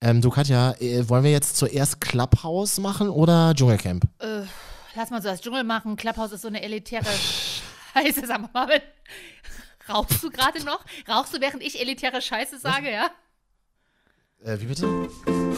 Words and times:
Ähm, 0.00 0.20
du 0.20 0.30
Katja, 0.30 0.74
äh, 0.80 1.08
wollen 1.08 1.24
wir 1.24 1.32
jetzt 1.32 1.56
zuerst 1.56 2.00
Clubhouse 2.00 2.78
machen 2.78 3.08
oder 3.08 3.52
Dschungelcamp? 3.54 4.04
Äh, 4.20 4.42
lass 4.94 5.10
mal 5.10 5.20
so 5.20 5.28
das 5.28 5.40
Dschungel 5.40 5.64
machen. 5.64 5.96
Clubhouse 5.96 6.32
ist 6.32 6.42
so 6.42 6.48
eine 6.48 6.62
elitäre 6.62 7.04
Scheiße. 7.94 8.26
Sag 8.26 8.40
mal, 8.40 8.50
Marvin, 8.52 8.80
rauchst 9.88 10.22
du 10.22 10.30
gerade 10.30 10.64
noch? 10.64 10.84
Rauchst 11.08 11.34
du, 11.34 11.40
während 11.40 11.62
ich 11.64 11.80
elitäre 11.80 12.22
Scheiße 12.22 12.58
sage, 12.58 12.92
ja? 12.92 13.10
Äh, 14.44 14.60
wie 14.60 14.66
bitte? 14.66 14.86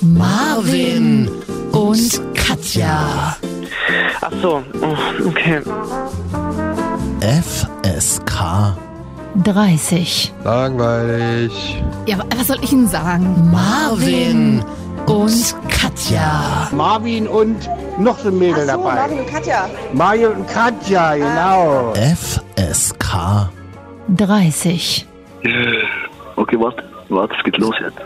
Marvin 0.01 1.29
und 1.73 2.35
Katja. 2.35 3.37
Ach 4.23 4.33
so, 4.41 4.65
oh, 4.81 5.29
okay. 5.29 5.61
FSK. 7.21 8.90
30. 9.45 10.33
Langweilig. 10.45 11.83
Ja, 12.07 12.19
wa- 12.19 12.25
was 12.37 12.47
soll 12.49 12.59
ich 12.63 12.71
denn 12.71 12.87
sagen? 12.89 13.51
Marvin 13.53 14.63
und 15.07 15.55
Katja. 15.69 16.69
Marvin 16.73 17.27
und 17.29 17.69
noch 17.99 18.19
so 18.19 18.29
ein 18.29 18.39
Mädel 18.39 18.67
Ach 18.69 18.75
so, 18.75 18.83
dabei. 18.83 18.95
Marvin 18.95 19.19
und 19.21 19.27
Katja. 19.29 19.69
Mario 19.93 20.31
und 20.31 20.47
Katja, 20.49 21.15
genau. 21.17 21.93
FSK. 21.95 23.49
30. 24.17 25.07
Okay, 26.37 26.57
warte, 26.61 26.83
warte, 27.09 27.35
es 27.39 27.45
geht 27.45 27.59
los 27.59 27.75
jetzt. 27.81 27.99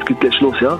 Es 0.00 0.06
geht 0.06 0.20
gleich 0.20 0.40
los, 0.40 0.54
ja? 0.60 0.78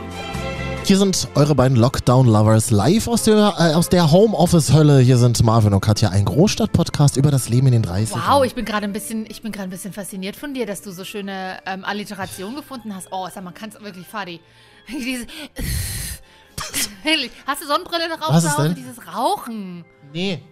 Hier 0.84 0.98
sind 0.98 1.28
eure 1.36 1.54
beiden 1.54 1.77
Lockdown-Lovers 1.77 2.72
live 2.72 3.06
aus 3.06 3.23
der, 3.23 3.54
äh, 3.56 3.74
aus 3.74 3.88
der 3.88 4.10
Homeoffice-Hölle. 4.10 4.98
Hier 4.98 5.16
sind 5.16 5.40
Marvin 5.45 5.73
und 5.73 5.80
Katja, 5.80 6.09
ein 6.10 6.24
Großstadt-Podcast 6.24 7.16
über 7.16 7.30
das 7.30 7.48
Leben 7.48 7.68
in 7.68 7.73
den 7.73 7.84
30ern. 7.84 8.20
Wow, 8.27 8.45
ich 8.45 8.56
bin 8.56 8.64
gerade 8.64 8.84
ein 8.84 8.92
bisschen, 8.92 9.24
ich 9.28 9.42
bin 9.42 9.52
gerade 9.52 9.68
ein 9.68 9.70
bisschen 9.70 9.92
fasziniert 9.92 10.34
von 10.34 10.54
dir, 10.54 10.66
dass 10.66 10.82
du 10.82 10.90
so 10.90 11.04
schöne 11.04 11.59
ähm, 11.66 11.84
Alliteration 11.84 12.56
gefunden 12.56 12.95
hast. 12.96 13.09
Oh, 13.12 13.28
sag 13.32 13.45
mal, 13.45 13.52
kannst 13.52 13.80
wirklich, 13.80 14.09
Fadi. 14.09 14.40
Diese. 14.88 15.26
Hast 17.46 17.62
du 17.62 17.66
Sonnenbrille 17.66 18.09
noch 18.09 18.20
auf 18.20 18.34
Was 18.34 18.45
ist 18.45 18.59
denn? 18.59 18.74
Dieses 18.74 19.07
Rauchen. 19.07 19.85
Nee. 20.12 20.42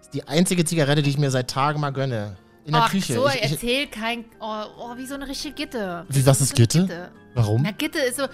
Ist 0.00 0.14
die 0.14 0.26
einzige 0.26 0.64
Zigarette, 0.64 1.02
die 1.02 1.10
ich 1.10 1.18
mir 1.18 1.30
seit 1.30 1.50
Tagen 1.50 1.80
mal 1.80 1.92
gönne. 1.92 2.38
In 2.64 2.72
der 2.72 2.82
Ach 2.82 2.90
Küche. 2.90 3.14
so, 3.14 3.26
ich, 3.28 3.36
ich, 3.36 3.52
erzähl 3.52 3.86
kein, 3.86 4.24
oh, 4.40 4.64
oh, 4.78 4.96
wie 4.96 5.06
so 5.06 5.14
eine 5.14 5.28
richtige 5.28 5.54
Gitte. 5.54 6.04
Wie, 6.08 6.26
was 6.26 6.40
ist 6.40 6.50
eine 6.52 6.66
Gitte? 6.66 7.10
Warum? 7.38 7.62
Na, 7.62 7.70
Gitte 7.70 7.98
ist 7.98 8.16
so, 8.16 8.24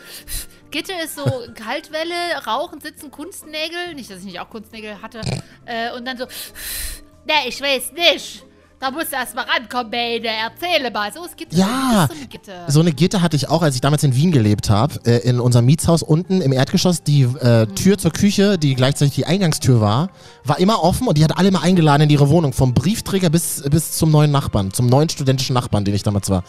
Gitte 0.70 0.92
ist 1.04 1.16
so 1.16 1.24
Kaltwelle, 1.54 2.14
Rauchen, 2.46 2.80
Sitzen, 2.80 3.10
Kunstnägel. 3.10 3.94
Nicht, 3.94 4.10
dass 4.10 4.18
ich 4.18 4.24
nicht 4.24 4.40
auch 4.40 4.50
Kunstnägel 4.50 5.00
hatte. 5.02 5.20
Äh, 5.66 5.92
und 5.96 6.04
dann 6.04 6.16
so, 6.16 6.24
ne, 6.24 7.34
ich 7.46 7.60
weiß 7.60 7.92
nicht. 7.92 8.44
Da 8.80 8.90
musst 8.90 9.12
du 9.12 9.16
erst 9.16 9.34
mal 9.34 9.46
rankommen, 9.46 9.90
Bane. 9.90 10.26
Erzähle 10.26 10.90
mal. 10.90 11.10
So 11.12 11.24
ist 11.24 11.36
Gitte. 11.36 11.56
Ja, 11.56 12.06
so 12.06 12.14
eine 12.14 12.26
Gitte. 12.26 12.52
So 12.68 12.80
eine 12.80 12.92
Gitte 12.92 13.22
hatte 13.22 13.36
ich 13.36 13.48
auch, 13.48 13.62
als 13.62 13.76
ich 13.76 13.80
damals 13.80 14.02
in 14.02 14.14
Wien 14.14 14.30
gelebt 14.30 14.68
habe, 14.68 15.00
äh, 15.06 15.26
in 15.26 15.40
unserem 15.40 15.64
Mietshaus 15.64 16.02
unten 16.02 16.42
im 16.42 16.52
Erdgeschoss. 16.52 17.02
Die 17.02 17.22
äh, 17.22 17.66
Tür 17.66 17.96
zur 17.96 18.10
Küche, 18.10 18.58
die 18.58 18.74
gleichzeitig 18.74 19.14
die 19.14 19.26
Eingangstür 19.26 19.80
war, 19.80 20.10
war 20.44 20.58
immer 20.58 20.82
offen 20.82 21.08
und 21.08 21.16
die 21.16 21.24
hat 21.24 21.38
alle 21.38 21.48
immer 21.48 21.62
eingeladen 21.62 22.02
in 22.02 22.10
ihre 22.10 22.28
Wohnung, 22.28 22.52
vom 22.52 22.74
Briefträger 22.74 23.30
bis, 23.30 23.62
bis 23.70 23.92
zum 23.92 24.10
neuen 24.10 24.30
Nachbarn, 24.30 24.72
zum 24.72 24.86
neuen 24.86 25.08
studentischen 25.08 25.54
Nachbarn, 25.54 25.84
den 25.84 25.94
ich 25.94 26.02
damals 26.02 26.28
war. 26.28 26.44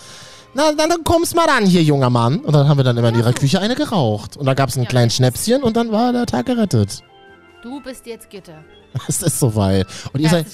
Na, 0.57 0.71
na, 0.71 0.87
dann 0.87 1.03
kommst 1.03 1.35
mal 1.35 1.49
ran 1.49 1.65
hier, 1.65 1.83
junger 1.83 2.09
Mann. 2.09 2.39
Und 2.39 2.53
dann 2.53 2.69
haben 2.69 2.77
wir 2.77 2.85
dann 2.85 2.95
immer 2.95 3.09
in 3.09 3.15
ihrer 3.15 3.33
Küche 3.33 3.59
eine 3.59 3.75
geraucht. 3.75 4.37
Und 4.37 4.45
da 4.45 4.53
gab 4.53 4.69
es 4.69 4.77
einen 4.77 4.87
kleinen 4.87 5.11
Schnäpschen 5.11 5.61
und 5.61 5.75
dann 5.75 5.91
war 5.91 6.13
der 6.13 6.25
Tag 6.25 6.45
gerettet. 6.45 7.03
Du 7.65 7.81
bist 7.81 8.05
jetzt 8.05 8.29
Gitte. 8.29 8.53
Es 9.09 9.21
ist 9.23 9.39
soweit. 9.39 9.87
Und 10.13 10.19
ihr 10.21 10.29
seid, 10.29 10.45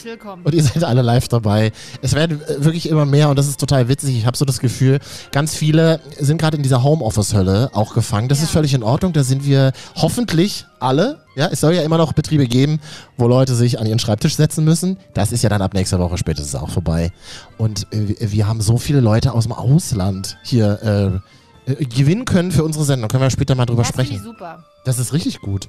und 0.45 0.53
ihr 0.55 0.63
seid 0.63 0.83
alle 0.85 1.01
live 1.01 1.27
dabei. 1.27 1.71
Es 2.01 2.13
werden 2.15 2.41
äh, 2.41 2.63
wirklich 2.63 2.87
immer 2.89 3.05
mehr 3.05 3.27
und 3.29 3.37
das 3.37 3.47
ist 3.49 3.59
total 3.59 3.89
witzig. 3.89 4.17
Ich 4.17 4.25
habe 4.25 4.37
so 4.37 4.45
das 4.45 4.59
Gefühl, 4.59 4.99
ganz 5.33 5.53
viele 5.55 5.99
sind 6.17 6.39
gerade 6.39 6.55
in 6.55 6.63
dieser 6.63 6.81
Homeoffice-Hölle 6.83 7.71
auch 7.73 7.93
gefangen. 7.93 8.29
Das 8.29 8.37
Ja. 8.39 8.45
ist 8.45 8.51
völlig 8.51 8.73
in 8.73 8.81
Ordnung. 8.81 9.11
Da 9.11 9.23
sind 9.23 9.45
wir 9.45 9.73
hoffentlich 9.95 10.65
alle. 10.79 11.19
Ja, 11.35 11.47
es 11.51 11.59
soll 11.59 11.73
ja 11.75 11.81
immer 11.83 11.97
noch 11.97 12.13
Betriebe 12.13 12.47
geben, 12.47 12.79
wo 13.17 13.27
Leute 13.27 13.53
sich 13.55 13.77
an 13.77 13.85
ihren 13.85 13.99
Schreibtisch 13.99 14.35
setzen 14.37 14.63
müssen. 14.63 14.97
Das 15.13 15.33
ist 15.33 15.43
ja 15.43 15.49
dann 15.49 15.61
ab 15.61 15.73
nächster 15.73 15.99
Woche 15.99 16.17
spätestens 16.17 16.55
auch 16.55 16.69
vorbei. 16.69 17.11
Und 17.57 17.88
äh, 17.94 18.31
wir- 18.31 18.47
haben 18.47 18.61
so 18.61 18.77
viele 18.77 19.01
Leute 19.01 19.33
aus 19.33 19.44
dem 19.44 19.51
Ausland 19.53 20.38
hier 20.44 21.21
äh, 21.67 21.71
äh, 21.73 21.85
gewinnen 21.85 22.23
können 22.25 22.51
für 22.53 22.63
unsere 22.63 22.85
Sendung. 22.85 23.09
Können 23.09 23.21
wir 23.23 23.29
später 23.29 23.53
mal 23.53 23.66
drüber 23.66 23.83
das 23.83 23.89
finde 23.91 24.03
ich 24.03 24.07
sprechen. 24.17 24.23
super. 24.23 24.63
Das 24.85 24.97
ist 24.97 25.13
richtig 25.13 25.41
gut. 25.41 25.67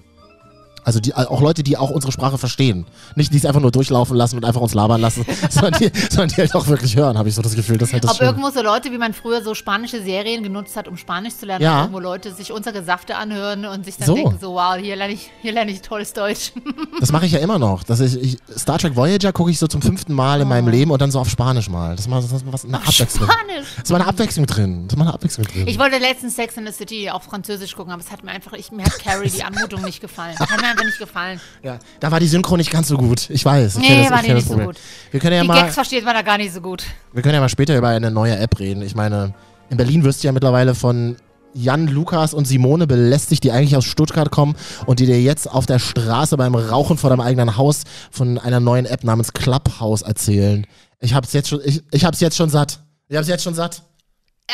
Also 0.84 0.98
die, 1.00 1.14
auch 1.14 1.40
Leute, 1.40 1.62
die 1.62 1.76
auch 1.76 1.90
unsere 1.90 2.12
Sprache 2.12 2.38
verstehen. 2.38 2.86
Nicht 3.14 3.32
die 3.32 3.36
es 3.38 3.46
einfach 3.46 3.60
nur 3.60 3.70
durchlaufen 3.70 4.16
lassen 4.16 4.36
und 4.36 4.44
einfach 4.44 4.60
uns 4.60 4.74
labern 4.74 5.00
lassen, 5.00 5.24
sondern, 5.50 5.80
die, 5.80 5.90
sondern 6.10 6.28
die 6.28 6.36
halt 6.36 6.54
auch 6.54 6.66
wirklich 6.66 6.96
hören, 6.96 7.16
habe 7.16 7.28
ich 7.28 7.34
so 7.34 7.42
das 7.42 7.54
Gefühl. 7.54 7.78
Das 7.78 7.92
halt 7.92 8.02
das 8.04 8.10
Ob 8.12 8.16
Schöne. 8.16 8.30
irgendwo 8.30 8.50
so 8.50 8.62
Leute, 8.62 8.90
wie 8.90 8.98
man 8.98 9.12
früher 9.14 9.42
so 9.42 9.54
spanische 9.54 10.02
Serien 10.02 10.42
genutzt 10.42 10.76
hat, 10.76 10.88
um 10.88 10.96
Spanisch 10.96 11.36
zu 11.36 11.46
lernen, 11.46 11.62
Ja. 11.62 11.80
irgendwo 11.82 12.00
Leute 12.00 12.32
sich 12.34 12.50
unsere 12.52 12.78
Gesafte 12.78 13.16
anhören 13.16 13.64
und 13.66 13.84
sich 13.84 13.96
dann 13.96 14.06
So. 14.06 14.14
denken, 14.14 14.38
so 14.40 14.54
wow, 14.54 14.76
hier 14.76 14.96
lerne 14.96 15.12
ich, 15.14 15.30
hier 15.40 15.52
lerne 15.52 15.70
ich 15.70 15.82
tolles 15.82 16.12
Deutsch. 16.12 16.52
Das 17.00 17.10
mache 17.10 17.26
ich 17.26 17.32
ja 17.32 17.40
immer 17.40 17.58
noch. 17.58 17.82
Dass 17.82 18.00
ich, 18.00 18.16
ich, 18.20 18.38
Star 18.56 18.78
Trek 18.78 18.94
Voyager 18.94 19.32
gucke 19.32 19.50
ich 19.50 19.58
so 19.58 19.66
zum 19.66 19.82
fünften 19.82 20.12
Mal 20.12 20.40
in 20.40 20.48
meinem 20.48 20.68
Leben 20.68 20.90
und 20.90 21.00
dann 21.02 21.10
so 21.10 21.18
auf 21.18 21.28
Spanisch 21.28 21.68
mal. 21.68 21.92
Das 21.96 22.02
ist 22.06 22.08
mal, 22.08 22.20
das 22.22 22.30
ist 22.30 22.44
mal 22.44 22.52
was, 22.52 22.64
eine 22.64 22.76
Abwechslung. 22.78 23.28
Spanisch. 23.28 23.66
Das 23.76 23.84
ist 23.84 23.90
mal 23.90 23.96
eine 24.00 24.06
Abwechslung 24.08 24.46
drin. 24.46 24.84
Das 24.86 24.92
ist 24.94 24.98
mal 24.98 25.04
eine 25.06 25.14
Abwechslung 25.14 25.46
drin. 25.46 25.66
Ich 25.66 25.78
wollte 25.78 25.98
letztens 25.98 26.36
Sex 26.36 26.56
in 26.56 26.66
the 26.66 26.72
City 26.72 27.10
auf 27.10 27.24
Französisch 27.24 27.74
gucken, 27.74 27.92
aber 27.92 28.02
es 28.02 28.10
hat 28.12 28.22
mir 28.22 28.30
einfach, 28.30 28.52
ich, 28.52 28.70
mir 28.70 28.84
hat 28.84 28.98
Carrie 28.98 29.30
die 29.30 29.42
Anmutung 29.44 29.82
nicht 29.82 30.00
gefallen. 30.00 30.38
Hat 30.38 30.60
mir 30.60 30.68
einfach 30.72 30.84
nicht 30.84 30.98
gefallen. 30.98 31.40
ja, 31.62 31.78
da 32.00 32.10
war 32.10 32.20
die 32.20 32.26
Synchro 32.28 32.56
nicht 32.56 32.70
ganz 32.70 32.88
so 32.88 32.96
gut. 32.96 33.30
Ich 33.30 33.44
weiß. 33.44 33.76
Ich 33.76 33.88
Nee, 33.88 34.02
das, 34.02 34.10
war 34.10 34.22
die 34.22 34.34
nicht 34.34 34.48
so 34.48 34.56
gut. 34.58 34.76
Wir 35.10 35.20
können 35.20 35.36
ja 35.36 35.42
Die 35.42 35.48
mal, 35.48 35.62
Gags 35.62 35.74
versteht 35.74 36.04
man 36.04 36.14
da 36.14 36.22
gar 36.22 36.38
nicht 36.38 36.52
so 36.52 36.60
gut. 36.60 36.82
wir 37.12 37.22
können 37.22 37.34
ja 37.34 37.40
mal 37.40 37.48
später 37.48 37.76
über 37.76 37.88
eine 37.88 38.10
neue 38.10 38.36
App 38.36 38.58
reden. 38.58 38.82
Ich 38.82 38.94
meine, 38.94 39.34
in 39.70 39.76
Berlin 39.76 40.04
wirst 40.04 40.22
du 40.22 40.28
ja 40.28 40.32
mittlerweile 40.32 40.74
von 40.74 41.16
Jan, 41.54 41.86
Lukas 41.86 42.32
und 42.34 42.46
Simone 42.46 42.86
belästigt, 42.86 43.44
die 43.44 43.52
eigentlich 43.52 43.76
aus 43.76 43.84
Stuttgart 43.84 44.30
kommen 44.30 44.56
und 44.86 45.00
die 45.00 45.06
dir 45.06 45.20
jetzt 45.20 45.50
auf 45.50 45.66
der 45.66 45.78
Straße 45.78 46.36
beim 46.36 46.54
Rauchen 46.54 46.96
vor 46.96 47.10
deinem 47.10 47.20
eigenen 47.20 47.56
Haus 47.56 47.82
von 48.10 48.38
einer 48.38 48.58
neuen 48.60 48.86
App 48.86 49.04
namens 49.04 49.32
Clubhouse 49.32 50.02
erzählen. 50.02 50.66
Ich 51.00 51.14
hab's 51.14 51.32
jetzt 51.32 51.48
schon, 51.48 51.60
ich, 51.64 51.82
ich 51.90 52.04
hab's 52.04 52.20
jetzt 52.20 52.36
schon 52.36 52.48
satt. 52.48 52.80
Ich 53.08 53.16
hab's 53.16 53.28
jetzt 53.28 53.44
schon 53.44 53.54
satt. 53.54 53.82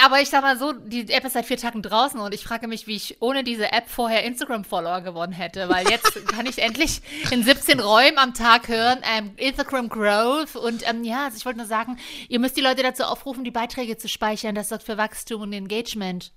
Aber 0.04 0.20
ich 0.20 0.28
sag 0.28 0.42
mal 0.42 0.58
so, 0.58 0.72
die 0.72 1.10
App 1.10 1.24
ist 1.24 1.32
seit 1.32 1.46
vier 1.46 1.56
Tagen 1.56 1.82
draußen 1.82 2.20
und 2.20 2.34
ich 2.34 2.44
frage 2.44 2.68
mich, 2.68 2.86
wie 2.86 2.96
ich 2.96 3.16
ohne 3.20 3.44
diese 3.44 3.72
App 3.72 3.88
vorher 3.88 4.24
Instagram-Follower 4.24 5.00
gewonnen 5.00 5.32
hätte, 5.32 5.68
weil 5.68 5.88
jetzt 5.88 6.26
kann 6.28 6.46
ich 6.46 6.58
endlich 6.58 7.00
in 7.30 7.42
17 7.42 7.80
Räumen 7.80 8.18
am 8.18 8.34
Tag 8.34 8.68
hören, 8.68 8.98
ähm, 9.16 9.32
Instagram 9.36 9.88
Growth 9.88 10.56
und 10.56 10.88
ähm, 10.88 11.04
ja, 11.04 11.24
also 11.24 11.36
ich 11.36 11.44
wollte 11.44 11.58
nur 11.58 11.66
sagen, 11.66 11.98
ihr 12.28 12.38
müsst 12.38 12.56
die 12.56 12.60
Leute 12.60 12.82
dazu 12.82 13.04
aufrufen, 13.04 13.44
die 13.44 13.50
Beiträge 13.50 13.96
zu 13.96 14.08
speichern, 14.08 14.54
das 14.54 14.68
sorgt 14.68 14.84
für 14.84 14.96
Wachstum 14.96 15.42
und 15.42 15.52
Engagement. 15.52 16.32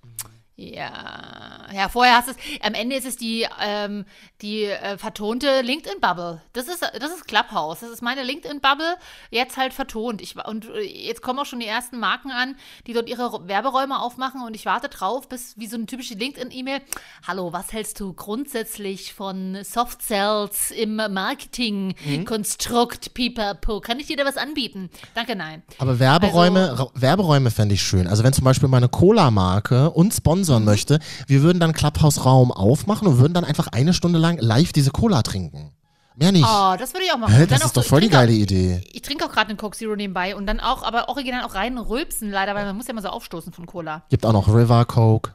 Ja, 0.70 1.66
ja, 1.74 1.90
vorher 1.90 2.18
hast 2.18 2.28
es, 2.30 2.36
am 2.62 2.76
Ende 2.76 2.96
ist 2.96 3.08
es 3.08 3.18
die, 3.18 3.48
ähm, 3.60 4.06
die 4.42 4.66
äh, 4.66 4.98
vertonte 5.00 5.62
LinkedIn-Bubble. 5.62 6.42
Das 6.54 6.68
ist, 6.68 6.84
das 6.84 7.10
ist 7.12 7.28
Clubhouse. 7.28 7.80
Das 7.80 7.90
ist 7.90 8.04
meine 8.04 8.22
LinkedIn-Bubble, 8.24 8.98
jetzt 9.32 9.58
halt 9.58 9.74
vertont. 9.74 10.22
Ich, 10.22 10.36
und 10.46 10.70
äh, 10.70 10.82
jetzt 10.82 11.24
kommen 11.24 11.40
auch 11.40 11.46
schon 11.46 11.60
die 11.62 11.66
ersten 11.66 11.98
Marken 12.00 12.30
an, 12.32 12.56
die 12.86 12.94
dort 12.94 13.10
ihre 13.10 13.48
Werberäume 13.48 14.00
aufmachen 14.00 14.44
und 14.44 14.56
ich 14.56 14.66
warte 14.68 14.88
drauf, 14.90 15.28
bis 15.30 15.58
wie 15.58 15.66
so 15.66 15.78
eine 15.78 15.88
typische 15.88 16.14
LinkedIn-E-Mail. 16.14 16.82
Hallo, 17.28 17.52
was 17.54 17.74
hältst 17.74 18.00
du 18.00 18.14
grundsätzlich 18.14 19.14
von 19.16 19.58
Soft 19.64 20.04
Cells 20.04 20.70
im 20.72 20.98
Marketing-Konstrukt, 20.98 23.14
Pipapo? 23.14 23.80
Kann 23.82 24.00
ich 24.00 24.08
dir 24.08 24.18
da 24.18 24.26
was 24.26 24.38
anbieten? 24.38 24.90
Danke, 25.16 25.36
nein. 25.36 25.64
Aber 25.80 26.00
Werberäume, 26.00 26.70
Also- 26.72 26.92
Werberäume 26.94 27.50
fände 27.52 27.74
ich 27.76 27.82
schön. 27.82 28.08
Also 28.08 28.24
wenn 28.24 28.34
zum 28.34 28.44
Beispiel 28.44 28.68
meine 28.70 28.90
Cola-Marke 28.90 29.90
uns 29.92 30.22
sponsern 30.52 30.66
möchte, 30.66 31.00
wir 31.28 31.42
würden 31.44 31.60
dann 31.60 31.74
Clubhouse-Raum 31.74 32.52
aufmachen 32.52 33.08
und 33.08 33.18
würden 33.20 33.34
dann 33.34 33.46
einfach 33.46 33.68
eine 33.68 33.94
Stunde 33.94 34.20
lang 34.20 34.38
live 34.40 34.74
diese 34.74 34.92
Cola 34.92 35.22
trinken. 35.22 35.72
Mehr 36.16 36.32
nicht. 36.34 36.44
Oh, 36.46 36.76
das 36.78 36.94
würde 36.94 37.06
ich 37.06 37.14
auch 37.14 37.18
machen. 37.18 37.34
Hä, 37.34 37.46
das 37.48 37.64
ist 37.64 37.78
doch 37.78 37.84
so- 37.84 37.90
voll 37.90 38.02
die 38.02 38.08
ich 38.08 38.12
geile 38.12 38.32
auch- 38.32 38.36
Idee. 38.36 38.84
Ich 38.92 39.02
trinke 39.02 39.26
auch 39.26 39.32
gerade 39.32 39.50
einen 39.50 39.58
Coke 39.58 39.78
Zero 39.78 39.96
nebenbei 39.96 40.36
und 40.36 40.46
dann 40.46 40.60
auch, 40.60 40.84
aber 40.84 41.08
original 41.10 41.44
auch 41.46 41.56
rein 41.56 41.78
rülpsen 41.78 42.30
leider, 42.30 42.54
weil 42.54 42.66
man 42.66 42.76
muss 42.76 42.88
ja 42.88 42.92
immer 42.92 43.02
so 43.02 43.08
aufstoßen 43.08 43.54
von 43.54 43.66
Cola. 43.66 44.04
Gibt 44.10 44.26
auch 44.26 44.34
noch 44.34 44.48
River 44.54 44.84
Coke. 44.86 45.32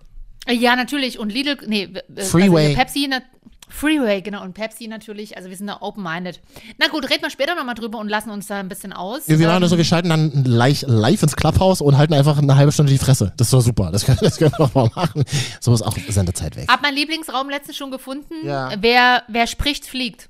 Äh, 0.46 0.52
Ja, 0.54 0.76
natürlich. 0.76 1.18
Und 1.18 1.32
Lidl, 1.32 1.56
nee, 1.66 1.88
äh, 2.14 2.22
Freeway. 2.22 2.66
Also 2.66 2.76
Pepsi, 2.76 3.06
na, 3.10 3.20
Freeway, 3.68 4.22
genau. 4.22 4.42
Und 4.42 4.54
Pepsi 4.54 4.86
natürlich. 4.88 5.36
Also 5.36 5.48
wir 5.48 5.56
sind 5.56 5.66
da 5.66 5.78
open-minded. 5.80 6.40
Na 6.78 6.88
gut, 6.88 7.08
reden 7.10 7.22
wir 7.22 7.30
später 7.30 7.54
nochmal 7.54 7.74
drüber 7.74 7.98
und 7.98 8.08
lassen 8.08 8.30
uns 8.30 8.46
da 8.46 8.58
ein 8.60 8.68
bisschen 8.68 8.92
aus. 8.92 9.26
Wir, 9.26 9.38
wir 9.38 9.46
machen 9.46 9.56
Ähm, 9.56 9.62
das 9.62 9.70
so, 9.70 9.76
wir 9.76 9.84
schalten 9.84 10.08
dann 10.08 10.44
live, 10.44 10.84
live 10.86 11.22
ins 11.22 11.36
Clubhouse 11.36 11.80
und 11.80 11.96
halten 11.98 12.14
einfach 12.14 12.38
eine 12.38 12.56
halbe 12.56 12.72
Stunde 12.72 12.92
die 12.92 12.98
Fresse. 12.98 13.32
Das 13.36 13.48
ist 13.48 13.52
doch 13.52 13.60
super. 13.60 13.90
Das 13.90 14.04
können, 14.04 14.18
das 14.22 14.36
können 14.38 14.52
wir 14.52 14.58
doch 14.66 14.74
mal 14.74 14.90
machen. 14.94 15.24
So 15.60 15.74
ist 15.74 15.82
auch 15.82 15.96
Sendezeit 16.08 16.56
weg. 16.56 16.68
Hab 16.68 16.82
mein 16.82 16.94
Lieblingsraum 16.94 17.50
letztens 17.50 17.76
schon 17.76 17.90
gefunden. 17.90 18.34
Ja. 18.44 18.70
Wer, 18.78 19.24
wer 19.28 19.46
spricht, 19.46 19.86
fliegt. 19.86 20.28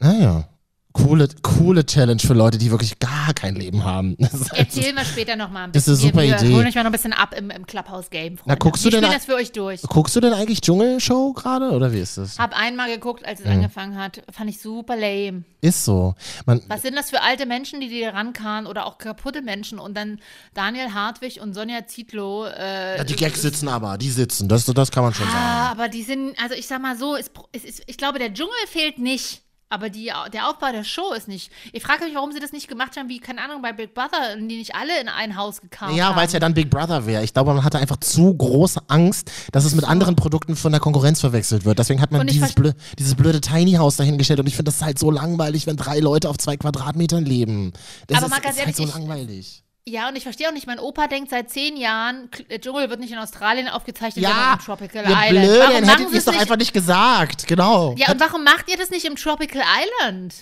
Ah 0.00 0.12
ja. 0.12 0.48
Coole, 0.92 1.28
coole 1.42 1.86
Challenge 1.86 2.20
für 2.20 2.34
Leute, 2.34 2.58
die 2.58 2.70
wirklich 2.70 2.98
gar 2.98 3.32
kein 3.34 3.54
Leben 3.56 3.84
haben. 3.84 4.16
Das 4.20 4.50
halt- 4.50 4.58
Erzählen 4.60 4.94
wir 4.94 5.04
später 5.04 5.36
nochmal 5.36 5.64
ein 5.64 5.72
Das 5.72 5.84
bisschen. 5.86 5.94
ist 5.94 6.02
eine 6.02 6.10
super 6.12 6.22
wir, 6.22 6.36
Idee. 6.36 6.48
Wir 6.48 6.56
holen 6.56 6.66
euch 6.66 6.74
mal 6.74 6.82
noch 6.82 6.90
ein 6.90 6.92
bisschen 6.92 7.12
ab 7.12 7.34
im, 7.36 7.50
im 7.50 7.66
Clubhouse-Game. 7.66 8.38
Na, 8.44 8.54
guckst 8.56 8.84
du 8.84 8.90
wir 8.92 9.00
denn 9.00 9.10
das 9.10 9.24
für 9.24 9.34
euch 9.34 9.52
durch. 9.52 9.82
Guckst 9.82 10.14
du 10.16 10.20
denn 10.20 10.32
eigentlich 10.32 10.60
Dschungelshow 10.60 11.32
gerade 11.32 11.70
oder 11.70 11.92
wie 11.92 12.00
ist 12.00 12.18
das? 12.18 12.38
Hab 12.38 12.54
einmal 12.58 12.88
geguckt, 12.92 13.24
als 13.24 13.40
es 13.40 13.46
Mhm. 13.46 13.52
angefangen 13.52 13.96
hat. 13.98 14.22
Fand 14.30 14.50
ich 14.50 14.60
super 14.60 14.96
lame. 14.96 15.44
Ist 15.60 15.84
so. 15.84 16.14
Man, 16.46 16.60
Was 16.68 16.82
sind 16.82 16.96
das 16.96 17.10
für 17.10 17.22
alte 17.22 17.46
Menschen, 17.46 17.80
die 17.80 17.88
dir 17.88 18.12
rankamen 18.14 18.66
oder 18.66 18.86
auch 18.86 18.98
kaputte 18.98 19.42
Menschen? 19.42 19.78
Und 19.78 19.96
dann 19.96 20.20
Daniel 20.54 20.92
Hartwig 20.92 21.40
und 21.40 21.54
Sonja 21.54 21.86
Zietlow. 21.86 22.46
Äh, 22.46 22.98
ja, 22.98 23.04
die 23.04 23.16
Gags 23.16 23.42
sitzen 23.42 23.68
aber, 23.68 23.96
die 23.98 24.10
sitzen. 24.10 24.48
Das, 24.48 24.64
das 24.66 24.90
kann 24.90 25.04
man 25.04 25.14
schon 25.14 25.26
sagen. 25.26 25.38
Ah, 25.38 25.70
aber 25.70 25.88
die 25.88 26.02
sind, 26.02 26.34
also 26.42 26.54
ich 26.54 26.66
sag 26.66 26.82
mal 26.82 26.96
so, 26.96 27.16
es, 27.16 27.30
es 27.52 27.64
ist, 27.64 27.82
ich 27.86 27.96
glaube, 27.96 28.18
der 28.18 28.32
Dschungel 28.34 28.52
fehlt 28.66 28.98
nicht. 28.98 29.41
Aber 29.72 29.88
die, 29.88 30.12
der 30.34 30.50
Aufbau 30.50 30.70
der 30.70 30.84
Show 30.84 31.14
ist 31.16 31.28
nicht. 31.28 31.50
Ich 31.72 31.82
frage 31.82 32.04
mich, 32.04 32.14
warum 32.14 32.30
sie 32.30 32.40
das 32.40 32.52
nicht 32.52 32.68
gemacht 32.68 32.94
haben, 32.98 33.08
wie, 33.08 33.20
keine 33.20 33.40
Ahnung, 33.40 33.62
bei 33.62 33.72
Big 33.72 33.94
Brother, 33.94 34.36
die 34.36 34.58
nicht 34.58 34.74
alle 34.74 35.00
in 35.00 35.08
ein 35.08 35.34
Haus 35.34 35.62
gekauft 35.62 35.94
Ja, 35.96 36.08
haben. 36.08 36.16
weil 36.16 36.26
es 36.26 36.34
ja 36.34 36.40
dann 36.40 36.52
Big 36.52 36.68
Brother 36.68 37.06
wäre. 37.06 37.24
Ich 37.24 37.32
glaube, 37.32 37.54
man 37.54 37.64
hatte 37.64 37.78
einfach 37.78 37.96
zu 37.96 38.34
große 38.36 38.82
Angst, 38.88 39.30
dass 39.50 39.64
es 39.64 39.74
mit 39.74 39.86
anderen 39.86 40.14
Produkten 40.14 40.56
von 40.56 40.72
der 40.72 40.80
Konkurrenz 40.82 41.20
verwechselt 41.20 41.64
wird. 41.64 41.78
Deswegen 41.78 42.02
hat 42.02 42.12
man 42.12 42.26
dieses, 42.26 42.52
blö 42.52 42.74
dieses 42.98 43.14
blöde 43.14 43.40
Tiny 43.40 43.72
House 43.72 43.96
dahingestellt. 43.96 44.40
Und 44.40 44.46
ich 44.46 44.56
finde 44.56 44.70
das 44.70 44.82
halt 44.82 44.98
so 44.98 45.10
langweilig, 45.10 45.66
wenn 45.66 45.78
drei 45.78 46.00
Leute 46.00 46.28
auf 46.28 46.36
zwei 46.36 46.58
Quadratmetern 46.58 47.24
leben. 47.24 47.72
Das 48.08 48.18
Aber 48.18 48.26
ist, 48.26 48.30
mal 48.30 48.40
ganz 48.42 48.58
ist 48.58 48.66
halt 48.66 48.76
so 48.76 48.84
langweilig. 48.84 49.64
Ja, 49.84 50.08
und 50.08 50.14
ich 50.16 50.22
verstehe 50.22 50.48
auch 50.48 50.52
nicht, 50.52 50.68
mein 50.68 50.78
Opa 50.78 51.08
denkt 51.08 51.30
seit 51.30 51.50
zehn 51.50 51.76
Jahren, 51.76 52.28
der 52.48 52.60
Dschungel 52.60 52.88
wird 52.88 53.00
nicht 53.00 53.10
in 53.12 53.18
Australien 53.18 53.68
aufgezeichnet, 53.68 54.24
sondern 54.24 54.40
Ja, 54.40 54.52
im 54.54 54.58
Tropical 54.60 55.04
ihr 55.04 55.10
Island. 55.10 55.30
Blöden, 55.30 55.58
warum 55.60 55.88
hättet 55.88 56.12
ihr 56.12 56.18
es 56.18 56.24
doch 56.24 56.38
einfach 56.40 56.56
nicht 56.56 56.72
gesagt. 56.72 57.46
Genau. 57.48 57.94
Ja, 57.98 58.12
und 58.12 58.20
warum 58.20 58.44
macht 58.44 58.70
ihr 58.70 58.76
das 58.76 58.90
nicht 58.90 59.04
im 59.04 59.16
Tropical 59.16 59.60
Island? 59.60 60.34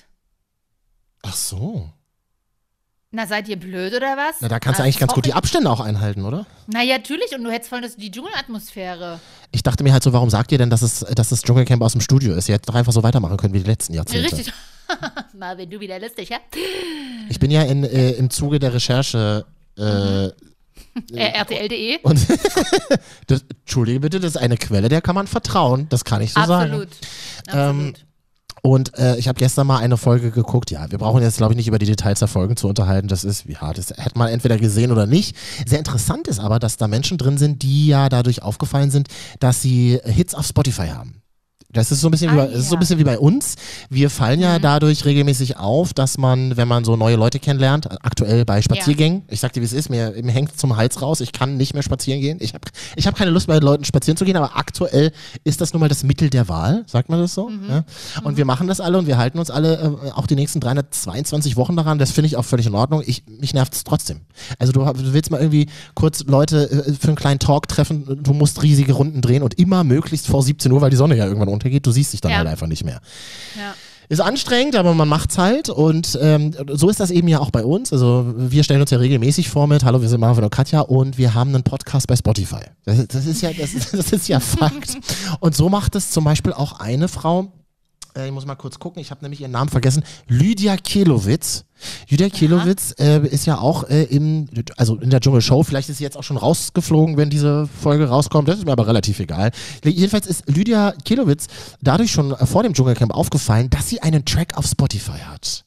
Ach 1.22 1.34
so. 1.34 1.88
Na, 3.12 3.26
seid 3.26 3.48
ihr 3.48 3.58
blöd 3.58 3.92
oder 3.94 4.16
was? 4.16 4.36
Na, 4.40 4.48
da 4.48 4.60
kannst 4.60 4.78
du 4.78 4.82
Ah, 4.82 4.84
eigentlich 4.84 4.98
ganz 4.98 5.12
gut 5.14 5.24
die. 5.24 5.32
Abstände 5.32 5.68
auch 5.70 5.80
einhalten, 5.80 6.24
oder? 6.24 6.46
Na 6.68 6.82
ja, 6.82 6.98
natürlich, 6.98 7.34
und 7.34 7.42
du 7.42 7.50
hättest 7.50 7.70
voll 7.70 7.80
das, 7.80 7.96
die 7.96 8.10
Dschungelatmosphäre. 8.10 9.20
Ich 9.50 9.62
dachte 9.64 9.82
mir 9.82 9.92
halt 9.92 10.02
so, 10.04 10.12
warum 10.12 10.30
sagt 10.30 10.52
ihr 10.52 10.58
denn, 10.58 10.70
dass 10.70 10.82
es, 10.82 11.00
dass 11.00 11.30
das 11.30 11.42
Dschungelcamp 11.42 11.82
aus 11.82 11.92
dem 11.92 12.02
Studio 12.02 12.34
ist? 12.34 12.48
Ihr 12.48 12.54
hättet 12.56 12.68
doch 12.68 12.74
einfach 12.76 12.92
so 12.92 13.02
weitermachen 13.02 13.36
können 13.38 13.54
wie 13.54 13.60
die 13.60 13.68
letzten 13.68 13.94
Jahrzehnte. 13.94 14.30
Richtig. 14.36 14.52
Marvin, 15.38 15.70
du 15.70 15.80
wieder 15.80 15.98
lustig, 15.98 16.28
ja? 16.30 16.38
Ich 17.28 17.38
bin 17.38 17.50
ja 17.50 17.62
in, 17.62 17.84
äh, 17.84 18.12
im 18.12 18.30
Zuge 18.30 18.58
der 18.58 18.74
Recherche 18.74 19.44
äh, 19.78 20.30
Äh, 21.12 21.32
RTL.de. 21.32 21.98
und 22.02 22.26
das, 23.26 23.44
Entschuldige 23.60 24.00
bitte, 24.00 24.20
das 24.20 24.34
ist 24.34 24.40
eine 24.40 24.56
Quelle, 24.56 24.88
der 24.88 25.00
kann 25.00 25.14
man 25.14 25.26
vertrauen. 25.26 25.86
Das 25.88 26.04
kann 26.04 26.20
ich 26.20 26.32
so 26.32 26.42
sagen. 26.44 26.72
Absolut. 26.72 26.88
Ähm, 27.48 27.56
Absolut. 27.56 28.06
Und 28.62 28.98
äh, 28.98 29.16
ich 29.16 29.26
habe 29.28 29.38
gestern 29.38 29.66
mal 29.66 29.78
eine 29.78 29.96
Folge 29.96 30.30
geguckt. 30.30 30.70
Ja, 30.70 30.90
wir 30.90 30.98
brauchen 30.98 31.22
jetzt, 31.22 31.38
glaube 31.38 31.54
ich, 31.54 31.56
nicht 31.56 31.68
über 31.68 31.78
die 31.78 31.86
Details 31.86 32.18
der 32.18 32.28
Folgen 32.28 32.56
zu 32.56 32.68
unterhalten. 32.68 33.08
Das 33.08 33.24
ist, 33.24 33.46
ja, 33.46 33.72
das 33.72 33.90
hätte 33.90 34.18
man 34.18 34.28
entweder 34.28 34.58
gesehen 34.58 34.92
oder 34.92 35.06
nicht. 35.06 35.34
Sehr 35.66 35.78
interessant 35.78 36.28
ist 36.28 36.40
aber, 36.40 36.58
dass 36.58 36.76
da 36.76 36.86
Menschen 36.86 37.16
drin 37.16 37.38
sind, 37.38 37.62
die 37.62 37.86
ja 37.86 38.08
dadurch 38.10 38.42
aufgefallen 38.42 38.90
sind, 38.90 39.08
dass 39.38 39.62
sie 39.62 39.98
Hits 40.04 40.34
auf 40.34 40.46
Spotify 40.46 40.88
haben. 40.88 41.19
Das 41.72 41.92
ist 41.92 42.00
so 42.00 42.08
ein 42.08 42.10
bisschen, 42.10 42.30
Ah, 42.30 42.32
wie, 42.32 42.36
bei, 42.36 42.46
das 42.46 42.58
ist 42.60 42.68
so 42.68 42.70
ein 42.70 42.72
ja. 42.72 42.76
Mhm. 42.76 42.80
bisschen 42.80 42.98
wie 42.98 43.04
bei 43.04 43.18
uns. 43.18 43.54
Wir 43.88 44.10
fallen 44.10 44.40
ja 44.40 44.58
dadurch 44.58 45.04
regelmäßig 45.04 45.56
auf, 45.56 45.94
dass 45.94 46.18
man, 46.18 46.56
wenn 46.56 46.66
man 46.66 46.84
so 46.84 46.96
neue 46.96 47.16
Leute 47.16 47.38
kennenlernt, 47.38 47.88
aktuell 48.04 48.44
bei 48.44 48.60
Spaziergängen, 48.62 49.22
ich 49.28 49.40
sag 49.40 49.52
dir, 49.52 49.60
wie 49.60 49.66
es 49.66 49.72
ist, 49.72 49.88
mir, 49.88 50.14
mir 50.22 50.32
hängt 50.32 50.58
zum 50.58 50.76
Hals 50.76 51.00
raus, 51.00 51.20
ich 51.20 51.32
kann 51.32 51.56
nicht 51.56 51.74
mehr 51.74 51.82
spazieren 51.82 52.20
gehen. 52.20 52.38
Ich 52.40 52.54
habe 52.54 52.68
ich 52.96 53.06
hab 53.06 53.14
keine 53.14 53.30
Lust, 53.30 53.46
bei 53.46 53.58
Leuten 53.58 53.84
spazieren 53.84 54.16
zu 54.16 54.24
gehen, 54.24 54.36
aber 54.36 54.56
aktuell 54.56 55.12
ist 55.44 55.60
das 55.60 55.72
nun 55.72 55.80
mal 55.80 55.88
das 55.88 56.02
Mittel 56.02 56.28
der 56.30 56.48
Wahl, 56.48 56.84
sagt 56.86 57.08
man 57.08 57.20
das 57.20 57.34
so? 57.34 57.48
Mhm. 57.48 57.68
Ja? 57.68 57.84
Und 58.24 58.36
wir 58.36 58.44
machen 58.44 58.66
das 58.66 58.80
alle 58.80 58.98
und 58.98 59.06
wir 59.06 59.18
halten 59.18 59.38
uns 59.38 59.50
alle 59.50 59.98
äh, 60.04 60.10
auch 60.12 60.26
die 60.26 60.36
nächsten 60.36 60.60
322 60.60 61.56
Wochen 61.56 61.76
daran. 61.76 61.98
Das 61.98 62.10
finde 62.10 62.26
ich 62.26 62.36
auch 62.36 62.44
völlig 62.44 62.66
in 62.66 62.74
Ordnung. 62.74 63.02
Ich, 63.06 63.24
mich 63.26 63.54
nervt 63.54 63.74
es 63.74 63.84
trotzdem. 63.84 64.20
Also 64.58 64.72
du, 64.72 64.80
du 64.80 65.12
willst 65.12 65.30
mal 65.30 65.40
irgendwie 65.40 65.68
kurz 65.94 66.24
Leute 66.24 66.70
äh, 66.70 66.92
für 66.94 67.08
einen 67.08 67.16
kleinen 67.16 67.38
Talk 67.38 67.68
treffen, 67.68 68.18
du 68.22 68.32
musst 68.32 68.62
riesige 68.62 68.92
Runden 68.92 69.20
drehen 69.20 69.42
und 69.42 69.54
immer 69.58 69.84
möglichst 69.84 70.26
vor 70.26 70.42
17 70.42 70.72
Uhr, 70.72 70.80
weil 70.80 70.90
die 70.90 70.96
Sonne 70.96 71.16
ja 71.16 71.26
irgendwann 71.26 71.48
untergeht. 71.60 71.86
Du 71.86 71.90
siehst 71.92 72.12
dich 72.12 72.20
dann 72.20 72.32
Ja. 72.32 72.38
halt 72.38 72.48
einfach 72.48 72.66
nicht 72.66 72.84
mehr. 72.84 73.00
Ja. 73.56 73.74
Ist 74.08 74.20
anstrengend, 74.20 74.74
aber 74.74 74.92
man 74.92 75.06
macht's 75.06 75.38
halt 75.38 75.68
und 75.68 76.18
ähm, 76.20 76.52
so 76.72 76.88
ist 76.88 76.98
das 76.98 77.12
eben 77.12 77.28
ja 77.28 77.38
auch 77.38 77.50
bei 77.52 77.64
uns. 77.64 77.92
Also 77.92 78.34
wir 78.36 78.64
stellen 78.64 78.80
uns 78.80 78.90
ja 78.90 78.98
regelmäßig 78.98 79.48
vor 79.48 79.68
mit 79.68 79.84
Hallo, 79.84 80.02
wir 80.02 80.08
sind 80.08 80.18
Marvin 80.20 80.42
und 80.42 80.50
Katja 80.50 80.80
und 80.80 81.16
wir 81.16 81.32
haben 81.34 81.54
einen 81.54 81.62
Podcast 81.62 82.08
bei 82.08 82.16
Spotify. 82.16 82.62
Das, 82.84 83.06
das 83.06 83.26
ist 83.26 83.40
ja, 83.40 83.52
das, 83.52 83.70
das 83.92 84.10
ist 84.10 84.26
ja 84.26 84.40
Fakt. 84.40 84.98
Und 85.38 85.54
so 85.54 85.68
macht 85.68 85.94
es 85.94 86.10
zum 86.10 86.24
Beispiel 86.24 86.52
auch 86.52 86.80
eine 86.80 87.06
Frau. 87.06 87.52
Äh, 88.16 88.26
ich 88.26 88.32
muss 88.32 88.46
mal 88.46 88.54
kurz 88.54 88.78
gucken, 88.78 89.00
ich 89.00 89.10
habe 89.10 89.22
nämlich 89.22 89.40
ihren 89.40 89.52
Namen 89.52 89.70
vergessen. 89.70 90.02
Lydia 90.28 90.76
Kelowitz. 90.76 91.64
Lydia 92.08 92.28
Kelowitz 92.28 92.94
äh, 92.98 93.26
ist 93.26 93.46
ja 93.46 93.58
auch 93.58 93.88
äh, 93.88 94.02
im, 94.04 94.48
also 94.76 94.96
in 94.96 95.10
der 95.10 95.20
Dschungelshow, 95.20 95.62
vielleicht 95.62 95.88
ist 95.88 95.98
sie 95.98 96.04
jetzt 96.04 96.16
auch 96.16 96.22
schon 96.22 96.36
rausgeflogen, 96.36 97.16
wenn 97.16 97.30
diese 97.30 97.68
Folge 97.80 98.08
rauskommt, 98.08 98.48
das 98.48 98.58
ist 98.58 98.66
mir 98.66 98.72
aber 98.72 98.86
relativ 98.86 99.18
egal. 99.20 99.50
Jedenfalls 99.84 100.26
ist 100.26 100.42
Lydia 100.46 100.92
Kelowitz 101.04 101.46
dadurch 101.80 102.10
schon 102.12 102.32
äh, 102.32 102.46
vor 102.46 102.62
dem 102.62 102.74
Dschungelcamp 102.74 103.14
aufgefallen, 103.14 103.70
dass 103.70 103.88
sie 103.88 104.02
einen 104.02 104.24
Track 104.24 104.56
auf 104.58 104.66
Spotify 104.66 105.18
hat. 105.30 105.64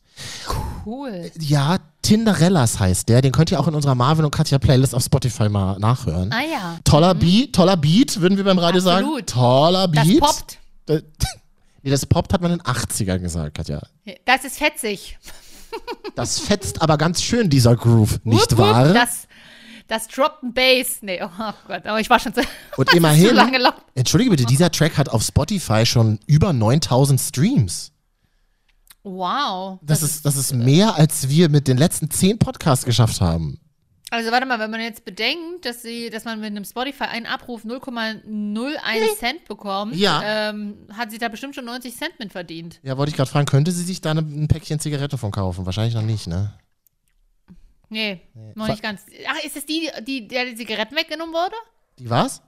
Cool. 0.85 1.31
Ja, 1.39 1.77
Tinderellas 2.03 2.79
heißt 2.79 3.09
der, 3.09 3.21
den 3.21 3.31
könnt 3.31 3.51
ihr 3.51 3.59
auch 3.59 3.67
in 3.67 3.73
unserer 3.75 3.95
Marvin 3.95 4.25
und 4.25 4.31
Katja 4.31 4.59
Playlist 4.59 4.93
auf 4.93 5.03
Spotify 5.03 5.49
mal 5.49 5.79
nachhören. 5.79 6.31
Ah 6.31 6.41
ja. 6.41 6.79
Toller 6.83 7.15
Beat, 7.15 7.53
toller 7.53 7.77
Beat, 7.77 8.19
würden 8.21 8.37
wir 8.37 8.43
beim 8.43 8.59
Radio 8.59 8.81
Absolut. 8.81 9.29
sagen. 9.29 9.41
Toller 9.41 9.87
Das 9.87 10.07
Beat. 10.07 10.19
poppt. 10.19 10.59
Nee, 11.83 11.91
das 11.91 12.05
poppt 12.05 12.33
hat 12.33 12.41
man 12.41 12.51
in 12.53 12.57
den 12.59 12.65
80ern 12.65 13.19
gesagt, 13.19 13.55
Katja. 13.57 13.81
Das 14.25 14.43
ist 14.45 14.57
fetzig. 14.57 15.17
Das 16.15 16.39
fetzt 16.39 16.81
aber 16.81 16.97
ganz 16.97 17.21
schön, 17.21 17.49
dieser 17.49 17.75
Groove, 17.75 18.19
nicht 18.23 18.51
Wupp, 18.51 18.59
wupp, 18.59 18.59
wahr? 18.59 18.93
Das, 18.93 19.27
das 19.87 20.07
Drop 20.07 20.37
and 20.43 20.53
Bass. 20.53 20.99
Nee, 21.01 21.19
oh 21.23 21.53
Gott, 21.67 21.85
aber 21.85 21.99
ich 21.99 22.09
war 22.09 22.19
schon 22.19 22.33
zu, 22.33 22.41
Und 22.77 22.89
zu 22.89 22.97
immerhin, 22.97 23.35
lange 23.35 23.57
laut. 23.57 23.75
entschuldige 23.95 24.29
bitte, 24.31 24.45
dieser 24.45 24.71
Track 24.71 24.97
hat 24.97 25.09
auf 25.09 25.23
Spotify 25.23 25.85
schon 25.85 26.19
über 26.27 26.53
9000 26.53 27.19
Streams. 27.19 27.91
Wow. 29.03 29.79
Das, 29.81 30.01
ist, 30.03 30.25
das 30.25 30.37
ist 30.37 30.53
mehr, 30.53 30.95
als 30.95 31.27
wir 31.27 31.49
mit 31.49 31.67
den 31.67 31.77
letzten 31.77 32.09
10 32.09 32.39
Podcasts 32.39 32.85
geschafft 32.85 33.19
haben. 33.19 33.59
Also 34.13 34.31
warte 34.31 34.45
mal, 34.45 34.59
wenn 34.59 34.69
man 34.69 34.79
jetzt 34.81 35.05
bedenkt, 35.05 35.65
dass 35.65 35.81
sie, 35.81 36.11
dass 36.11 36.23
man 36.23 36.39
mit 36.39 36.47
einem 36.51 36.65
Spotify 36.65 37.05
einen 37.05 37.25
Abruf 37.25 37.63
0,01 37.65 39.17
Cent 39.17 39.45
bekommt, 39.45 39.95
Ja. 39.95 40.49
ähm, 40.51 40.87
hat 40.95 41.09
sie 41.09 41.17
da 41.17 41.29
bestimmt 41.29 41.55
schon 41.55 41.65
90 41.65 41.95
Cent 41.97 42.19
mit 42.19 42.31
verdient. 42.31 42.79
Ja, 42.83 42.95
wollte 42.97 43.09
ich 43.09 43.15
gerade 43.15 43.29
fragen, 43.31 43.47
könnte 43.47 43.71
sie 43.71 43.83
sich 43.83 44.01
da 44.01 44.11
eine, 44.11 44.21
ein 44.21 44.47
Päckchen 44.47 44.79
Zigarette 44.79 45.17
von 45.17 45.31
kaufen? 45.31 45.65
Wahrscheinlich 45.65 45.95
noch 45.95 46.03
nicht, 46.03 46.27
ne? 46.27 46.53
Nee, 47.89 48.21
noch 48.55 48.67
nicht 48.67 48.81
ganz. 48.83 49.01
Ach, 49.27 49.43
ist 49.43 49.55
es 49.57 49.65
die, 49.65 49.89
die, 50.05 50.27
der 50.27 50.45
die 50.45 50.55
Zigaretten 50.55 50.95
weggenommen 50.95 51.33
wurde? 51.33 51.55
Die 51.99 52.09
was? 52.09 52.41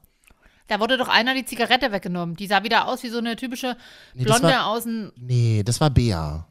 Da 0.68 0.80
wurde 0.80 0.98
doch 0.98 1.08
einer 1.08 1.34
die 1.36 1.46
Zigarette 1.46 1.92
weggenommen. 1.92 2.36
Die 2.36 2.48
sah 2.48 2.64
wieder 2.64 2.88
aus 2.88 3.02
wie 3.04 3.10
so 3.10 3.20
eine 3.20 3.36
typische 3.36 3.76
Nee, 4.14 4.24
das 4.26 4.40
Blonde 4.40 4.56
war- 4.56 4.68
aus 4.68 4.84
dem. 4.84 5.12
Nee, 5.16 5.62
das 5.64 5.80
war 5.82 5.90
Bea. 5.92 6.48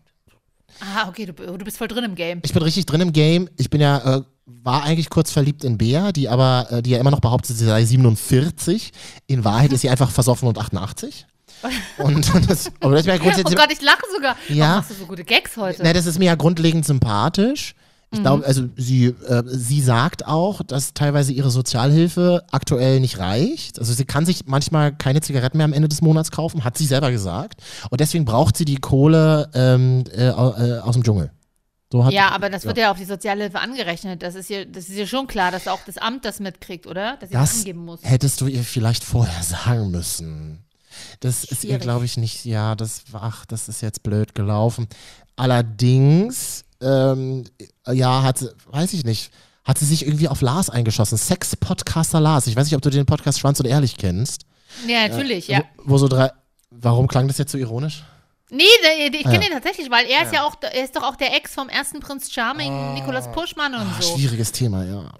Ah, 0.80 1.08
okay, 1.08 1.26
du, 1.26 1.32
du 1.32 1.64
bist 1.64 1.78
voll 1.78 1.88
drin 1.88 2.04
im 2.04 2.14
Game. 2.16 2.40
Ich 2.44 2.52
bin 2.52 2.62
richtig 2.62 2.86
drin 2.86 3.00
im 3.00 3.12
Game. 3.12 3.48
Ich 3.56 3.70
bin 3.70 3.80
ja, 3.80 4.16
äh, 4.18 4.22
war 4.46 4.82
eigentlich 4.82 5.10
kurz 5.10 5.30
verliebt 5.30 5.64
in 5.64 5.78
Bea, 5.78 6.12
die 6.12 6.28
aber, 6.28 6.66
äh, 6.70 6.82
die 6.82 6.90
ja 6.90 6.98
immer 6.98 7.10
noch 7.10 7.20
behauptet, 7.20 7.56
sie 7.56 7.64
sei 7.64 7.84
47. 7.84 8.92
In 9.26 9.44
Wahrheit 9.44 9.72
ist 9.72 9.80
sie 9.80 9.90
einfach 9.90 10.10
versoffen 10.10 10.48
und 10.48 10.58
88. 10.58 11.26
Und, 11.98 12.34
und 12.34 12.50
das, 12.50 12.70
aber 12.80 12.96
das 12.96 13.06
wäre 13.06 13.18
Oh 13.18 13.22
grundsätzlich. 13.22 13.56
Gott, 13.56 13.72
ich 13.72 13.80
lache 13.80 14.02
sogar. 14.14 14.36
Ja. 14.48 14.56
Warum 14.64 14.76
machst 14.76 14.90
du 14.90 14.94
so 14.94 15.06
gute 15.06 15.24
Gags 15.24 15.56
heute? 15.56 15.82
Na, 15.82 15.92
das 15.92 16.04
ist 16.06 16.18
mir 16.18 16.26
ja 16.26 16.34
grundlegend 16.34 16.84
sympathisch. 16.84 17.74
Ich 18.12 18.18
Mhm. 18.18 18.22
glaube, 18.22 18.46
also 18.46 18.64
sie, 18.76 19.06
äh, 19.06 19.42
sie 19.46 19.80
sagt 19.80 20.26
auch, 20.26 20.62
dass 20.62 20.92
teilweise 20.94 21.32
ihre 21.32 21.50
Sozialhilfe 21.50 22.44
aktuell 22.52 23.00
nicht 23.00 23.18
reicht. 23.18 23.78
Also 23.78 23.92
sie 23.94 24.04
kann 24.04 24.26
sich 24.26 24.42
manchmal 24.46 24.94
keine 24.94 25.20
Zigaretten 25.22 25.56
mehr 25.56 25.64
am 25.64 25.72
Ende 25.72 25.88
des 25.88 26.02
Monats 26.02 26.30
kaufen, 26.30 26.64
hat 26.64 26.76
sie 26.78 26.86
selber 26.86 27.10
gesagt. 27.10 27.60
Und 27.90 28.00
deswegen 28.00 28.24
braucht 28.26 28.56
sie 28.58 28.66
die 28.66 28.76
Kohle 28.76 29.48
ähm, 29.54 30.04
äh, 30.14 30.28
äh, 30.28 30.32
aus 30.80 30.92
dem 30.94 31.02
Dschungel. 31.02 31.30
So 32.02 32.10
ja, 32.10 32.30
aber 32.30 32.50
das 32.50 32.64
wird 32.64 32.76
ja. 32.76 32.90
auf 32.90 32.98
die 32.98 33.04
Sozialhilfe 33.04 33.60
angerechnet. 33.60 34.22
Das 34.22 34.34
ist 34.34 34.50
ja, 34.50 34.64
das 34.64 34.88
ist 34.88 34.96
ja 34.96 35.06
schon 35.06 35.28
klar, 35.28 35.52
dass 35.52 35.68
auch 35.68 35.78
das 35.86 35.96
Amt 35.96 36.24
das 36.24 36.40
mitkriegt, 36.40 36.88
oder? 36.88 37.16
Dass 37.18 37.28
sie 37.28 37.34
das 37.34 37.50
Das 37.50 37.58
angeben 37.60 37.84
muss. 37.84 38.00
hättest 38.02 38.40
du 38.40 38.48
ihr 38.48 38.64
vielleicht 38.64 39.04
vorher 39.04 39.42
sagen 39.44 39.90
müssen. 39.92 40.64
Das 41.20 41.44
ist 41.44 41.62
ihr, 41.64 41.70
Schwierig. 41.70 41.82
glaube 41.82 42.04
ich, 42.04 42.16
nicht, 42.16 42.44
ja, 42.44 42.74
das, 42.74 43.04
ach, 43.12 43.46
das 43.46 43.68
ist 43.68 43.80
jetzt 43.80 44.02
blöd 44.02 44.34
gelaufen. 44.34 44.88
Allerdings, 45.36 46.64
ähm, 46.80 47.44
ja, 47.90 48.22
hat, 48.22 48.38
sie- 48.38 48.50
weiß 48.66 48.92
ich 48.92 49.04
nicht, 49.04 49.30
hat 49.64 49.78
sie 49.78 49.86
sich 49.86 50.04
irgendwie 50.06 50.28
auf 50.28 50.40
Lars 50.40 50.70
eingeschossen. 50.70 51.16
Sex-Podcaster 51.16 52.20
Lars. 52.20 52.46
Ich 52.48 52.56
weiß 52.56 52.66
nicht, 52.66 52.74
ob 52.76 52.82
du 52.82 52.90
den 52.90 53.06
Podcast 53.06 53.38
Schwanz 53.38 53.60
und 53.60 53.66
Ehrlich 53.66 53.96
kennst. 53.96 54.42
Ja, 54.86 55.06
natürlich, 55.08 55.48
ja. 55.48 55.62
Wo, 55.78 55.92
wo 55.92 55.98
so 55.98 56.08
drei, 56.08 56.30
warum 56.70 57.06
klang 57.08 57.28
das 57.28 57.38
jetzt 57.38 57.52
so 57.52 57.58
ironisch? 57.58 58.04
Nee, 58.50 58.62
ich 59.12 59.22
kenne 59.22 59.36
Ja. 59.36 59.42
ihn 59.42 59.52
tatsächlich, 59.52 59.90
weil 59.90 60.06
er 60.06 60.24
ist 60.24 60.32
ja 60.32 60.44
auch, 60.44 60.56
er 60.60 60.84
ist 60.84 60.94
doch 60.94 61.02
auch 61.02 61.16
der 61.16 61.34
Ex 61.34 61.54
vom 61.54 61.68
ersten 61.68 62.00
Prinz 62.00 62.30
Charming, 62.30 62.94
Nicolas 62.94 63.30
Puschmann 63.32 63.74
und 63.74 63.80
Ah, 63.80 63.96
so. 64.00 64.16
schwieriges 64.16 64.52
Thema, 64.52 64.84
ja. 64.84 65.10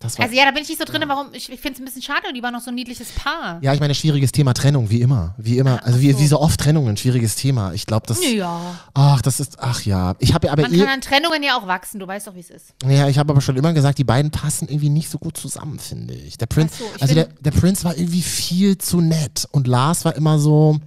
Also 0.00 0.32
ja, 0.32 0.44
da 0.44 0.52
bin 0.52 0.62
ich 0.62 0.68
nicht 0.68 0.78
so 0.78 0.84
drin, 0.84 1.02
warum, 1.08 1.26
ich, 1.32 1.50
ich 1.50 1.60
finde 1.60 1.74
es 1.74 1.80
ein 1.80 1.84
bisschen 1.84 2.02
schade, 2.02 2.32
die 2.32 2.40
waren 2.40 2.52
noch 2.52 2.60
so 2.60 2.70
ein 2.70 2.76
niedliches 2.76 3.10
Paar. 3.10 3.58
ja, 3.62 3.74
ich 3.74 3.80
meine, 3.80 3.96
schwieriges 3.96 4.30
Thema 4.30 4.54
Trennung, 4.54 4.90
wie 4.90 5.00
immer. 5.00 5.34
Wie 5.38 5.58
immer. 5.58 5.84
Also 5.84 6.00
wie, 6.00 6.12
so. 6.12 6.20
wie 6.20 6.26
so 6.28 6.40
oft 6.40 6.60
Trennung, 6.60 6.88
ein 6.88 6.96
schwieriges 6.96 7.34
Thema. 7.34 7.72
Ich 7.72 7.84
glaube, 7.84 8.06
das. 8.06 8.24
Ja. 8.24 8.78
Ach, 8.94 9.20
das 9.22 9.40
ist. 9.40 9.58
Ach 9.58 9.82
ja. 9.82 10.14
Ich 10.20 10.34
habe 10.34 10.46
ja 10.46 10.52
aber 10.52 10.62
Man 10.62 10.72
eh, 10.72 10.78
kann 10.78 10.88
an 10.88 11.00
Trennungen 11.00 11.42
ja 11.42 11.58
auch 11.58 11.66
wachsen, 11.66 11.98
du 11.98 12.06
weißt 12.06 12.28
doch, 12.28 12.34
wie 12.36 12.40
es 12.40 12.50
ist. 12.50 12.74
Ja, 12.88 13.08
ich 13.08 13.18
habe 13.18 13.32
aber 13.32 13.40
schon 13.40 13.56
immer 13.56 13.72
gesagt, 13.72 13.98
die 13.98 14.04
beiden 14.04 14.30
passen 14.30 14.68
irgendwie 14.68 14.88
nicht 14.88 15.10
so 15.10 15.18
gut 15.18 15.36
zusammen, 15.36 15.80
finde 15.80 16.14
ich. 16.14 16.38
Der 16.38 16.46
Ach 16.48 16.56
so, 16.56 16.84
ich 16.94 17.02
also 17.02 17.14
der, 17.14 17.24
der 17.40 17.50
Prince 17.50 17.82
war 17.82 17.96
irgendwie 17.96 18.22
viel 18.22 18.78
zu 18.78 19.00
nett 19.00 19.48
und 19.50 19.66
Lars 19.66 20.04
war 20.04 20.14
immer 20.14 20.38
so, 20.38 20.78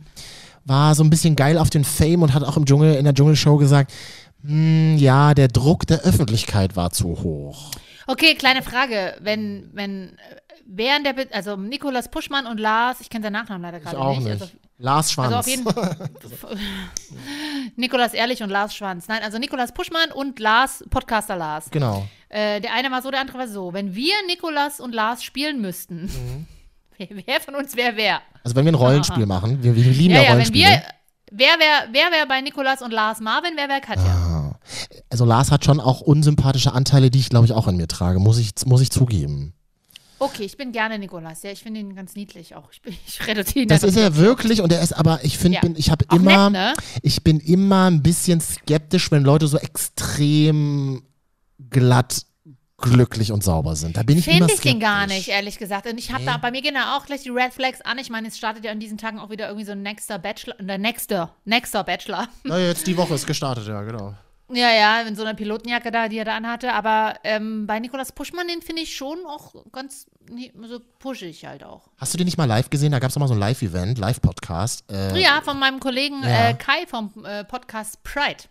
war 0.65 0.95
so 0.95 1.03
ein 1.03 1.09
bisschen 1.09 1.35
geil 1.35 1.57
auf 1.57 1.69
den 1.69 1.83
Fame 1.83 2.23
und 2.23 2.33
hat 2.33 2.43
auch 2.43 2.57
im 2.57 2.65
Dschungel, 2.65 2.95
in 2.95 3.05
der 3.05 3.13
Dschungelshow 3.13 3.57
gesagt, 3.57 3.91
hm, 4.43 4.97
ja, 4.97 5.33
der 5.33 5.47
Druck 5.47 5.85
der 5.87 6.01
Öffentlichkeit 6.01 6.75
war 6.75 6.91
zu 6.91 7.07
hoch. 7.23 7.71
Okay, 8.07 8.35
kleine 8.35 8.63
Frage. 8.63 9.15
Wenn, 9.21 9.69
wenn, 9.73 10.17
äh, 10.17 10.97
in 10.97 11.03
der, 11.03 11.13
Be 11.13 11.27
also 11.31 11.55
Nikolas 11.55 12.09
Puschmann 12.09 12.47
und 12.47 12.59
Lars, 12.59 12.99
ich 13.01 13.09
kenne 13.09 13.23
seinen 13.23 13.33
Nachnamen 13.33 13.61
leider 13.61 13.77
Ich 13.77 13.83
gerade 13.83 13.99
auch 13.99 14.17
nicht. 14.17 14.23
nicht. 14.29 14.41
Also, 14.41 14.53
Lars 14.79 15.11
Schwanz. 15.11 15.33
also 15.33 15.37
auf 15.39 15.47
jeden. 15.47 15.65
Nikolas 17.75 18.13
Ehrlich 18.13 18.41
und 18.41 18.49
Lars 18.49 18.75
Schwanz. 18.75 19.07
Nein, 19.07 19.21
also 19.23 19.37
Nikolas 19.37 19.73
Puschmann 19.73 20.11
und 20.11 20.39
Lars, 20.39 20.83
Podcaster 20.89 21.35
Lars. 21.35 21.69
genau. 21.69 22.07
Äh, 22.29 22.61
der 22.61 22.73
eine 22.73 22.89
war 22.91 23.01
so, 23.01 23.11
der 23.11 23.21
andere 23.21 23.37
war 23.37 23.47
so. 23.47 23.73
Wenn 23.73 23.93
wir 23.93 24.13
Nikolas 24.27 24.79
und 24.79 24.93
Lars 24.95 25.23
spielen 25.23 25.61
müssten, 25.61 26.03
Mhm. 26.05 26.47
wer, 27.25 27.39
von 27.41 27.55
uns 27.55 27.75
wer 27.75 27.95
wer? 27.95 28.21
Also 28.43 28.55
wenn 28.55 28.65
wir 28.65 28.71
ein 28.71 28.75
Rollenspiel 28.75 29.25
machen, 29.25 29.61
wir, 29.63 29.75
wir 29.75 29.83
lieben 29.83 30.13
Ja, 30.13 30.17
ja, 30.17 30.21
ja, 30.23 30.27
wenn 30.29 30.31
Rollenspiele. 30.33 30.65
wir, 30.69 30.81
wer 31.31 31.47
wäre 31.59 31.87
wer 31.91 32.11
wär 32.11 32.25
bei 32.27 32.41
Nikolas 32.41 32.81
und 32.81 32.91
Lars 32.91 33.19
Marvin, 33.19 33.51
wer 33.55 33.67
wäre 33.69 33.81
Katja? 33.81 34.57
also 35.09 35.25
Lars 35.25 35.51
hat 35.51 35.65
schon 35.65 35.79
auch 35.79 36.01
unsympathische 36.01 36.73
Anteile, 36.73 37.09
die 37.11 37.19
ich 37.19 37.29
glaube 37.29 37.45
ich 37.45 37.53
auch 37.53 37.67
in 37.67 37.75
mir 37.77 37.87
trage, 37.87 38.19
muss 38.19 38.37
ich, 38.37 38.51
muss 38.65 38.81
ich 38.81 38.91
zugeben. 38.91 39.53
Okay, 40.19 40.43
ich 40.43 40.55
bin 40.55 40.71
gerne 40.71 40.99
Nikolas. 40.99 41.41
Ja, 41.41 41.51
ich 41.51 41.63
finde 41.63 41.79
ihn 41.79 41.95
ganz 41.95 42.15
niedlich 42.15 42.53
auch. 42.55 42.71
Ich, 42.71 42.81
bin, 42.83 42.93
ich 43.07 43.25
reduziere 43.27 43.63
ihn 43.63 43.67
Das 43.67 43.81
ist 43.81 43.97
er 43.97 44.15
wirklich 44.17 44.61
und 44.61 44.71
er 44.71 44.81
ist 44.81 44.93
aber, 44.93 45.23
ich 45.23 45.37
finde, 45.39 45.55
Ja. 45.55 45.61
bin, 45.61 45.75
ich 45.75 45.89
habe 45.89 46.05
immer, 46.13 46.51
nett, 46.51 46.61
ne? 46.61 46.73
ich 47.01 47.23
bin 47.23 47.39
immer 47.39 47.89
ein 47.89 48.03
bisschen 48.03 48.39
skeptisch, 48.39 49.09
wenn 49.11 49.23
Leute 49.23 49.47
so 49.47 49.57
extrem 49.57 51.03
glatt, 51.69 52.21
glücklich 52.81 53.31
und 53.31 53.43
sauber 53.43 53.75
sind. 53.75 53.95
Da 53.97 54.03
bin 54.03 54.17
ich 54.17 54.25
Finde 54.25 54.45
ich 54.45 54.51
skeptisch. 54.53 54.71
den 54.71 54.79
gar 54.79 55.07
nicht, 55.07 55.27
ehrlich 55.29 55.57
gesagt. 55.57 55.87
Und 55.87 55.97
ich 55.97 56.11
habe 56.11 56.25
da, 56.25 56.37
bei 56.37 56.51
mir 56.51 56.61
gehen 56.61 56.73
da 56.75 56.97
auch 56.97 57.05
gleich 57.05 57.21
die 57.23 57.29
Red 57.29 57.53
Flags 57.53 57.81
an. 57.81 57.97
Ich 57.99 58.09
meine, 58.09 58.27
es 58.27 58.37
startet 58.37 58.65
ja 58.65 58.71
an 58.71 58.79
diesen 58.79 58.97
Tagen 58.97 59.19
auch 59.19 59.29
wieder 59.29 59.47
irgendwie 59.47 59.65
so 59.65 59.71
ein 59.71 59.81
Nexter 59.81 60.19
Bachelor, 60.19 60.55
der 60.59 60.77
Nexter, 60.77 61.33
Nexter 61.45 61.83
Bachelor. 61.83 62.27
Na, 62.43 62.57
jetzt 62.59 62.85
die 62.87 62.97
Woche 62.97 63.13
ist 63.13 63.25
gestartet, 63.27 63.67
ja, 63.67 63.81
genau. 63.83 64.13
Ja, 64.53 64.69
ja, 64.73 65.01
in 65.03 65.15
so 65.15 65.21
einer 65.21 65.33
Pilotenjacke 65.33 65.91
da, 65.91 66.09
die 66.09 66.17
er 66.17 66.25
da 66.25 66.35
anhatte. 66.35 66.73
Aber 66.73 67.13
ähm, 67.23 67.65
bei 67.67 67.79
Nikolas 67.79 68.11
Puschmann, 68.11 68.49
den 68.49 68.61
finde 68.61 68.81
ich 68.81 68.93
schon 68.93 69.19
auch 69.25 69.53
ganz 69.71 70.07
nee, 70.29 70.51
so 70.67 70.79
pushig 70.99 71.45
halt 71.45 71.63
auch. 71.63 71.87
Hast 71.97 72.13
du 72.13 72.17
den 72.17 72.25
nicht 72.25 72.37
mal 72.37 72.43
live 72.43 72.69
gesehen? 72.69 72.91
Da 72.91 72.99
gab 72.99 73.11
es 73.11 73.17
mal 73.17 73.29
so 73.29 73.33
ein 73.33 73.39
Live-Event, 73.39 73.97
Live-Podcast. 73.97 74.91
Äh, 74.91 75.17
Ja, 75.21 75.39
von 75.41 75.57
meinem 75.57 75.79
Kollegen 75.79 76.21
Ja. 76.23 76.49
äh, 76.49 76.53
Kai 76.55 76.85
vom 76.85 77.13
äh, 77.23 77.45
Podcast 77.45 78.03
Pride. 78.03 78.43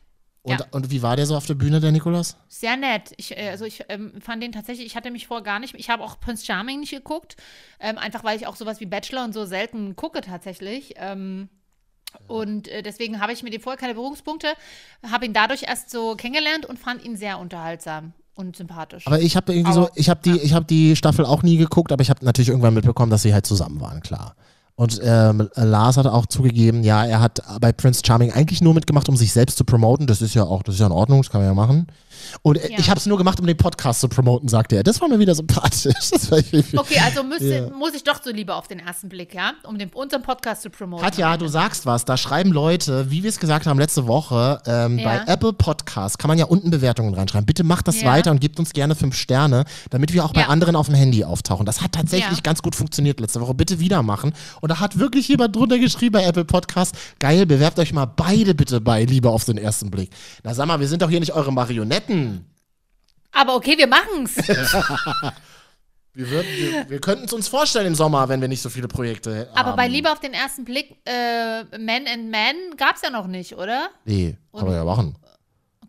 Und, 0.43 0.59
ja. 0.59 0.67
und 0.71 0.91
wie 0.91 1.03
war 1.03 1.17
der 1.17 1.27
so 1.27 1.37
auf 1.37 1.47
der 1.47 1.55
Bühne, 1.55 1.81
der 1.81 1.93
Nikolas? 1.93 2.37
Sehr 2.49 2.77
nett. 2.77 3.13
Ich, 3.19 3.37
äh, 3.37 3.51
also 3.51 3.67
ich 3.67 3.85
ähm, 3.89 4.13
fand 4.21 4.43
den 4.43 4.53
tatsächlich, 4.53 4.87
ich 4.87 4.97
hatte 4.97 5.11
mich 5.11 5.27
vorher 5.27 5.45
gar 5.45 5.59
nicht, 5.59 5.75
ich 5.75 5.91
habe 5.91 6.03
auch 6.03 6.19
Prince 6.19 6.47
Charming 6.47 6.81
nicht 6.81 6.93
geguckt, 6.93 7.37
ähm, 7.79 7.99
einfach 7.99 8.25
weil 8.25 8.37
ich 8.39 8.47
auch 8.47 8.57
sowas 8.57 8.81
wie 8.81 8.87
Bachelor 8.87 9.25
und 9.25 9.35
so 9.35 9.45
selten 9.45 9.97
gucke 9.97 10.23
tatsächlich. 10.23 10.95
Ähm, 10.97 11.49
und 12.27 12.69
äh, 12.69 12.83
deswegen 12.83 13.21
habe 13.21 13.33
ich 13.33 13.43
mit 13.43 13.53
dem 13.53 13.61
vorher 13.61 13.79
keine 13.79 13.95
Berührungspunkte, 13.95 14.49
habe 15.11 15.27
ihn 15.27 15.33
dadurch 15.33 15.65
erst 15.65 15.91
so 15.91 16.17
kennengelernt 16.17 16.67
und 16.67 16.79
fand 16.79 17.05
ihn 17.05 17.17
sehr 17.17 17.39
unterhaltsam 17.39 18.15
und 18.35 18.57
sympathisch. 18.57 19.07
Aber 19.07 19.21
ich 19.21 19.37
habe 19.37 19.53
irgendwie 19.53 19.73
so, 19.73 19.83
Aber- 19.83 19.93
ich 19.95 20.09
habe 20.09 20.21
die, 20.25 20.39
ich 20.41 20.55
habe 20.55 20.65
die 20.65 20.97
Staffel 20.97 21.25
auch 21.27 21.43
nie 21.43 21.59
geguckt, 21.59 21.93
aber 21.93 22.03
ich 22.03 22.11
habe 22.11 22.25
natürlich 22.25 22.49
irgendwann 22.49 22.75
mitbekommen, 22.75 23.11
dass 23.11 23.23
sie 23.23 23.35
halt 23.35 23.47
zusammen 23.47 23.81
waren, 23.81 24.01
klar. 24.01 24.35
Und 24.81 24.99
ähm, 25.05 25.51
Lars 25.57 25.99
hat 25.99 26.07
auch 26.07 26.25
zugegeben, 26.25 26.83
ja, 26.83 27.05
er 27.05 27.21
hat 27.21 27.43
bei 27.61 27.71
Prince 27.71 28.01
Charming 28.03 28.33
eigentlich 28.33 28.63
nur 28.63 28.73
mitgemacht, 28.73 29.11
um 29.11 29.17
sich 29.17 29.31
selbst 29.31 29.59
zu 29.59 29.65
promoten. 29.65 30.07
Das 30.07 30.23
ist 30.23 30.33
ja 30.33 30.45
auch, 30.45 30.63
das 30.63 30.77
ist 30.77 30.81
ja 30.81 30.87
in 30.87 30.93
Ordnung, 30.93 31.21
das 31.21 31.31
kann 31.31 31.43
man 31.43 31.49
ja 31.49 31.55
machen. 31.55 31.87
Und 32.43 32.57
äh, 32.59 32.71
Ja. 32.73 32.79
ich 32.79 32.89
habe 32.91 32.99
es 32.99 33.07
nur 33.07 33.19
gemacht, 33.19 33.41
um 33.41 33.47
den 33.47 33.57
Podcast 33.57 34.01
zu 34.01 34.09
promoten, 34.09 34.49
sagte 34.49 34.77
er. 34.77 34.83
Das 34.83 35.01
war 35.01 35.09
mir 35.09 35.19
wieder 35.19 35.35
sympathisch. 35.35 35.95
Okay, 36.77 37.01
also 37.05 37.23
müsste, 37.23 37.73
muss 37.77 37.95
ich 37.95 38.05
doch 38.05 38.23
so 38.23 38.31
lieber 38.31 38.57
auf 38.57 38.69
den 38.69 38.81
ersten 38.81 39.09
Blick, 39.09 39.35
ja, 39.35 39.53
um 39.67 39.79
den, 39.79 39.91
unseren 39.91 40.23
Podcast 40.23 40.63
zu 40.63 40.71
promoten. 40.71 41.05
Katja, 41.05 41.37
du 41.37 41.49
sagst 41.49 41.87
was. 41.87 42.05
Da 42.05 42.17
schreiben 42.17 42.51
Leute, 42.53 43.11
wie 43.11 43.23
wir 43.23 43.31
es 43.31 43.39
gesagt 43.39 43.67
haben 43.67 43.79
letzte 43.79 44.07
Woche, 44.07 44.61
ähm, 44.67 44.99
Ja. 44.99 45.05
bei 45.25 45.33
Apple 45.33 45.53
Podcast 45.53 46.19
kann 46.19 46.29
man 46.29 46.39
ja 46.39 46.45
unten 46.47 46.71
Bewertungen 46.71 47.15
reinschreiben. 47.15 47.47
Bitte 47.47 47.65
macht 47.65 47.89
das 47.89 48.01
Ja. 48.01 48.09
weiter 48.09 48.31
und 48.31 48.41
gebt 48.41 48.59
uns 48.59 48.73
gerne 48.73 48.95
fünf 48.95 49.15
Sterne, 49.17 49.65
damit 49.91 50.13
wir 50.13 50.25
auch 50.25 50.33
bei 50.33 50.43
Ja. 50.43 50.49
anderen 50.49 50.77
auf 50.77 50.87
dem 50.87 50.95
Handy 50.95 51.25
auftauchen. 51.25 51.67
Das 51.67 51.81
hat 51.83 51.93
tatsächlich 51.93 52.39
Ja. 52.39 52.43
ganz 52.43 52.63
gut 52.63 52.75
funktioniert 52.75 53.21
letzte 53.21 53.41
Woche. 53.41 53.55
Bitte 53.55 53.81
wieder 53.81 54.03
machen. 54.03 54.33
Und 54.61 54.71
da 54.71 54.81
hat 54.81 54.99
wirklich 54.99 55.29
jemand 55.29 55.55
drunter 55.57 55.79
geschrieben 55.79 56.13
bei 56.13 56.25
Apple 56.25 56.45
Podcast, 56.45 56.95
geil, 57.19 57.47
bewerbt 57.47 57.79
euch 57.79 57.93
mal 57.93 58.07
beide 58.07 58.55
bitte 58.55 58.81
bei 58.81 59.05
Liebe 59.05 59.31
auf 59.31 59.45
den 59.45 59.59
ersten 59.59 59.91
Blick. 59.91 60.11
Na 60.43 60.55
sag 60.55 60.67
mal, 60.67 60.81
wir 60.81 60.89
sind 60.89 61.03
doch 61.03 61.11
hier 61.11 61.21
nicht 61.21 61.33
eure 61.35 61.53
Marionetten. 61.53 62.10
Aber 63.33 63.55
okay, 63.57 63.79
wir 63.79 63.87
machen's. 63.87 64.37
Wir, 66.13 66.29
würden, 66.29 66.49
wir, 66.49 66.91
wir 66.91 67.01
könnten 67.01 67.27
es 67.27 67.33
uns 67.33 67.47
vorstellen 67.47 67.87
im 67.87 67.95
Sommer, 67.95 68.29
wenn 68.29 68.41
wir 68.41 68.49
nicht 68.49 68.61
so 68.61 68.69
viele 68.69 68.89
Projekte 68.89 69.33
hätten. 69.33 69.57
Aber 69.57 69.77
bei 69.77 69.87
Liebe 69.87 70.11
auf 70.11 70.19
den 70.19 70.35
ersten 70.35 70.65
Blick, 70.65 70.97
äh, 71.07 71.63
Man 71.79 72.09
and 72.09 72.31
Man 72.33 72.57
gab's 72.77 73.03
ja 73.03 73.11
noch 73.11 73.29
nicht, 73.29 73.57
oder? 73.57 73.91
Nee, 74.05 74.37
kann 74.53 74.67
man 74.67 74.75
ja 74.75 74.85
machen. 74.85 75.17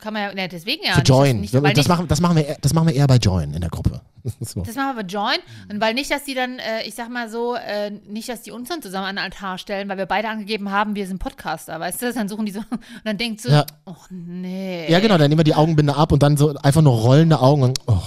Kann 0.02 0.14
man 0.14 0.24
ja, 0.24 0.34
ne, 0.34 0.48
deswegen 0.50 0.84
ja. 0.84 0.94
Für 0.96 1.02
Join. 1.02 1.40
Nicht, 1.42 1.54
das, 1.54 1.62
nicht, 1.62 1.88
machen, 1.88 2.08
das, 2.08 2.20
machen 2.20 2.36
wir, 2.36 2.46
eher- 2.48 2.58
das 2.60 2.74
machen 2.74 2.88
wir 2.88 2.96
eher 2.96 3.08
bei 3.08 3.18
Join 3.18 3.54
in 3.54 3.62
der 3.62 3.70
Gruppe. 3.70 4.02
so. 4.42 4.62
das 4.62 4.76
machen 4.76 4.96
wir 4.98 5.04
bei 5.04 5.08
Join. 5.08 5.38
Und 5.70 5.80
weil 5.80 5.94
nicht, 5.94 6.10
dass 6.12 6.24
die 6.24 6.34
dann, 6.34 6.58
äh, 6.60 6.84
ich 6.88 6.96
sag 6.96 7.10
mal 7.10 7.30
so, 7.30 7.56
äh, 7.56 7.92
nicht, 8.08 8.28
dass 8.28 8.42
die 8.42 8.52
uns 8.52 8.68
dann 8.70 8.82
zusammen 8.82 9.06
an 9.06 9.16
den 9.18 9.24
Altar 9.26 9.58
stellen, 9.60 9.88
weil 9.90 9.98
wir 9.98 10.08
beide 10.08 10.28
angegeben 10.28 10.72
haben, 10.72 10.96
wir 10.96 11.06
sind 11.08 11.20
Podcaster, 11.20 11.80
weißt 11.80 12.02
du? 12.02 12.14
Dann 12.22 12.28
suchen 12.28 12.46
die 12.46 12.52
so, 12.52 12.60
und 12.72 12.80
dann 13.06 13.18
denkt 13.18 13.42
so, 13.42 13.50
Ja. 13.50 13.66
oh 13.86 13.96
nee. 14.10 14.92
Ja, 14.92 15.00
genau, 15.00 15.18
dann 15.18 15.30
nehmen 15.30 15.40
wir 15.40 15.44
die 15.44 15.56
Augenbinde 15.56 15.96
ab 15.96 16.12
und 16.12 16.22
dann 16.24 16.36
so 16.36 16.54
einfach 16.64 16.82
nur 16.82 16.94
rollende 16.94 17.40
Augen 17.40 17.62
und, 17.64 17.80
oh, 17.88 17.98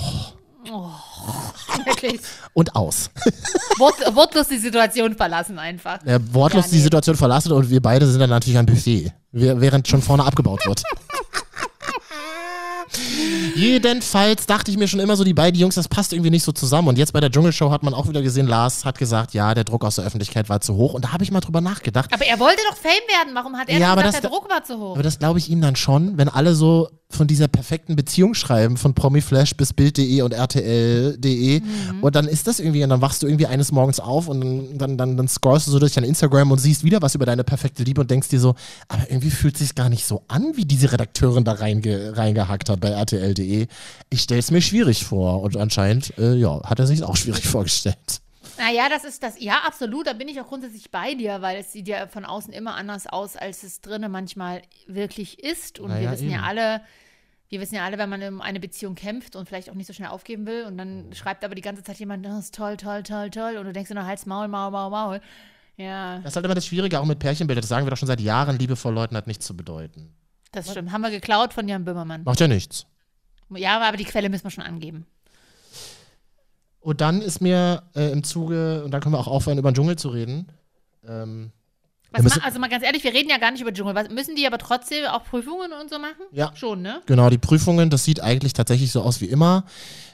Wirklich. 1.86 2.20
und 2.54 2.74
aus. 2.74 3.10
Wort, 3.78 3.94
wortlos 4.14 4.48
die 4.48 4.58
Situation 4.58 5.14
verlassen 5.16 5.58
einfach. 5.58 5.98
Er 6.04 6.34
wortlos 6.34 6.64
Ja, 6.66 6.70
die 6.70 6.76
nee. 6.76 6.82
Situation 6.82 7.16
verlassen 7.16 7.52
und 7.52 7.70
wir 7.70 7.80
beide 7.80 8.06
sind 8.06 8.20
dann 8.20 8.30
natürlich 8.30 8.58
am 8.58 8.66
Buffet, 8.66 9.12
während 9.32 9.86
schon 9.88 10.02
vorne 10.02 10.24
abgebaut 10.24 10.66
wird. 10.66 10.82
Jedenfalls 13.54 14.46
dachte 14.46 14.70
ich 14.70 14.76
mir 14.76 14.88
schon 14.88 15.00
immer 15.00 15.16
so, 15.16 15.24
die 15.24 15.34
beiden 15.34 15.58
Jungs, 15.58 15.74
das 15.74 15.88
passt 15.88 16.12
irgendwie 16.12 16.30
nicht 16.30 16.42
so 16.44 16.52
zusammen. 16.52 16.88
Und 16.88 16.98
jetzt 16.98 17.12
bei 17.12 17.20
der 17.20 17.30
Dschungelshow 17.30 17.70
hat 17.70 17.82
man 17.82 17.94
auch 17.94 18.08
wieder 18.08 18.22
gesehen, 18.22 18.46
Lars 18.46 18.84
hat 18.84 18.98
gesagt, 18.98 19.34
ja, 19.34 19.54
der 19.54 19.64
Druck 19.64 19.84
aus 19.84 19.96
der 19.96 20.04
Öffentlichkeit 20.04 20.48
war 20.48 20.60
zu 20.60 20.74
hoch. 20.76 20.94
Und 20.94 21.04
da 21.04 21.12
habe 21.12 21.24
ich 21.24 21.30
mal 21.30 21.40
drüber 21.40 21.60
nachgedacht. 21.60 22.12
Aber 22.12 22.24
er 22.26 22.38
wollte 22.40 22.60
doch 22.70 22.76
Fame 22.76 22.92
werden. 23.08 23.34
Warum 23.34 23.56
hat 23.56 23.68
er 23.68 23.78
Ja, 23.78 23.94
gesagt, 23.94 24.14
das- 24.14 24.20
der 24.22 24.30
Druck 24.30 24.50
war 24.50 24.64
zu 24.64 24.78
hoch? 24.78 24.94
Aber 24.94 25.02
das 25.02 25.18
glaube 25.18 25.38
ich 25.38 25.48
ihm 25.50 25.60
dann 25.60 25.76
schon, 25.76 26.18
wenn 26.18 26.28
alle 26.28 26.54
so 26.54 26.88
von 27.10 27.26
dieser 27.26 27.48
perfekten 27.48 27.96
Beziehung 27.96 28.34
schreiben, 28.34 28.76
von 28.76 28.94
Promiflash 28.94 29.54
bis 29.56 29.72
Bild.de 29.72 30.22
und 30.22 30.32
RTL.de. 30.32 31.60
Mhm. 31.60 32.02
Und 32.02 32.16
dann 32.16 32.26
ist 32.26 32.46
das 32.46 32.58
irgendwie, 32.58 32.82
und 32.82 32.90
dann 32.90 33.00
wachst 33.00 33.22
du 33.22 33.26
irgendwie 33.26 33.46
eines 33.46 33.72
Morgens 33.72 34.00
auf 34.00 34.28
und 34.28 34.40
dann, 34.40 34.78
dann, 34.78 34.98
dann, 34.98 35.16
dann 35.16 35.28
scrollst 35.28 35.66
du 35.66 35.70
so 35.70 35.78
durch 35.78 35.92
dein 35.92 36.04
Instagram 36.04 36.50
und 36.50 36.58
siehst 36.58 36.82
wieder 36.84 37.02
was 37.02 37.14
über 37.14 37.26
deine 37.26 37.44
perfekte 37.44 37.84
Liebe 37.84 38.00
und 38.00 38.10
denkst 38.10 38.28
dir 38.28 38.40
so, 38.40 38.54
aber 38.88 39.08
irgendwie 39.08 39.30
fühlt 39.30 39.56
sich 39.56 39.74
gar 39.74 39.88
nicht 39.88 40.06
so 40.06 40.22
an, 40.28 40.52
wie 40.56 40.64
diese 40.64 40.92
Redakteurin 40.92 41.44
da 41.44 41.52
reinge, 41.52 42.16
reingehackt 42.16 42.68
hat 42.68 42.80
bei 42.80 42.88
RTL.de. 42.88 43.66
Ich 44.10 44.20
stelle 44.20 44.40
es 44.40 44.50
mir 44.50 44.60
schwierig 44.60 45.04
vor. 45.04 45.42
Und 45.42 45.56
anscheinend, 45.56 46.16
äh, 46.18 46.34
ja, 46.34 46.62
hat 46.64 46.78
er 46.78 46.86
sich 46.86 47.02
auch 47.02 47.16
schwierig 47.16 47.46
vorgestellt. 47.48 48.23
Naja, 48.64 48.88
das 48.88 49.04
ist 49.04 49.22
das. 49.22 49.38
Ja, 49.40 49.58
absolut. 49.66 50.06
Da 50.06 50.12
bin 50.14 50.28
ich 50.28 50.40
auch 50.40 50.46
grundsätzlich 50.46 50.90
bei 50.90 51.14
dir, 51.14 51.42
weil 51.42 51.58
es 51.58 51.72
sieht 51.72 51.86
ja 51.88 52.06
von 52.06 52.24
außen 52.24 52.52
immer 52.52 52.74
anders 52.74 53.06
aus, 53.06 53.36
als 53.36 53.62
es 53.62 53.80
drinnen 53.80 54.10
manchmal 54.10 54.62
wirklich 54.86 55.42
ist. 55.42 55.78
Und 55.80 55.88
Na 55.90 55.96
wir 55.96 56.02
ja, 56.04 56.12
wissen 56.12 56.30
ja 56.30 56.38
eben. 56.38 56.44
alle, 56.44 56.80
wir 57.50 57.60
wissen 57.60 57.74
ja 57.74 57.84
alle, 57.84 57.98
wenn 57.98 58.08
man 58.08 58.22
um 58.22 58.40
eine 58.40 58.60
Beziehung 58.60 58.94
kämpft 58.94 59.36
und 59.36 59.46
vielleicht 59.48 59.68
auch 59.70 59.74
nicht 59.74 59.86
so 59.86 59.92
schnell 59.92 60.08
aufgeben 60.08 60.46
will 60.46 60.64
und 60.64 60.78
dann 60.78 61.12
schreibt 61.12 61.44
aber 61.44 61.54
die 61.54 61.60
ganze 61.62 61.82
Zeit 61.82 61.98
jemand, 61.98 62.24
das 62.24 62.46
ist 62.46 62.54
toll, 62.54 62.76
toll, 62.76 63.02
toll, 63.02 63.28
toll. 63.30 63.56
Und 63.58 63.66
du 63.66 63.72
denkst 63.72 63.90
nur, 63.90 64.06
Hals, 64.06 64.24
Maul, 64.24 64.48
Maul, 64.48 64.70
Maul, 64.70 64.90
Maul. 64.90 65.20
Ja, 65.76 66.18
Das 66.20 66.32
ist 66.32 66.36
halt 66.36 66.46
immer 66.46 66.54
das 66.54 66.66
Schwierige, 66.66 67.00
auch 67.00 67.04
mit 67.04 67.18
Pärchenbildern. 67.18 67.60
Das 67.62 67.68
sagen 67.68 67.84
wir 67.84 67.90
doch 67.90 67.96
schon 67.98 68.06
seit 68.06 68.20
Jahren, 68.20 68.58
Liebe 68.58 68.76
vor 68.76 68.92
Leuten 68.92 69.16
hat 69.16 69.26
nichts 69.26 69.44
zu 69.44 69.56
bedeuten. 69.56 70.14
das 70.52 70.70
stimmt. 70.70 70.90
Haben 70.92 71.02
wir 71.02 71.10
geklaut 71.10 71.52
von 71.52 71.68
Jan 71.68 71.84
Böhmermann. 71.84 72.22
Macht 72.24 72.40
ja 72.40 72.48
nichts. 72.48 72.86
Ja, 73.50 73.78
aber 73.80 73.96
die 73.96 74.04
Quelle 74.04 74.30
müssen 74.30 74.44
wir 74.44 74.50
schon 74.50 74.64
angeben. 74.64 75.06
Und 76.84 77.00
dann 77.00 77.22
ist 77.22 77.40
mir 77.40 77.82
äh, 77.96 78.12
im 78.12 78.22
Zuge, 78.24 78.84
und 78.84 78.90
dann 78.90 79.00
können 79.00 79.14
wir 79.14 79.18
auch 79.18 79.26
aufhören, 79.26 79.56
über 79.56 79.72
den 79.72 79.74
Dschungel 79.74 79.96
zu 79.96 80.10
reden. 80.10 80.48
Ähm, 81.08 81.50
Was 82.12 82.38
also 82.42 82.58
mal 82.58 82.68
ganz 82.68 82.84
ehrlich, 82.84 83.02
wir 83.02 83.14
reden 83.14 83.30
ja 83.30 83.38
gar 83.38 83.50
nicht 83.52 83.62
über 83.62 83.72
Dschungel. 83.72 83.94
Was, 83.94 84.10
müssen 84.10 84.36
die 84.36 84.46
aber 84.46 84.58
trotzdem 84.58 85.06
auch 85.06 85.24
Prüfungen 85.24 85.72
und 85.80 85.88
so 85.88 85.98
machen? 85.98 86.26
Ja. 86.30 86.52
Schon, 86.54 86.82
ne? 86.82 87.00
genau, 87.06 87.30
die 87.30 87.38
Prüfungen, 87.38 87.88
das 87.88 88.04
sieht 88.04 88.20
eigentlich 88.20 88.52
tatsächlich 88.52 88.92
so 88.92 89.00
aus 89.00 89.22
wie 89.22 89.24
immer. 89.24 89.64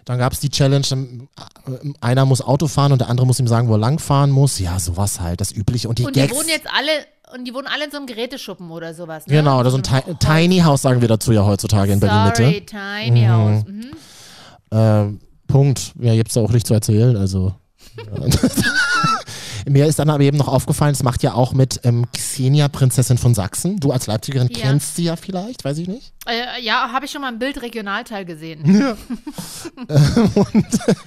Dann 0.04 0.18
gab 0.18 0.32
es 0.32 0.38
die 0.38 0.48
Challenge, 0.48 0.86
dann, 0.88 1.28
äh, 1.66 1.92
einer 2.00 2.24
muss 2.24 2.40
Auto 2.40 2.68
fahren 2.68 2.92
und 2.92 3.00
der 3.00 3.08
andere 3.10 3.26
muss 3.26 3.40
ihm 3.40 3.48
sagen, 3.48 3.66
wo 3.66 3.72
er 3.72 3.78
langfahren 3.78 4.30
muss. 4.30 4.60
Ja, 4.60 4.78
sowas 4.78 5.18
halt, 5.18 5.40
das 5.40 5.50
Übliche. 5.50 5.88
Und 5.88 5.98
die 5.98 6.04
Und 6.04 6.14
die 6.14 6.20
Gags. 6.20 6.36
wohnen 6.36 6.48
jetzt 6.48 6.68
alle, 6.72 6.92
und 7.34 7.46
die 7.46 7.52
wohnen 7.52 7.66
alle 7.66 7.86
in 7.86 7.90
so 7.90 7.96
einem 7.96 8.06
Geräteschuppen 8.06 8.70
oder 8.70 8.94
sowas, 8.94 9.26
ne? 9.26 9.34
genau, 9.34 9.64
das 9.64 9.74
ist 9.74 9.90
ein 9.90 10.02
So 10.06 10.12
Ti 10.12 10.24
Tiny 10.24 10.60
House, 10.60 10.82
sagen 10.82 11.00
wir 11.00 11.08
dazu 11.08 11.32
ja 11.32 11.44
heutzutage 11.44 11.92
in 11.92 11.98
Berlin-Mitte. 11.98 12.44
Sorry, 12.44 12.64
Tiny 12.64 13.26
House. 13.26 13.64
Mhm. 13.66 13.90
Ähm, 14.70 15.20
Punkt. 15.50 15.92
Ja, 16.00 16.14
gibt's 16.14 16.35
da 16.35 16.40
auch 16.40 16.52
nicht 16.52 16.66
zu 16.66 16.75
erzählen, 16.75 17.16
also. 17.16 17.54
Mir 19.68 19.86
ist 19.86 19.98
dann 19.98 20.10
aber 20.10 20.22
eben 20.22 20.36
noch 20.36 20.48
aufgefallen, 20.48 20.92
es 20.92 21.02
macht 21.02 21.22
ja 21.22 21.34
auch 21.34 21.52
mit 21.52 21.80
ähm, 21.84 22.06
Xenia, 22.12 22.68
Prinzessin 22.68 23.18
von 23.18 23.34
Sachsen. 23.34 23.78
Du 23.78 23.92
als 23.92 24.06
Leipzigerin 24.06 24.48
Ja. 24.48 24.58
kennst 24.58 24.96
sie 24.96 25.04
ja 25.04 25.16
vielleicht, 25.16 25.64
weiß 25.64 25.78
ich 25.78 25.88
nicht. 25.88 26.12
Äh, 26.28 26.62
ja, 26.62 26.90
habe 26.92 27.06
ich 27.06 27.10
schon 27.10 27.22
mal 27.22 27.32
im 27.32 27.38
Bild 27.38 27.62
Regionalteil 27.62 28.24
gesehen. 28.24 28.62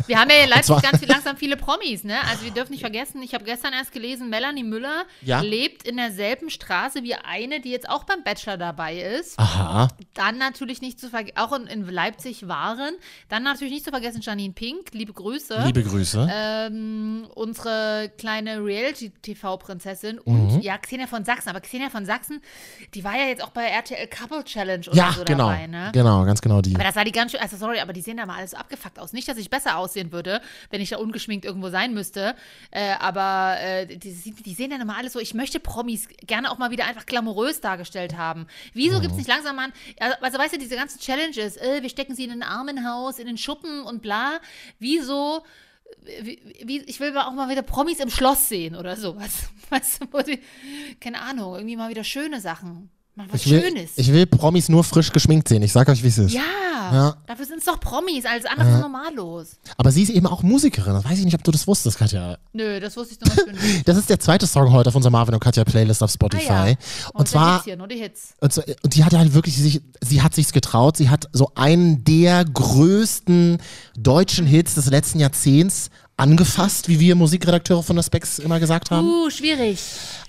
wir 0.07 0.19
haben 0.19 0.29
ja 0.29 0.43
in 0.43 0.49
Leipzig 0.49 0.81
ganz 0.81 0.99
viel, 0.99 1.07
langsam 1.07 1.37
viele 1.37 1.55
Promis, 1.57 2.03
ne? 2.03 2.15
Also 2.29 2.43
wir 2.43 2.51
dürfen 2.51 2.71
nicht 2.71 2.81
vergessen, 2.81 3.21
ich 3.21 3.33
habe 3.33 3.43
gestern 3.43 3.73
erst 3.73 3.91
gelesen, 3.91 4.29
Melanie 4.29 4.63
Müller 4.63 5.03
Ja. 5.21 5.41
lebt 5.41 5.87
in 5.87 5.97
derselben 5.97 6.49
Straße 6.49 7.03
wie 7.03 7.15
eine, 7.15 7.59
die 7.61 7.69
jetzt 7.69 7.89
auch 7.89 8.03
beim 8.05 8.23
Bachelor 8.23 8.57
dabei 8.57 8.97
ist. 8.97 9.37
Aha. 9.39 9.87
Dann 10.13 10.37
natürlich 10.37 10.81
nicht 10.81 10.99
zu 10.99 11.09
vergessen, 11.09 11.37
auch 11.37 11.53
in, 11.53 11.67
in 11.67 11.87
Leipzig 11.87 12.47
waren. 12.47 12.93
Dann 13.29 13.43
natürlich 13.43 13.73
nicht 13.73 13.85
zu 13.85 13.91
vergessen 13.91 14.21
Janine 14.21 14.53
Pink, 14.53 14.89
liebe 14.93 15.13
Grüße. 15.13 15.61
Liebe 15.65 15.83
Grüße. 15.83 16.27
ähm, 16.31 17.27
unsere 17.35 18.11
kleine 18.17 18.42
Reality-TV-Prinzessin 18.47 20.19
und 20.19 20.55
Mhm. 20.55 20.61
ja, 20.61 20.77
Xenia 20.77 21.07
von 21.07 21.25
Sachsen. 21.25 21.49
Aber 21.49 21.61
Xenia 21.61 21.89
von 21.89 22.05
Sachsen, 22.05 22.41
die 22.93 23.03
war 23.03 23.15
ja 23.17 23.25
jetzt 23.25 23.43
auch 23.43 23.49
bei 23.49 23.65
RTL 23.65 24.07
Couple 24.07 24.43
Challenge 24.43 24.85
oder 24.87 24.95
ja, 24.95 25.11
so 25.13 25.23
genau. 25.23 25.49
dabei, 25.49 25.67
ne? 25.67 25.91
Genau, 25.93 26.25
ganz 26.25 26.41
genau 26.41 26.61
die. 26.61 26.75
Aber 26.75 26.83
das 26.83 26.95
sah 26.95 27.03
die 27.03 27.11
ganz 27.11 27.31
schön, 27.31 27.39
also 27.41 27.57
sorry, 27.57 27.79
aber 27.79 27.93
die 27.93 28.01
sehen 28.01 28.17
da 28.17 28.25
mal 28.25 28.37
alles 28.37 28.51
so 28.51 28.57
abgefuckt 28.57 28.99
aus. 28.99 29.13
Nicht, 29.13 29.27
dass 29.27 29.37
ich 29.37 29.49
besser 29.49 29.77
aussehen 29.77 30.11
würde, 30.11 30.41
wenn 30.69 30.81
ich 30.81 30.89
da 30.89 30.97
ungeschminkt 30.97 31.45
irgendwo 31.45 31.69
sein 31.69 31.93
müsste, 31.93 32.35
äh, 32.71 32.93
aber 32.99 33.57
äh, 33.59 33.85
die, 33.87 34.33
die 34.33 34.53
sehen 34.53 34.69
dann 34.71 34.81
immer 34.81 34.97
alles 34.97 35.13
so, 35.13 35.19
ich 35.19 35.33
möchte 35.33 35.59
Promis 35.59 36.07
gerne 36.25 36.51
auch 36.51 36.57
mal 36.57 36.71
wieder 36.71 36.85
einfach 36.85 37.05
glamourös 37.05 37.61
dargestellt 37.61 38.17
haben. 38.17 38.47
Wieso 38.73 38.99
gibt 38.99 39.11
es 39.11 39.17
nicht 39.17 39.27
langsam 39.29 39.55
mal, 39.55 39.69
also, 39.99 40.15
also 40.21 40.37
weißt 40.37 40.53
du, 40.55 40.57
diese 40.59 40.75
ganzen 40.75 40.99
Challenges, 40.99 41.57
äh, 41.57 41.81
wir 41.81 41.89
stecken 41.89 42.15
sie 42.15 42.25
in 42.25 42.31
ein 42.31 42.43
Armenhaus, 42.43 43.19
in 43.19 43.27
den 43.27 43.37
Schuppen 43.37 43.83
und 43.83 44.01
bla, 44.01 44.39
wieso 44.79 45.43
wie, 46.21 46.41
wie, 46.63 46.81
ich 46.81 46.99
will 46.99 47.17
auch 47.17 47.33
mal 47.33 47.49
wieder 47.49 47.61
Promis 47.61 47.99
im 47.99 48.09
Schloss 48.09 48.49
sehen 48.49 48.75
oder 48.75 48.95
sowas. 48.95 49.49
Weißt 49.69 50.01
du, 50.01 50.37
keine 50.99 51.21
Ahnung, 51.21 51.55
irgendwie 51.55 51.75
mal 51.75 51.89
wieder 51.89 52.03
schöne 52.03 52.39
Sachen. 52.41 52.89
Mal 53.15 53.27
was 53.29 53.45
Ich 53.45 53.51
will, 53.51 53.61
Schönes. 53.61 53.91
ich 53.95 54.11
will 54.11 54.25
Promis 54.25 54.69
nur 54.69 54.83
frisch 54.83 55.11
geschminkt 55.11 55.47
sehen. 55.47 55.61
Ich 55.61 55.71
sag 55.71 55.87
euch, 55.87 56.01
wie 56.03 56.07
es 56.07 56.17
ist. 56.17 56.33
Ja, 56.33 56.41
Ja. 56.91 57.15
dafür 57.27 57.45
sind 57.45 57.59
es 57.59 57.65
doch 57.65 57.79
Promis, 57.79 58.25
alles 58.25 58.45
andere 58.45 58.71
ist 58.73 58.79
normallos. 58.81 59.57
Aber 59.77 59.91
sie 59.91 60.01
ist 60.01 60.09
eben 60.09 60.25
auch 60.25 60.41
Musikerin. 60.41 60.93
Das 60.93 61.05
weiß 61.05 61.19
ich 61.19 61.25
nicht, 61.25 61.35
ob 61.35 61.43
du 61.43 61.51
das 61.51 61.67
wusstest, 61.67 61.99
Katja. 61.99 62.37
Nö, 62.53 62.79
das 62.79 62.97
wusste 62.97 63.13
ich 63.13 63.19
Beispiel 63.19 63.53
nicht. 63.53 63.63
Das 63.87 63.97
ist 63.97 64.09
der 64.09 64.19
zweite 64.19 64.47
Song 64.47 64.71
heute 64.71 64.89
auf 64.89 64.95
unserer 64.95 65.11
Marvin 65.11 65.35
und 65.35 65.39
Katja 65.39 65.63
Playlist 65.63 66.01
auf 66.01 66.09
Spotify. 66.11 66.49
Ah, 66.51 66.67
ja. 66.69 66.75
Und 67.13 67.19
der 67.19 67.25
zwar 67.27 67.53
Hits 67.57 67.65
hier, 67.65 67.77
nur 67.77 67.87
die 67.87 67.97
Hits. 67.97 68.33
Und, 68.41 68.51
so, 68.51 68.63
und 68.81 68.95
die 68.95 69.03
hat 69.03 69.13
halt 69.13 69.33
wirklich 69.35 69.57
sich, 69.57 69.81
sie 70.01 70.21
hat 70.23 70.33
sich's 70.33 70.51
getraut. 70.51 70.97
Sie 70.97 71.09
hat 71.09 71.29
so 71.33 71.51
einen 71.53 72.03
der 72.03 72.43
größten 72.45 73.59
deutschen 73.95 74.47
Hits 74.47 74.73
des 74.73 74.87
letzten 74.87 75.19
Jahrzehnts 75.19 75.89
angefasst, 76.23 76.87
wie 76.87 77.01
wir 77.01 77.15
Musikredakteure 77.15 77.83
von 77.83 77.97
der 77.97 78.03
Specs 78.03 78.39
immer 78.39 78.57
gesagt 78.61 78.91
haben. 78.91 79.05
Uh, 79.05 79.29
schwierig. 79.29 79.77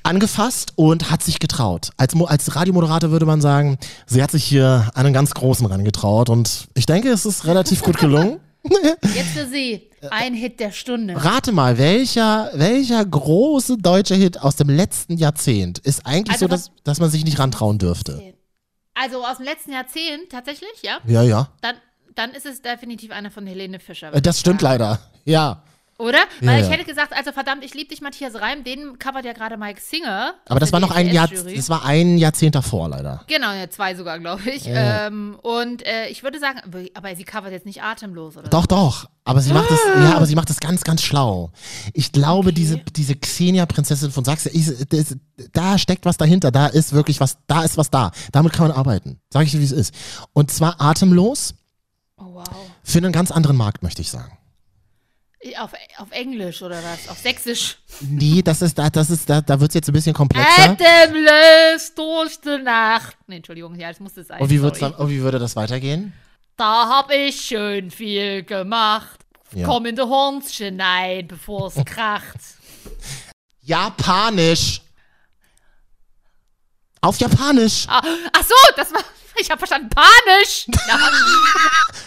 Angefasst 0.02 0.72
und 0.74 1.08
hat 1.12 1.22
sich 1.22 1.38
getraut. 1.38 1.90
Als, 1.96 2.14
als 2.20 2.56
Radiomoderator 2.56 3.12
würde 3.12 3.26
man 3.26 3.40
sagen, 3.40 3.78
sie 4.06 4.20
hat 4.20 4.32
sich 4.32 4.42
hier 4.42 4.90
einen 4.94 5.12
ganz 5.12 5.34
großen 5.34 5.64
rangetraut 5.66 6.30
und 6.30 6.66
ich 6.74 6.86
denke, 6.86 7.10
es 7.10 7.24
ist 7.24 7.46
relativ 7.46 7.82
gut 7.82 7.96
gelungen. 7.98 8.40
Jetzt 9.14 9.30
für 9.36 9.46
Sie, 9.46 9.88
ein 10.10 10.34
Hit 10.34 10.58
der 10.58 10.72
Stunde. 10.72 11.14
Rate 11.16 11.52
mal, 11.52 11.78
welcher, 11.78 12.50
welcher 12.54 13.04
große 13.04 13.76
deutsche 13.78 14.16
Hit 14.16 14.40
aus 14.40 14.56
dem 14.56 14.70
letzten 14.70 15.16
Jahrzehnt 15.16 15.78
ist 15.78 16.04
eigentlich 16.06 16.32
Also 16.32 16.46
so, 16.46 16.48
dass, 16.48 16.70
dass 16.82 16.98
man 16.98 17.08
sich 17.10 17.24
nicht 17.24 17.38
rantrauen 17.38 17.78
dürfte? 17.78 18.34
Also 18.94 19.24
aus 19.24 19.36
dem 19.36 19.46
letzten 19.46 19.72
Jahrzehnt, 19.72 20.30
tatsächlich, 20.30 20.82
ja? 20.82 20.98
Ja, 21.06 21.22
ja. 21.22 21.50
Dann, 21.60 21.76
dann 22.16 22.30
ist 22.32 22.46
es 22.46 22.62
definitiv 22.62 23.12
einer 23.12 23.30
von 23.30 23.46
Helene 23.46 23.78
Fischer. 23.78 24.12
Äh, 24.12 24.20
Das 24.20 24.40
stimmt 24.40 24.60
leider. 24.62 24.98
Ja. 25.24 25.62
Oder? 25.96 26.18
Ja, 26.40 26.48
Weil 26.48 26.60
ich 26.62 26.66
ja. 26.66 26.72
hätte 26.72 26.84
gesagt, 26.84 27.12
also 27.12 27.30
verdammt, 27.30 27.64
ich 27.64 27.72
liebe 27.72 27.88
dich, 27.88 28.00
Matthias 28.00 28.34
Reim, 28.34 28.64
den 28.64 28.98
covert 28.98 29.24
ja 29.24 29.32
gerade 29.32 29.56
Mike 29.56 29.80
Singer. 29.80 30.34
Aber 30.48 30.58
das 30.58 30.72
war 30.72 30.80
noch 30.80 30.90
ein 30.90 31.08
Jahr, 31.08 31.28
das 31.28 31.68
war 31.68 31.84
ein 31.84 32.18
Jahrzehnt 32.18 32.56
davor 32.56 32.88
leider. 32.88 33.22
Genau, 33.28 33.52
ja, 33.52 33.70
zwei 33.70 33.94
sogar, 33.94 34.18
glaube 34.18 34.50
ich. 34.50 34.64
Ähm, 34.66 35.38
und 35.42 35.86
äh, 35.86 36.08
ich 36.08 36.24
würde 36.24 36.40
sagen, 36.40 36.60
aber- 36.94 37.14
sie 37.14 37.22
covert 37.24 37.52
jetzt 37.52 37.64
nicht 37.64 37.82
atemlos, 37.82 38.36
oder? 38.36 38.48
Doch, 38.48 38.66
doch. 38.66 39.06
Aber 39.26 39.40
sie 39.40 39.52
macht 39.52 39.70
es, 39.70 39.78
Ah. 39.94 40.00
ja, 40.02 40.16
aber 40.16 40.26
sie 40.26 40.34
macht 40.34 40.50
es 40.50 40.58
ganz, 40.58 40.82
ganz 40.82 41.00
schlau. 41.00 41.50
Ich 41.92 42.10
glaube, 42.10 42.52
diese, 42.52 42.78
diese 42.78 43.14
Xenia, 43.14 43.64
Prinzessin 43.66 44.10
von 44.10 44.24
Sachsen, 44.24 44.50
ist, 44.52 44.92
das, 44.92 45.16
da 45.52 45.78
steckt 45.78 46.04
was 46.06 46.16
dahinter. 46.16 46.50
Da 46.50 46.66
ist 46.66 46.92
wirklich 46.92 47.20
was, 47.20 47.38
da 47.46 47.62
ist 47.62 47.76
was 47.78 47.90
da. 47.90 48.10
Damit 48.32 48.52
kann 48.52 48.66
man 48.68 48.76
arbeiten. 48.76 49.20
Sag 49.32 49.44
ich 49.44 49.52
dir, 49.52 49.60
wie 49.60 49.64
es 49.64 49.72
ist. 49.72 49.94
Und 50.32 50.50
zwar 50.50 50.80
atemlos 50.80 51.54
Oh, 52.16 52.34
wow. 52.34 52.44
für 52.82 52.98
einen 52.98 53.12
ganz 53.12 53.30
anderen 53.30 53.56
Markt, 53.56 53.82
möchte 53.84 54.02
ich 54.02 54.10
sagen. 54.10 54.36
Auf, 55.58 55.72
auf 55.98 56.10
Englisch 56.10 56.62
oder 56.62 56.82
was? 56.82 57.08
Auf 57.08 57.18
Sächsisch. 57.18 57.76
Nee, 58.00 58.40
das 58.42 58.62
ist, 58.62 58.78
da, 58.78 58.88
das 58.88 59.10
ist, 59.10 59.28
da, 59.28 59.40
da 59.42 59.60
wird 59.60 59.70
es 59.70 59.74
jetzt 59.74 59.88
ein 59.88 59.92
bisschen 59.92 60.14
Äh, 60.14 60.16
komplexer. 60.16 60.70
Atemlos 60.70 61.94
durch 61.94 62.40
die 62.40 62.62
Nacht. 62.62 63.16
Nee, 63.26 63.36
Entschuldigung, 63.36 63.74
ja, 63.78 63.88
das 63.88 64.00
musste 64.00 64.24
sein. 64.24 64.40
Und 64.40 64.48
wie, 64.48 64.62
wird's 64.62 64.80
und 64.80 65.10
wie 65.10 65.20
würde 65.20 65.38
das 65.38 65.54
weitergehen? 65.54 66.14
Da 66.56 66.88
hab 66.88 67.10
ich 67.10 67.40
schön 67.40 67.90
viel 67.90 68.42
gemacht. 68.44 69.20
Ja. 69.54 69.66
Komm 69.66 69.86
in 69.86 69.96
die 69.96 70.02
Hornchen 70.02 70.80
ein, 70.80 71.26
bevor 71.28 71.66
es 71.68 71.84
kracht. 71.84 72.38
Japanisch. 73.60 74.80
Auf 77.00 77.18
Japanisch. 77.18 77.86
Ah, 77.88 78.00
ach 78.32 78.42
so, 78.44 78.54
das 78.76 78.92
war. 78.92 79.04
Ich 79.36 79.50
habe 79.50 79.58
verstanden, 79.58 79.88
Panisch. 79.90 80.66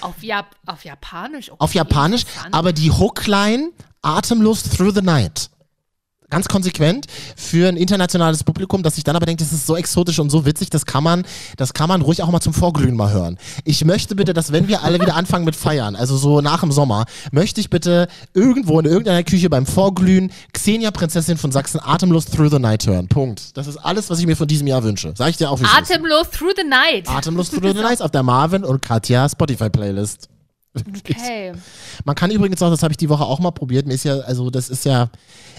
Auf, 0.02 0.22
Jap 0.22 0.56
auf 0.66 0.86
Japanisch. 0.86 1.50
Okay, 1.50 1.60
auf 1.60 1.74
Japanisch, 1.74 2.24
aber 2.52 2.72
die 2.72 2.92
Hookline 2.92 3.72
Atemlos 4.02 4.63
Through 4.63 4.92
the 4.96 5.02
Night. 5.02 5.50
Ganz 6.30 6.50
konsequent 6.50 7.06
für 7.38 7.70
ein 7.70 7.78
internationales 7.78 8.44
Publikum, 8.44 8.84
das 8.84 8.96
sich 8.96 9.06
dann 9.06 9.16
aber 9.16 9.26
denkt, 9.26 9.40
das 9.40 9.54
ist 9.54 9.66
so 9.66 9.78
exotisch 9.78 10.20
und 10.20 10.30
so 10.30 10.46
witzig, 10.46 10.70
das 10.70 10.86
kann 10.86 11.02
man, 11.02 11.24
das 11.56 11.74
kann 11.74 11.88
man 11.88 12.02
ruhig 12.02 12.22
auch 12.22 12.30
mal 12.30 12.42
zum 12.42 12.54
Vorglühen 12.54 12.98
mal 12.98 13.13
hören. 13.13 13.38
Ich 13.63 13.86
möchte 13.86 14.13
bitte, 14.13 14.34
dass 14.34 14.52
wenn 14.52 14.68
wir 14.68 14.84
alle 14.84 15.00
wieder 15.00 15.16
anfangen 15.16 15.46
mit 15.46 15.56
Feiern, 15.56 15.96
also 15.96 16.18
so 16.18 16.42
nach 16.42 16.60
dem 16.60 16.74
Sommer, 16.74 17.06
möchte 17.32 17.62
ich 17.62 17.70
bitte 17.70 18.10
irgendwo 18.34 18.78
in 18.78 18.86
irgendeiner 18.86 19.24
Küche 19.24 19.50
beim 19.50 19.66
Vorglühen 19.66 20.34
Xenia 20.52 20.92
Prinzessin 20.92 21.38
von 21.38 21.54
Sachsen 21.54 21.80
Atemlos 21.82 22.26
Through 22.26 22.50
the 22.50 22.60
Night 22.60 22.86
hören. 22.86 23.08
Punkt. 23.08 23.56
Das 23.56 23.68
ist 23.68 23.78
alles, 23.78 24.10
was 24.10 24.20
ich 24.20 24.26
mir 24.26 24.36
von 24.36 24.50
diesem 24.50 24.68
Jahr 24.68 24.84
wünsche. 24.84 25.13
Sag 25.16 25.30
ich 25.30 25.38
dir 25.38 25.50
auch. 25.50 25.62
Atemlos 25.62 26.30
through 26.30 26.52
the 26.58 26.68
night. 26.68 27.08
Atemlos 27.08 27.52
Through 27.52 27.74
the 27.74 27.82
Night 27.82 28.02
auf 28.02 28.12
der 28.12 28.24
Marvin 28.24 28.66
und 28.66 28.82
Katja 28.82 29.30
Spotify 29.30 29.70
Playlist. 29.70 30.28
Okay. 30.88 31.54
Man 32.06 32.16
kann 32.16 32.32
übrigens 32.32 32.62
auch, 32.62 32.70
das 32.70 32.84
habe 32.84 32.92
ich 32.92 32.98
die 32.98 33.10
Woche 33.10 33.24
auch 33.24 33.40
mal 33.40 33.52
probiert, 33.52 33.88
mir 33.88 33.94
ist 33.94 34.04
ja, 34.04 34.20
also 34.20 34.50
das 34.50 34.70
ist 34.70 34.86
ja, 34.86 35.10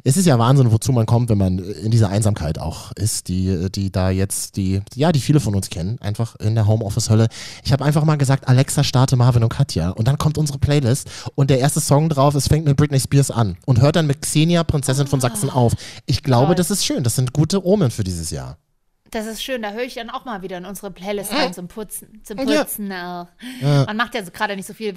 es 0.04 0.16
ist 0.16 0.26
ja 0.26 0.38
Wahnsinn, 0.38 0.70
wozu 0.72 0.92
man 0.92 1.06
kommt, 1.06 1.28
wenn 1.28 1.38
man 1.38 1.58
in 1.58 1.90
dieser 1.90 2.08
Einsamkeit 2.08 2.58
auch 2.58 2.92
ist, 2.92 3.28
die, 3.28 3.70
die 3.70 3.90
da 3.90 4.10
jetzt, 4.10 4.56
die, 4.56 4.80
ja, 4.94 5.12
die 5.12 5.20
viele 5.20 5.40
von 5.40 5.54
uns 5.54 5.70
kennen, 5.70 5.98
einfach 6.00 6.36
in 6.36 6.54
der 6.54 6.66
Homeoffice-Hölle. 6.66 7.28
Ich 7.64 7.72
habe 7.72 7.84
einfach 7.84 8.04
mal 8.04 8.16
gesagt, 8.16 8.48
Alexa, 8.48 8.84
starte 8.84 9.16
Marvin 9.16 9.42
und 9.42 9.50
Katja. 9.50 9.90
Und 9.90 10.08
dann 10.08 10.18
kommt 10.18 10.38
unsere 10.38 10.58
Playlist 10.58 11.08
und 11.34 11.50
der 11.50 11.58
erste 11.58 11.80
Song 11.80 12.08
drauf, 12.08 12.34
es 12.34 12.48
fängt 12.48 12.64
mit 12.64 12.76
Britney 12.76 13.00
Spears 13.00 13.30
an 13.30 13.56
und 13.66 13.80
hört 13.80 13.96
dann 13.96 14.06
mit 14.06 14.22
Xenia, 14.22 14.64
Prinzessin 14.64 15.06
von 15.06 15.20
Sachsen 15.20 15.50
auf. 15.50 15.74
Ich 16.06 16.22
glaube, 16.22 16.46
Toll. 16.46 16.54
das 16.56 16.70
ist 16.70 16.84
schön. 16.84 17.02
Das 17.02 17.16
sind 17.16 17.32
gute 17.32 17.64
Omen 17.64 17.90
für 17.90 18.04
dieses 18.04 18.30
Jahr. 18.30 18.58
Das 19.10 19.26
ist 19.26 19.42
schön, 19.42 19.62
da 19.62 19.70
höre 19.70 19.84
ich 19.84 19.94
dann 19.94 20.10
auch 20.10 20.24
mal 20.24 20.42
wieder 20.42 20.58
in 20.58 20.64
unsere 20.66 20.90
Playlist 20.90 21.32
rein 21.32 21.54
zum 21.54 21.68
Putzen. 21.68 22.20
Zum 22.24 22.38
Ja. 22.46 22.62
Putzen 22.62 22.92
auch. 22.92 23.28
Man 23.60 23.96
macht 23.96 24.14
ja 24.14 24.22
so 24.24 24.30
gerade 24.30 24.54
nicht 24.56 24.66
so 24.66 24.74
viel. 24.74 24.94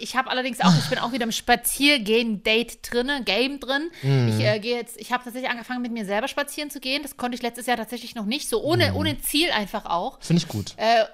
Ich 0.00 0.16
habe 0.16 0.30
allerdings 0.30 0.60
auch, 0.60 0.72
ich 0.78 0.88
bin 0.88 0.98
auch 0.98 1.12
wieder 1.12 1.24
im 1.24 1.32
Spaziergehen-Date 1.32 2.78
drinne, 2.90 3.22
Game 3.24 3.60
drin. 3.60 3.90
Ich 4.02 4.40
äh, 4.44 4.58
gehe 4.60 4.76
jetzt, 4.76 4.98
ich 4.98 5.12
habe 5.12 5.24
tatsächlich 5.24 5.50
angefangen, 5.50 5.82
mit 5.82 5.92
mir 5.92 6.04
selber 6.04 6.28
spazieren 6.28 6.70
zu 6.70 6.80
gehen. 6.80 7.02
Das 7.02 7.16
konnte 7.16 7.34
ich 7.36 7.42
letztes 7.42 7.66
Jahr 7.66 7.76
tatsächlich 7.76 8.14
noch 8.14 8.24
nicht. 8.26 8.48
So 8.48 8.62
ohne, 8.62 8.94
ohne 8.94 9.18
Ziel 9.20 9.50
einfach 9.50 9.84
auch. 9.86 10.18
Finde 10.20 10.42
ich 10.42 10.48
gut. 10.48 10.74
Äh, 10.76 11.04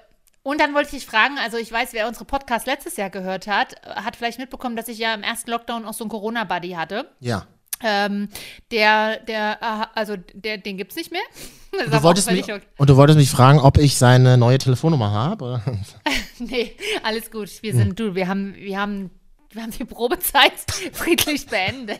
und 0.43 0.61
dann 0.61 0.73
wollte 0.73 0.95
ich 0.95 1.03
dich 1.03 1.05
fragen, 1.05 1.37
also 1.39 1.57
ich 1.57 1.69
weiß, 1.69 1.91
wer 1.91 2.07
unsere 2.07 2.23
Podcast 2.23 2.67
letztes 2.67 2.95
Jahr 2.95 3.09
gehört 3.09 3.47
hat, 3.47 3.75
hat 3.85 4.15
vielleicht 4.15 4.39
mitbekommen, 4.39 4.77
dass 4.77 4.87
ich 4.87 4.97
ja 4.97 5.13
im 5.13 5.23
ersten 5.23 5.51
Lockdown 5.51 5.85
auch 5.85 5.93
so 5.93 6.05
einen 6.05 6.09
Corona-Buddy 6.09 6.71
hatte. 6.71 7.09
Ja. 7.19 7.45
Ähm, 7.83 8.29
der, 8.71 9.19
der, 9.21 9.57
äh, 9.61 9.85
also 9.93 10.15
der, 10.33 10.57
den 10.57 10.77
gibt's 10.77 10.95
nicht 10.95 11.11
mehr. 11.11 11.21
Das 11.69 11.87
ist 11.87 11.93
Du 11.93 12.03
wolltest 12.03 12.31
mich, 12.31 12.43
okay. 12.43 12.61
und 12.77 12.89
du 12.89 12.95
wolltest 12.95 13.19
mich 13.19 13.29
fragen, 13.29 13.59
ob 13.59 13.77
ich 13.77 13.97
seine 13.97 14.37
neue 14.37 14.57
Telefonnummer 14.57 15.11
habe? 15.11 15.61
Nee, 16.39 16.75
alles 17.03 17.29
gut. 17.29 17.49
Wir 17.61 17.73
sind, 17.75 17.99
du, 17.99 18.13
wir 18.15 18.27
haben, 18.27 18.55
wir 18.55 18.79
haben, 18.79 19.09
wir 19.51 19.63
haben 19.63 19.71
die 19.71 19.85
Probezeit 19.85 20.53
friedlich 20.93 21.45
beendet. 21.47 21.99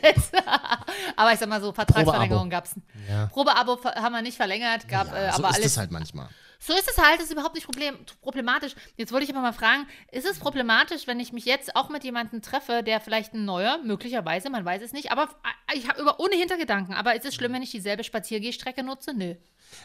aber 1.15 1.33
ich 1.33 1.39
sag 1.39 1.49
mal 1.49 1.59
so, 1.61 1.73
Vertragsverlängerung 1.73 2.49
gab's. 2.49 2.75
Ja. 3.09 3.25
Probeabo 3.27 3.77
haben 3.83 4.13
wir 4.13 4.21
nicht 4.21 4.37
verlängert, 4.37 4.87
gab 4.87 5.11
äh, 5.11 5.25
Ja, 5.25 5.33
so 5.33 5.39
aber 5.39 5.49
ist 5.49 5.55
alles. 5.57 5.65
es 5.73 5.77
halt 5.77 5.91
manchmal. 5.91 6.29
So 6.59 6.73
ist 6.73 6.89
es 6.89 6.97
halt, 6.97 7.19
das 7.19 7.25
ist 7.25 7.33
überhaupt 7.33 7.55
nicht 7.55 7.65
problem, 7.65 7.97
problematisch. 8.21 8.73
Jetzt 8.95 9.11
wollte 9.11 9.25
ich 9.25 9.31
aber 9.31 9.41
mal 9.41 9.53
fragen, 9.53 9.87
ist 10.11 10.25
es 10.25 10.39
problematisch, 10.39 11.07
wenn 11.07 11.19
ich 11.19 11.33
mich 11.33 11.45
jetzt 11.45 11.75
auch 11.75 11.89
mit 11.89 12.03
jemandem 12.03 12.41
treffe, 12.41 12.83
der 12.83 12.99
vielleicht 12.99 13.33
ein 13.33 13.45
neuer, 13.45 13.77
möglicherweise, 13.83 14.49
man 14.49 14.65
weiß 14.65 14.81
es 14.81 14.93
nicht, 14.93 15.11
aber 15.11 15.29
äh, 15.71 15.77
ich 15.77 15.87
habe 15.87 16.01
über 16.01 16.19
ohne 16.19 16.35
Hintergedanken, 16.35 16.95
aber 16.95 17.15
ist 17.15 17.25
es 17.25 17.35
schlimm, 17.35 17.53
wenn 17.53 17.61
ich 17.61 17.71
dieselbe 17.71 18.03
Spaziergehstrecke 18.03 18.83
nutze? 18.83 19.13
Nö. 19.13 19.35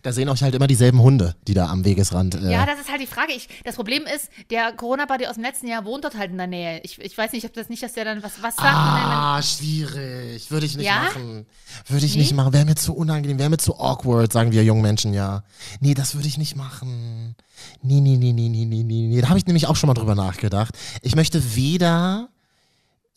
Da 0.02 0.12
sehen 0.12 0.28
euch 0.28 0.42
halt 0.42 0.54
immer 0.54 0.66
dieselben 0.66 1.00
Hunde, 1.00 1.36
die 1.46 1.54
da 1.54 1.68
am 1.68 1.84
Wegesrand. 1.84 2.34
Äh, 2.34 2.50
Ja, 2.50 2.66
das 2.66 2.80
ist 2.80 2.90
halt 2.90 3.00
die 3.00 3.06
Frage. 3.06 3.32
Ich, 3.32 3.48
das 3.64 3.76
Problem 3.76 4.02
ist, 4.04 4.30
der 4.50 4.72
Corona-Buddy 4.72 5.26
aus 5.26 5.34
dem 5.34 5.44
letzten 5.44 5.68
Jahr 5.68 5.84
wohnt 5.84 6.04
dort 6.04 6.16
halt 6.16 6.32
in 6.32 6.38
der 6.38 6.48
Nähe. 6.48 6.80
Ich, 6.82 6.98
ich 7.00 7.16
weiß 7.16 7.32
nicht, 7.32 7.44
ob 7.46 7.52
das 7.52 7.68
nicht, 7.68 7.82
dass 7.82 7.92
der 7.92 8.04
dann 8.04 8.22
was, 8.22 8.42
was 8.42 8.56
sagt. 8.56 8.68
Ah, 8.68 9.40
schwierig. 9.42 10.50
Würde 10.50 10.66
ich 10.66 10.76
nicht 10.76 10.86
Ja? 10.86 11.02
machen. 11.04 11.46
Würde 11.86 12.04
ich 12.06 12.14
Nee? 12.14 12.22
nicht 12.22 12.34
machen. 12.34 12.52
Wäre 12.52 12.64
mir 12.64 12.74
zu 12.74 12.94
unangenehm, 12.94 13.38
wäre 13.38 13.50
mir 13.50 13.58
zu 13.58 13.78
awkward, 13.78 14.32
sagen 14.32 14.50
wir 14.50 14.64
jungen 14.64 14.82
Menschen 14.82 15.14
ja. 15.14 15.44
Nee, 15.80 15.94
das 15.94 16.14
würde 16.16 16.26
ich 16.26 16.36
nicht 16.38 16.56
machen. 16.56 17.36
Nee, 17.82 18.00
nee, 18.00 18.16
nee, 18.16 18.32
nee, 18.32 18.48
nee, 18.48 18.64
nee, 18.64 18.82
nee. 18.82 19.06
nee. 19.08 19.20
Da 19.20 19.28
habe 19.28 19.38
ich 19.38 19.46
nämlich 19.46 19.66
auch 19.68 19.76
schon 19.76 19.86
mal 19.86 19.94
drüber 19.94 20.16
nachgedacht. 20.16 20.76
Ich 21.02 21.14
möchte 21.14 21.54
weder, 21.54 22.28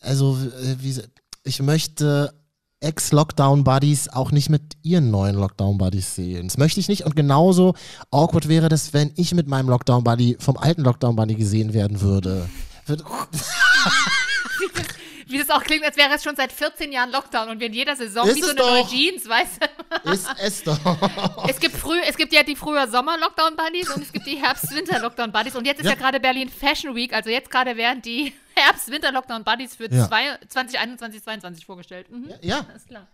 also, 0.00 0.36
äh, 0.36 0.76
wie, 0.80 1.00
ich 1.42 1.60
möchte 1.62 2.32
Ex-Lockdown-Buddies 2.86 4.10
auch 4.10 4.30
nicht 4.30 4.48
mit 4.48 4.62
ihren 4.82 5.10
neuen 5.10 5.34
Lockdown-Buddies 5.34 6.14
sehen. 6.14 6.46
Das 6.46 6.56
möchte 6.56 6.78
ich 6.78 6.88
nicht. 6.88 7.04
Und 7.04 7.16
genauso 7.16 7.74
awkward 8.12 8.48
wäre 8.48 8.68
das, 8.68 8.94
wenn 8.94 9.10
ich 9.16 9.34
mit 9.34 9.48
meinem 9.48 9.68
Lockdown-Buddy 9.68 10.36
vom 10.38 10.56
alten 10.56 10.82
Lockdown-Buddy 10.82 11.34
gesehen 11.34 11.74
werden 11.74 12.00
würde. 12.00 12.48
Wie 15.28 15.38
das 15.38 15.50
auch 15.50 15.62
klingt, 15.64 15.84
als 15.84 15.96
wäre 15.96 16.14
es 16.14 16.22
schon 16.22 16.36
seit 16.36 16.52
14 16.52 16.92
Jahren 16.92 17.10
Lockdown 17.10 17.48
und 17.48 17.58
wir 17.58 17.66
in 17.66 17.72
jeder 17.74 17.96
Saison 17.96 18.28
Ist 18.28 18.36
wie 18.36 18.42
so 18.42 18.50
eine 18.50 18.60
neue 18.60 18.82
doch. 18.82 18.90
Jeans, 18.90 19.28
weißt 19.28 19.60
du? 20.04 20.10
Ist 20.12 20.28
es 20.40 20.62
doch. 20.62 20.78
Es 21.48 21.58
gibt, 21.58 21.76
früh, 21.76 21.98
es 22.08 22.16
gibt 22.16 22.32
ja 22.32 22.42
die 22.44 22.54
früher 22.56 22.86
Sommer-Lockdown-Buddies 22.88 23.90
und 23.90 24.02
es 24.02 24.12
gibt 24.12 24.26
die 24.26 24.36
Herbst-Winter-Lockdown-Buddies. 24.36 25.56
Und 25.56 25.64
jetzt 25.66 25.78
ist 25.80 25.84
ja, 25.86 25.90
Ja. 25.92 25.96
gerade 25.96 26.20
Berlin 26.20 26.48
Fashion 26.48 26.94
Week, 26.94 27.12
also 27.12 27.28
jetzt 27.30 27.50
gerade 27.50 27.76
werden 27.76 28.02
die 28.02 28.32
Herbst-Winter-Lockdown-Buddies 28.54 29.74
für 29.76 29.90
Ja. 29.92 30.06
zwei, 30.06 30.38
2021, 30.48 31.22
2022 31.22 31.66
vorgestellt. 31.66 32.10
Mhm. 32.10 32.30
Ja, 32.42 32.64
Ist 32.76 32.86
klar. 32.86 33.06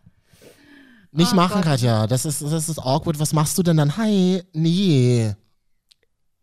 nicht 1.12 1.32
Oh 1.32 1.36
machen, 1.36 1.56
Gott. 1.62 1.64
Katja. 1.64 2.06
Das 2.06 2.24
ist, 2.26 2.42
das 2.42 2.68
ist 2.68 2.78
awkward. 2.78 3.18
Was 3.18 3.32
machst 3.32 3.56
du 3.56 3.62
denn 3.62 3.76
dann? 3.78 3.96
Hi, 3.96 4.42
nee. 4.52 5.34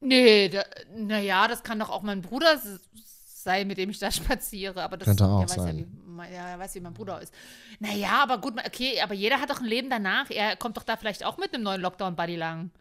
Nee, 0.01 0.49
da, 0.49 0.63
naja, 0.95 1.47
das 1.47 1.61
kann 1.63 1.77
doch 1.79 1.89
auch 1.89 2.01
mein 2.01 2.21
Bruder 2.21 2.57
s- 3.39 3.43
sein, 3.43 3.67
mit 3.67 3.77
dem 3.77 3.89
ich 3.89 3.99
da 3.99 4.11
spaziere. 4.11 4.81
Aber 4.83 4.97
das 4.97 5.05
Könnte 5.07 5.25
auch 5.25 5.43
weiß 5.43 5.53
sein. 5.53 5.77
Ja, 5.79 5.83
wie, 5.85 6.09
mein- 6.09 6.33
ja, 6.33 6.49
er 6.49 6.59
weiß, 6.59 6.75
wie 6.75 6.79
mein 6.81 6.93
Bruder 6.93 7.21
ist. 7.21 7.33
Naja, 7.79 8.19
aber 8.23 8.37
gut, 8.39 8.53
okay, 8.65 8.99
aber 9.01 9.13
jeder 9.13 9.39
hat 9.39 9.49
doch 9.49 9.59
ein 9.59 9.65
Leben 9.67 9.89
danach. 9.89 10.29
Er 10.29 10.55
kommt 10.55 10.77
doch 10.77 10.83
da 10.83 10.97
vielleicht 10.97 11.23
auch 11.25 11.37
mit 11.37 11.53
einem 11.53 11.63
neuen 11.63 11.81
Lockdown-Buddy 11.81 12.35
lang. 12.35 12.71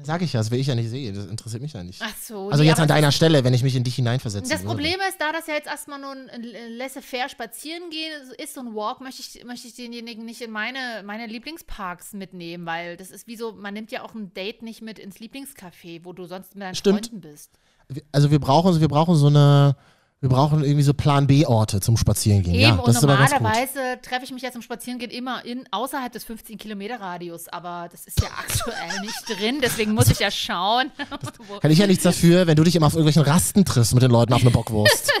Sag 0.00 0.22
ich 0.22 0.32
ja, 0.32 0.38
das 0.38 0.52
will 0.52 0.60
ich 0.60 0.68
ja 0.68 0.76
nicht 0.76 0.90
sehen. 0.90 1.12
Das 1.16 1.26
interessiert 1.26 1.60
mich 1.60 1.72
ja 1.72 1.82
nicht. 1.82 2.00
Ach 2.04 2.14
so. 2.22 2.50
Also 2.50 2.62
nee, 2.62 2.68
jetzt 2.68 2.78
an 2.78 2.86
deiner 2.86 3.10
Stelle, 3.10 3.42
wenn 3.42 3.52
ich 3.52 3.64
mich 3.64 3.74
in 3.74 3.82
dich 3.82 3.96
hineinversetzen 3.96 4.48
Das 4.48 4.60
würde. 4.60 4.74
Problem 4.74 4.96
ist, 5.08 5.20
da 5.20 5.32
das 5.32 5.48
ja 5.48 5.54
jetzt 5.54 5.66
erstmal 5.66 5.98
nur 6.00 6.12
ein 6.12 6.44
laissez-faire 6.76 7.28
spazieren 7.28 7.90
gehen 7.90 8.12
ist, 8.38 8.54
so 8.54 8.60
ein 8.60 8.76
Walk, 8.76 9.00
möchte 9.00 9.22
ich, 9.22 9.44
möchte 9.44 9.66
ich 9.66 9.74
denjenigen 9.74 10.24
nicht 10.24 10.40
in 10.40 10.52
meine, 10.52 11.02
meine 11.04 11.26
Lieblingsparks 11.26 12.12
mitnehmen, 12.12 12.64
weil 12.64 12.96
das 12.96 13.10
ist 13.10 13.26
wie 13.26 13.34
so, 13.36 13.52
man 13.54 13.74
nimmt 13.74 13.90
ja 13.90 14.02
auch 14.04 14.14
ein 14.14 14.32
Date 14.34 14.62
nicht 14.62 14.82
mit 14.82 15.00
ins 15.00 15.18
Lieblingscafé, 15.18 16.04
wo 16.04 16.12
du 16.12 16.26
sonst 16.26 16.54
mit 16.54 16.62
deinen 16.62 16.76
Stimmt. 16.76 17.06
Freunden 17.08 17.20
bist. 17.20 17.50
Also 18.12 18.30
wir 18.30 18.38
brauchen, 18.38 18.80
wir 18.80 18.88
brauchen 18.88 19.16
so 19.16 19.26
eine, 19.26 19.74
wir 20.20 20.28
brauchen 20.28 20.64
irgendwie 20.64 20.82
so 20.82 20.94
Plan 20.94 21.28
B-Orte 21.28 21.80
zum 21.80 21.96
Spazierengehen. 21.96 22.56
Eben, 22.56 22.62
ja, 22.62 22.74
und 22.74 22.88
das 22.88 23.00
gut. 23.00 23.08
normalerweise 23.08 24.00
treffe 24.02 24.24
ich 24.24 24.32
mich 24.32 24.42
ja 24.42 24.50
zum 24.50 24.62
Spazierengehen 24.62 25.12
immer 25.12 25.44
in, 25.44 25.64
außerhalb 25.70 26.10
des 26.10 26.26
15-Kilometer-Radius, 26.26 27.48
aber 27.48 27.88
das 27.90 28.06
ist 28.06 28.20
ja 28.20 28.28
aktuell 28.38 29.00
nicht 29.00 29.22
drin, 29.28 29.60
deswegen 29.62 29.92
muss 29.92 30.08
ich 30.08 30.18
ja 30.18 30.30
schauen. 30.30 30.90
Kann 31.60 31.70
ich 31.70 31.78
ja 31.78 31.86
nichts 31.86 32.02
dafür, 32.02 32.48
wenn 32.48 32.56
du 32.56 32.64
dich 32.64 32.74
immer 32.74 32.86
auf 32.86 32.94
irgendwelchen 32.94 33.22
Rasten 33.22 33.64
triffst 33.64 33.94
mit 33.94 34.02
den 34.02 34.10
Leuten 34.10 34.32
auf 34.32 34.40
eine 34.40 34.50
Bockwurst. 34.50 35.12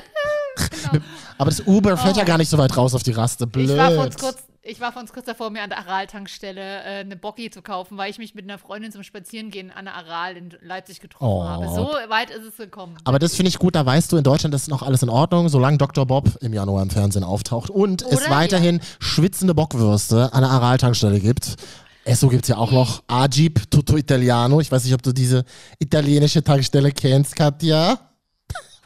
aber 1.38 1.50
das 1.50 1.60
Uber 1.64 1.96
fährt 1.96 2.16
ja 2.16 2.24
gar 2.24 2.38
nicht 2.38 2.50
so 2.50 2.58
weit 2.58 2.76
raus 2.76 2.94
auf 2.94 3.04
die 3.04 3.12
Raste. 3.12 3.46
Blöd. 3.46 3.70
Oh. 3.70 3.72
Ich 3.74 3.78
war, 3.78 4.04
uns 4.04 4.16
kurz, 4.16 4.47
ich 4.68 4.80
war 4.80 4.92
vor 4.92 5.00
uns 5.02 5.12
kurz 5.12 5.26
davor, 5.26 5.50
mir 5.50 5.62
an 5.62 5.70
der 5.70 5.78
Aral-Tankstelle 5.78 6.60
äh, 6.60 7.00
eine 7.00 7.16
Bocki 7.16 7.50
zu 7.50 7.62
kaufen, 7.62 7.96
weil 7.96 8.10
ich 8.10 8.18
mich 8.18 8.34
mit 8.34 8.44
einer 8.44 8.58
Freundin 8.58 8.92
zum 8.92 9.02
Spazierengehen 9.02 9.70
an 9.70 9.86
der 9.86 9.94
Aral 9.94 10.36
in 10.36 10.50
Leipzig 10.62 11.00
getroffen 11.00 11.24
Oh. 11.26 11.42
habe. 11.44 11.68
So 11.68 11.86
weit 12.10 12.30
ist 12.30 12.44
es 12.44 12.56
gekommen. 12.56 12.96
Aber 13.04 13.18
das 13.18 13.34
finde 13.34 13.48
ich 13.48 13.58
gut, 13.58 13.74
da 13.74 13.84
weißt 13.86 14.12
du, 14.12 14.16
in 14.18 14.24
Deutschland 14.24 14.54
ist 14.54 14.68
noch 14.68 14.82
alles 14.82 15.02
in 15.02 15.08
Ordnung, 15.08 15.48
solange 15.48 15.78
Dr. 15.78 16.06
Bob 16.06 16.28
im 16.40 16.52
Januar 16.52 16.82
im 16.82 16.90
Fernsehen 16.90 17.24
auftaucht 17.24 17.70
und 17.70 18.02
es 18.02 18.22
Oder? 18.22 18.30
weiterhin 18.30 18.80
schwitzende 19.00 19.54
Bockwürste 19.54 20.32
an 20.32 20.42
der 20.42 20.50
Aral-Tankstelle 20.50 21.18
gibt. 21.20 21.56
Esso 22.04 22.28
gibt 22.28 22.44
es 22.44 22.48
ja 22.48 22.56
auch 22.56 22.72
noch. 22.72 23.02
Agip 23.06 23.70
Tutto 23.70 23.96
Italiano. 23.96 24.60
Ich 24.60 24.72
weiß 24.72 24.84
nicht, 24.84 24.94
ob 24.94 25.02
du 25.02 25.12
diese 25.12 25.44
italienische 25.78 26.42
Tankstelle 26.42 26.90
kennst, 26.92 27.36
Katja. 27.36 27.98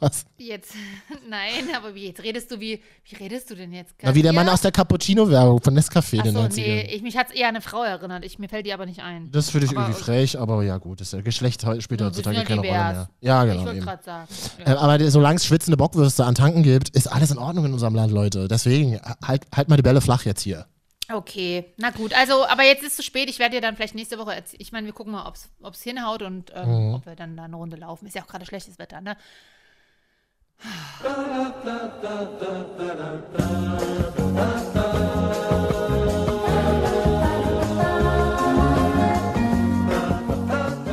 Was? 0.02 0.24
Jetzt, 0.36 0.74
nein, 1.28 1.74
aber 1.76 1.94
wie, 1.94 2.06
jetzt 2.08 2.22
redest 2.24 2.50
du 2.50 2.58
wie, 2.58 2.82
wie 3.04 3.14
redest 3.16 3.48
du 3.50 3.54
denn 3.54 3.72
jetzt? 3.72 3.94
Na, 4.02 4.14
wie 4.14 4.22
der 4.22 4.32
Mann 4.32 4.48
aus 4.48 4.60
der 4.60 4.72
Cappuccino-Werbung 4.72 5.62
von 5.62 5.78
Nescafé 5.78 6.16
in 6.16 6.22
den 6.24 6.36
Achso, 6.36 6.48
90ern. 6.48 6.66
nee, 6.66 6.94
ich, 6.94 7.02
mich 7.02 7.16
hat 7.16 7.28
es 7.30 7.34
eher 7.36 7.48
an 7.48 7.54
eine 7.54 7.60
Frau 7.62 7.84
erinnert. 7.84 8.24
Ich, 8.24 8.38
mir 8.40 8.48
fällt 8.48 8.66
die 8.66 8.72
aber 8.72 8.84
nicht 8.86 9.00
ein. 9.00 9.30
Das 9.30 9.50
finde 9.50 9.66
ich 9.66 9.72
Aber- 9.72 9.82
irgendwie 9.86 10.00
frech, 10.02 10.38
aber 10.38 10.62
ja 10.64 10.78
gut, 10.78 11.00
das 11.00 11.08
ist 11.08 11.12
ja 11.14 11.20
Geschlecht 11.20 11.62
spielt 11.80 12.02
heutzutage 12.02 12.36
sind 12.36 12.42
ja 12.42 12.42
keine 12.44 12.60
Rolle 12.62 12.70
divers. 12.72 12.96
mehr. 12.96 13.08
Ja, 13.20 13.44
ich 13.44 13.50
genau. 13.52 13.64
wollte 13.64 13.76
Eben. 13.76 13.86
gerade 13.86 14.02
sagen. 14.04 14.28
Äh, 14.64 14.70
aber 14.72 14.98
die- 14.98 15.08
solange 15.10 15.36
es 15.36 15.46
schwitzende 15.46 15.76
Bockwürste 15.76 16.24
an 16.24 16.34
Tanken 16.34 16.62
gibt, 16.64 16.88
ist 16.90 17.06
alles 17.06 17.30
in 17.30 17.38
Ordnung 17.38 17.66
in 17.66 17.72
unserem 17.72 17.94
Land, 17.94 18.12
Leute. 18.12 18.48
Deswegen 18.48 19.00
halt, 19.24 19.46
halt 19.54 19.68
mal 19.68 19.76
die 19.76 19.82
Bälle 19.82 20.00
flach 20.00 20.24
jetzt 20.24 20.42
hier. 20.42 20.66
Okay, 21.12 21.66
na 21.76 21.90
gut. 21.90 22.14
Also, 22.14 22.46
aber 22.46 22.62
jetzt 22.62 22.82
ist 22.82 22.90
es 22.90 22.96
zu 22.96 23.02
spät. 23.02 23.28
Ich 23.28 23.38
werde 23.38 23.56
dir 23.56 23.60
dann 23.60 23.76
vielleicht 23.76 23.94
nächste 23.94 24.18
Woche 24.18 24.34
erzählen. 24.34 24.60
Ich 24.62 24.72
meine, 24.72 24.86
wir 24.86 24.94
gucken 24.94 25.12
mal, 25.12 25.26
ob 25.26 25.74
es 25.74 25.82
hinhaut 25.82 26.22
und 26.22 26.50
ähm, 26.54 26.68
Mhm. 26.88 26.94
ob 26.94 27.06
wir 27.06 27.16
dann 27.16 27.36
da 27.36 27.42
eine 27.44 27.56
Runde 27.56 27.76
laufen. 27.76 28.06
Ist 28.06 28.14
ja 28.14 28.22
auch 28.22 28.26
gerade 28.28 28.46
schlechtes 28.46 28.78
Wetter, 28.78 29.00
ne? 29.02 29.16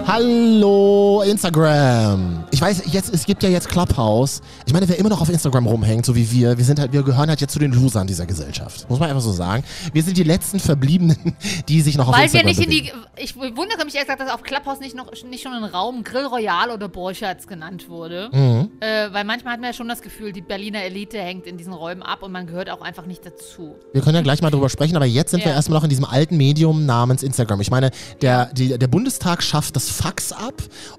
Hallo 0.10 1.21
Instagram. 1.21 2.38
Ich 2.51 2.62
weiß, 2.62 2.81
jetzt, 2.91 3.13
es 3.13 3.25
gibt 3.27 3.43
ja 3.43 3.49
jetzt 3.49 3.69
Clubhouse. 3.69 4.41
Ich 4.65 4.73
meine, 4.73 4.89
wer 4.89 4.97
immer 4.97 5.09
noch 5.09 5.21
auf 5.21 5.29
Instagram 5.29 5.67
rumhängt, 5.67 6.03
so 6.05 6.15
wie 6.15 6.31
wir, 6.31 6.57
wir 6.57 6.65
sind 6.65 6.79
halt, 6.79 6.91
wir 6.93 7.03
gehören 7.03 7.29
halt 7.29 7.39
jetzt 7.41 7.53
zu 7.53 7.59
den 7.59 7.71
Losern 7.71 8.07
dieser 8.07 8.25
Gesellschaft. 8.25 8.89
Muss 8.89 8.99
man 8.99 9.07
einfach 9.09 9.21
so 9.21 9.31
sagen. 9.31 9.63
Wir 9.93 10.01
sind 10.01 10.17
die 10.17 10.23
letzten 10.23 10.59
Verbliebenen, 10.59 11.35
die 11.69 11.81
sich 11.81 11.95
noch 11.95 12.07
auf 12.07 12.15
Weil 12.15 12.21
wir 12.33 12.41
Instagram 12.41 12.47
nicht 12.47 12.59
in 12.59 12.65
bewegen. 12.69 13.05
die. 13.17 13.23
Ich 13.23 13.35
wundere 13.35 13.85
mich 13.85 13.93
ehrlich 13.93 14.07
gesagt, 14.07 14.19
dass 14.21 14.31
auf 14.31 14.41
Clubhouse 14.41 14.79
nicht, 14.79 14.95
noch, 14.95 15.12
nicht 15.29 15.43
schon 15.43 15.53
ein 15.53 15.63
Raum 15.63 16.03
Grill 16.03 16.25
Royal 16.25 16.71
oder 16.71 16.89
Borchards 16.89 17.45
genannt 17.47 17.88
wurde. 17.88 18.29
Mhm. 18.31 18.71
Äh, 18.79 19.13
weil 19.13 19.25
manchmal 19.25 19.53
hat 19.53 19.59
man 19.62 19.69
ja 19.69 19.73
schon 19.73 19.88
das 19.88 20.01
Gefühl, 20.01 20.31
die 20.31 20.41
Berliner 20.41 20.81
Elite 20.81 21.19
hängt 21.19 21.45
in 21.45 21.55
diesen 21.57 21.73
Räumen 21.73 22.01
ab 22.01 22.23
und 22.23 22.31
man 22.31 22.47
gehört 22.47 22.71
auch 22.71 22.81
einfach 22.81 23.05
nicht 23.05 23.23
dazu. 23.25 23.75
Wir 23.93 24.01
können 24.01 24.15
ja 24.15 24.21
gleich 24.21 24.41
mal 24.41 24.49
drüber 24.49 24.69
sprechen, 24.69 24.95
aber 24.95 25.05
jetzt 25.05 25.31
sind 25.31 25.41
wir 25.45 25.51
Ja. 25.51 25.55
erstmal 25.55 25.77
noch 25.77 25.83
in 25.83 25.89
diesem 25.91 26.05
alten 26.05 26.35
Medium 26.38 26.88
namens 26.88 27.21
Instagram. 27.21 27.62
Ich 27.62 27.69
meine, 27.69 27.91
der, 28.23 28.47
die, 28.47 28.75
der 28.79 28.88
Bundestag 28.88 29.43
schafft 29.43 29.75
das 29.75 29.89
Fax 29.91 30.31
ab 30.31 30.55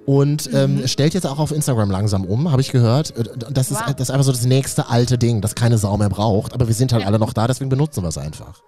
und 0.06 0.30
Mhm. 0.52 0.56
ähm, 0.80 0.86
stellt 0.88 1.14
jetzt 1.14 1.26
auch 1.26 1.39
auf 1.40 1.53
Instagram 1.53 1.90
langsam 1.90 2.24
um, 2.24 2.50
habe 2.50 2.61
ich 2.62 2.70
gehört. 2.70 3.16
Äh, 3.16 3.24
Das 3.50 3.70
ist, 3.70 3.81
Wow. 3.81 3.87
das 3.94 4.09
ist 4.09 4.11
einfach 4.11 4.24
so 4.24 4.33
das 4.33 4.44
nächste 4.44 4.88
alte 4.88 5.18
Ding, 5.18 5.40
das 5.40 5.55
keine 5.55 5.79
Sau 5.79 5.96
mehr 5.96 6.09
braucht. 6.09 6.53
Aber 6.55 6.66
wir 6.68 6.74
sind 6.74 6.92
halt 6.92 7.05
alle 7.07 7.18
noch 7.18 7.33
da, 7.33 7.46
deswegen 7.46 7.70
benutzen 7.70 8.03
wir 8.03 8.09
es 8.09 8.18
einfach. 8.18 8.62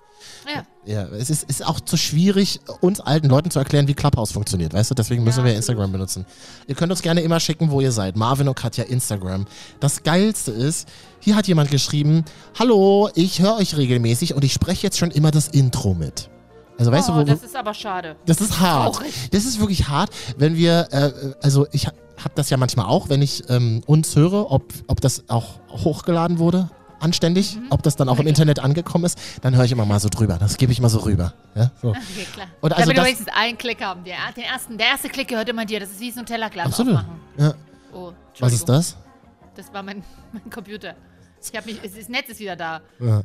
Ja. 0.52 0.64
Ja, 0.85 1.06
es 1.16 1.30
ist, 1.30 1.44
ist 1.44 1.64
auch 1.64 1.78
zu 1.78 1.96
schwierig, 1.96 2.58
uns 2.80 2.98
alten 2.98 3.28
Leuten 3.28 3.52
zu 3.52 3.61
erklären, 3.61 3.87
wie 3.87 3.94
Clubhouse 3.94 4.32
funktioniert, 4.32 4.74
weißt 4.74 4.90
du? 4.90 4.94
Deswegen 4.96 5.22
müssen 5.22 5.40
Ja, 5.40 5.44
wir. 5.46 5.54
Instagram 5.54 5.92
benutzen. 5.92 6.26
Ihr 6.66 6.74
könnt 6.74 6.90
uns 6.90 7.00
gerne 7.02 7.20
immer 7.20 7.38
schicken, 7.38 7.70
wo 7.70 7.80
ihr 7.80 7.92
seid. 7.92 8.16
Marvin 8.16 8.48
und 8.48 8.56
Katja 8.56 8.82
Instagram. 8.85 9.46
Das 9.78 10.02
Geilste 10.02 10.50
ist, 10.50 10.88
hier 11.20 11.37
hat 11.37 11.46
jemand 11.46 11.70
geschrieben, 11.70 12.24
Hallo, 12.58 13.08
ich 13.14 13.40
höre 13.40 13.56
euch 13.58 13.76
regelmäßig 13.76 14.35
und 14.35 14.42
ich 14.42 14.52
spreche 14.52 14.82
jetzt 14.85 14.98
schon 14.98 15.12
immer 15.12 15.30
das 15.30 15.46
Intro 15.46 15.94
mit. 15.94 16.28
Also 16.76 16.90
weißt 16.90 17.11
oh, 17.11 17.12
du, 17.12 17.18
wo, 17.20 17.24
das 17.24 17.44
ist 17.44 17.54
aber 17.54 17.74
schade. 17.74 18.16
das 18.26 18.40
ist 18.40 18.58
hart. 18.58 18.96
Traurig. 18.96 19.12
Das 19.30 19.44
ist 19.44 19.61
wirklich 19.61 19.87
hart, 19.88 20.11
wenn 20.38 20.56
wir, 20.56 20.88
äh, 20.90 21.12
also 21.40 21.68
ich 21.70 21.87
ha- 22.22 22.24
hab 22.24 22.35
das 22.35 22.50
ja 22.50 22.56
manchmal 22.56 22.87
auch, 22.87 23.08
wenn 23.08 23.22
ich 23.22 23.48
ähm, 23.50 23.82
uns 23.87 24.16
höre, 24.16 24.50
ob, 24.50 24.72
ob 24.87 25.00
das 25.00 25.28
auch 25.28 25.61
hochgeladen 25.70 26.38
wurde, 26.38 26.70
anständig, 27.00 27.56
Mhm. 27.56 27.66
ob 27.70 27.82
das 27.82 27.96
dann 27.96 28.08
auch 28.08 28.18
im 28.20 28.26
Internet 28.26 28.61
angekommen 28.61 29.04
ist, 29.04 29.18
dann 29.42 29.56
höre 29.56 29.64
ich 29.64 29.72
immer 29.72 29.85
mal 29.87 29.98
so 29.98 30.08
drüber. 30.08 30.38
Das 30.38 30.56
gebe 30.56 30.70
ich 30.72 30.80
mal 30.80 30.88
so 30.88 31.00
rüber. 31.00 31.35
Ja, 31.54 31.70
so. 31.82 31.88
Okay, 31.90 32.26
klar. 32.32 32.46
Und 32.61 32.72
also 32.72 32.82
Damit 32.82 32.88
wir 32.88 32.94
das- 32.94 33.04
wenigstens 33.06 33.28
einen 33.35 33.58
Klick 33.58 33.82
haben. 33.82 34.04
Der, 34.04 34.16
den 34.37 34.44
ersten, 34.44 34.78
der 34.78 34.87
erste 34.88 35.08
Klick 35.08 35.28
gehört 35.28 35.48
immer 35.48 35.64
dir. 35.64 35.80
Das 35.80 35.90
ist 35.90 36.00
wie 36.00 36.11
so 36.12 36.20
ein 36.20 36.26
Tellerglas 36.26 36.66
Absolut. 36.66 36.94
aufmachen. 36.94 37.20
Ja. 37.38 37.54
Oh, 37.92 38.12
Was 38.38 38.52
ist 38.52 38.68
das? 38.68 38.96
Das 39.56 39.72
war 39.74 39.82
mein, 39.82 40.02
mein 40.32 40.48
Computer. 40.50 40.94
Ich 41.42 41.56
habe 41.56 41.66
mich, 41.66 41.80
es- 41.82 41.94
das 41.96 42.08
Netz 42.08 42.28
ist 42.28 42.38
wieder 42.40 42.54
da. 42.56 42.80
Ja. 43.00 43.22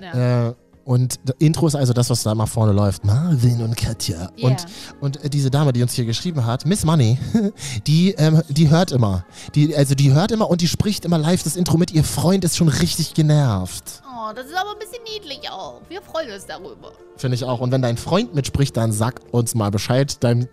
Ja. 0.00 0.48
Äh, 0.48 0.54
und 0.84 1.20
Intro 1.38 1.66
ist 1.66 1.74
also 1.74 1.92
das, 1.92 2.10
was 2.10 2.22
da 2.22 2.34
mal 2.34 2.46
vorne 2.46 2.72
läuft. 2.72 3.04
Marvin 3.04 3.62
und 3.62 3.76
Katja. 3.76 4.30
Ja. 4.36 4.48
Und, 4.48 4.66
und 5.00 5.24
äh, 5.24 5.30
diese 5.30 5.50
Dame, 5.50 5.72
die 5.72 5.82
uns 5.82 5.94
hier 5.94 6.04
geschrieben 6.04 6.44
hat, 6.44 6.66
Miss 6.66 6.84
Money, 6.84 7.18
die, 7.86 8.12
ähm, 8.12 8.42
die 8.48 8.70
hört 8.70 8.92
immer. 8.92 9.24
Die, 9.54 9.76
also 9.76 9.94
die 9.94 10.12
hört 10.12 10.32
immer 10.32 10.50
und 10.50 10.60
die 10.60 10.68
spricht 10.68 11.04
immer 11.04 11.18
live 11.18 11.42
das 11.42 11.56
Intro 11.56 11.76
mit. 11.76 11.92
Ihr 11.92 12.04
Freund 12.04 12.44
ist 12.44 12.56
schon 12.56 12.68
richtig 12.68 13.14
genervt. 13.14 14.02
Oh, 14.04 14.32
das 14.34 14.46
ist 14.46 14.56
aber 14.56 14.72
ein 14.72 14.78
bisschen 14.78 15.02
niedlich 15.04 15.48
auch. 15.50 15.80
Wir 15.88 16.02
freuen 16.02 16.32
uns 16.32 16.46
darüber. 16.46 16.92
Finde 17.16 17.36
ich 17.36 17.44
auch. 17.44 17.60
Und 17.60 17.70
wenn 17.70 17.82
dein 17.82 17.96
Freund 17.96 18.34
mitspricht, 18.34 18.76
dann 18.76 18.92
sag 18.92 19.20
uns 19.30 19.54
mal 19.54 19.70
Bescheid. 19.70 20.16
Dann, 20.20 20.48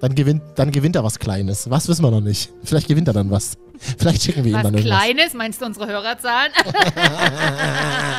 dann, 0.00 0.14
gewinnt, 0.14 0.42
dann 0.54 0.70
gewinnt 0.70 0.96
er 0.96 1.04
was 1.04 1.18
Kleines. 1.18 1.68
Was 1.70 1.88
wissen 1.88 2.04
wir 2.04 2.10
noch 2.10 2.20
nicht. 2.20 2.52
Vielleicht 2.62 2.86
gewinnt 2.86 3.08
er 3.08 3.14
dann 3.14 3.30
was. 3.30 3.56
Vielleicht 3.98 4.22
schicken 4.22 4.44
wir 4.44 4.52
ihm 4.52 4.56
Was 4.56 4.62
dann 4.62 4.74
irgendwas. 4.74 4.98
Kleines, 4.98 5.34
meinst 5.34 5.60
du 5.60 5.66
unsere 5.66 5.86
Hörerzahlen? 5.88 6.52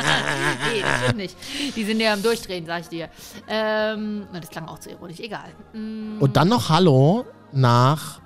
nee, 1.14 1.24
das 1.26 1.32
stimmt 1.32 1.64
nicht. 1.66 1.76
Die 1.76 1.84
sind 1.84 2.00
ja 2.00 2.12
am 2.12 2.22
Durchdrehen, 2.22 2.66
sag 2.66 2.82
ich 2.82 2.88
dir. 2.88 3.08
Ähm, 3.48 4.26
das 4.32 4.50
klang 4.50 4.66
auch 4.68 4.78
zu 4.78 4.90
ironisch, 4.90 5.20
egal. 5.20 5.48
Mm, 5.72 6.18
Und 6.20 6.36
dann 6.36 6.48
noch 6.48 6.68
Hallo 6.68 7.24
nach 7.52 8.20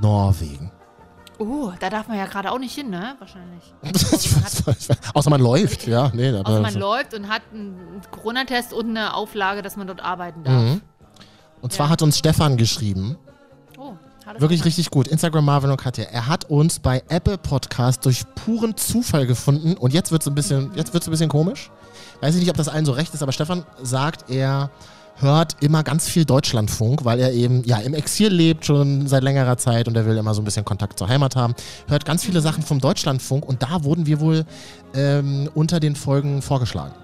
Norwegen. 0.00 0.72
Oh, 1.38 1.70
da 1.78 1.88
darf 1.88 2.08
man 2.08 2.18
ja 2.18 2.26
gerade 2.26 2.50
auch 2.50 2.58
nicht 2.58 2.74
hin, 2.74 2.90
ne? 2.90 3.14
Wahrscheinlich. 3.20 3.72
Außer 5.14 5.30
man 5.30 5.40
läuft, 5.40 5.86
ja. 5.86 6.10
Nee, 6.12 6.36
Außer 6.36 6.60
man 6.60 6.74
läuft 6.74 7.14
und 7.14 7.28
hat 7.28 7.42
einen 7.52 8.00
Corona-Test 8.10 8.72
und 8.72 8.90
eine 8.90 9.14
Auflage, 9.14 9.62
dass 9.62 9.76
man 9.76 9.86
dort 9.86 10.00
arbeiten 10.00 10.42
darf. 10.42 10.62
Mhm. 10.62 10.80
Und 11.60 11.72
zwar 11.72 11.88
hat 11.90 12.02
uns 12.02 12.18
Stefan 12.18 12.56
geschrieben, 12.56 13.18
hallo 14.28 14.40
wirklich 14.40 14.64
richtig 14.64 14.90
gut, 14.90 15.08
Instagram 15.08 15.44
Marvin 15.44 15.70
und 15.70 15.80
Katja. 15.80 16.04
Er 16.04 16.26
hat 16.26 16.44
uns 16.50 16.78
bei 16.78 17.02
Apple 17.08 17.38
Podcast 17.38 18.04
durch 18.04 18.24
puren 18.34 18.76
Zufall 18.76 19.26
gefunden 19.26 19.74
und 19.74 19.94
jetzt 19.94 20.12
wird 20.12 20.20
es 20.22 20.28
ein 20.28 20.34
bisschen, 20.34 20.70
jetzt 20.74 20.92
wird's 20.92 21.08
ein 21.08 21.10
bisschen 21.10 21.30
komisch. 21.30 21.70
Weiß 22.20 22.34
ich 22.34 22.40
nicht, 22.40 22.50
ob 22.50 22.56
das 22.56 22.68
allen 22.68 22.84
so 22.84 22.92
recht 22.92 23.14
ist, 23.14 23.22
aber 23.22 23.32
Stefan 23.32 23.64
sagt, 23.82 24.30
er 24.30 24.70
hört 25.16 25.56
immer 25.62 25.82
ganz 25.82 26.08
viel 26.08 26.26
Deutschlandfunk, 26.26 27.04
weil 27.06 27.18
er 27.18 27.32
eben 27.32 27.64
ja 27.64 27.78
im 27.78 27.94
Exil 27.94 28.28
lebt 28.28 28.66
schon 28.66 29.08
seit 29.08 29.24
längerer 29.24 29.56
Zeit 29.56 29.88
und 29.88 29.96
er 29.96 30.04
will 30.04 30.16
immer 30.16 30.34
so 30.34 30.42
ein 30.42 30.44
bisschen 30.44 30.64
Kontakt 30.64 30.98
zur 30.98 31.08
Heimat 31.08 31.34
haben. 31.34 31.54
Hört 31.88 32.04
ganz 32.04 32.22
viele 32.22 32.42
Sachen 32.42 32.62
vom 32.62 32.80
Deutschlandfunk 32.80 33.46
und 33.46 33.62
da 33.62 33.82
wurden 33.82 34.04
wir 34.04 34.20
wohl 34.20 34.44
ähm, 34.94 35.48
unter 35.54 35.80
den 35.80 35.96
Folgen 35.96 36.42
vorgeschlagen. 36.42 36.94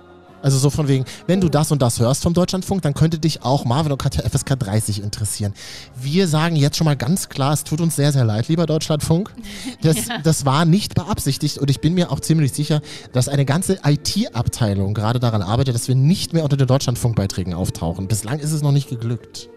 Also 0.44 0.58
so 0.58 0.68
von 0.68 0.88
wegen, 0.88 1.06
wenn 1.26 1.40
du 1.40 1.48
das 1.48 1.72
und 1.72 1.80
das 1.80 1.98
hörst 2.00 2.22
vom 2.22 2.34
Deutschlandfunk, 2.34 2.82
dann 2.82 2.92
könnte 2.92 3.18
dich 3.18 3.42
auch 3.42 3.64
Marvin 3.64 3.92
und 3.92 3.98
Katja 3.98 4.28
FSK 4.28 4.58
30 4.58 5.02
interessieren. 5.02 5.54
Wir 5.98 6.28
sagen 6.28 6.54
jetzt 6.54 6.76
schon 6.76 6.84
mal 6.84 6.96
ganz 6.96 7.30
klar, 7.30 7.54
es 7.54 7.64
tut 7.64 7.80
uns 7.80 7.96
sehr, 7.96 8.12
sehr 8.12 8.26
leid, 8.26 8.48
lieber 8.48 8.66
Deutschlandfunk. 8.66 9.34
Das, 9.80 9.96
das 10.22 10.46
war 10.46 10.64
nicht 10.64 10.94
beabsichtigt 10.94 11.58
und 11.58 11.70
ich 11.70 11.80
bin 11.80 11.94
mir 11.94 12.10
auch 12.10 12.20
ziemlich 12.20 12.52
sicher, 12.52 12.80
dass 13.12 13.28
eine 13.28 13.44
ganze 13.44 13.80
IT-Abteilung 13.84 14.94
gerade 14.94 15.18
daran 15.20 15.42
arbeitet, 15.42 15.74
dass 15.74 15.88
wir 15.88 15.94
nicht 15.94 16.32
mehr 16.32 16.44
unter 16.44 16.56
den 16.56 16.66
Deutschlandfunkbeiträgen 16.66 17.54
auftauchen. 17.54 18.06
Bislang 18.06 18.38
ist 18.38 18.52
es 18.52 18.62
noch 18.62 18.72
nicht 18.72 18.88
geglückt. 18.88 19.48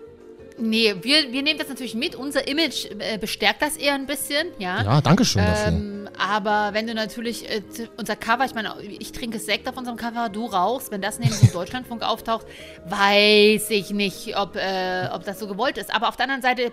Nee, 0.60 0.96
wir, 1.02 1.32
wir 1.32 1.44
nehmen 1.44 1.60
das 1.60 1.70
natürlich 1.70 1.94
mit. 1.94 2.16
Unser 2.16 2.48
Image 2.48 2.88
äh, 3.00 3.18
bestärkt 3.18 3.62
das 3.62 3.78
eher 3.78 3.94
ein 3.94 4.08
bisschen, 4.08 4.48
ja. 4.58 4.84
Ja, 4.84 5.02
danke 5.02 5.24
schön 5.24 5.44
dafür. 5.44 5.68
Ähm, 5.68 6.10
aber 6.18 6.70
wenn 6.74 6.88
du 6.88 6.96
natürlich 6.96 7.50
äh, 7.50 7.62
unser 7.98 8.16
Cover, 8.16 8.46
ich 8.46 8.56
meine, 8.56 8.74
ich 8.82 9.12
trinke 9.12 9.40
Sekt 9.40 9.70
auf 9.70 9.78
unserem 9.78 9.98
Cover, 9.98 10.30
du 10.30 10.46
rauchst, 10.46 10.92
wenn 10.92 11.02
das 11.02 11.20
neben 11.20 11.38
dem 11.40 11.52
Deutschlandfunk 11.54 12.02
auftaucht, 12.02 12.48
weiß 12.88 13.70
ich 13.70 13.92
nicht, 13.92 14.36
ob, 14.38 14.56
äh, 14.56 15.10
ob 15.14 15.26
das 15.26 15.40
so 15.40 15.48
gewollt 15.48 15.78
ist. 15.78 15.94
Aber 15.94 16.10
auf 16.10 16.16
der 16.16 16.24
anderen 16.26 16.42
Seite 16.42 16.72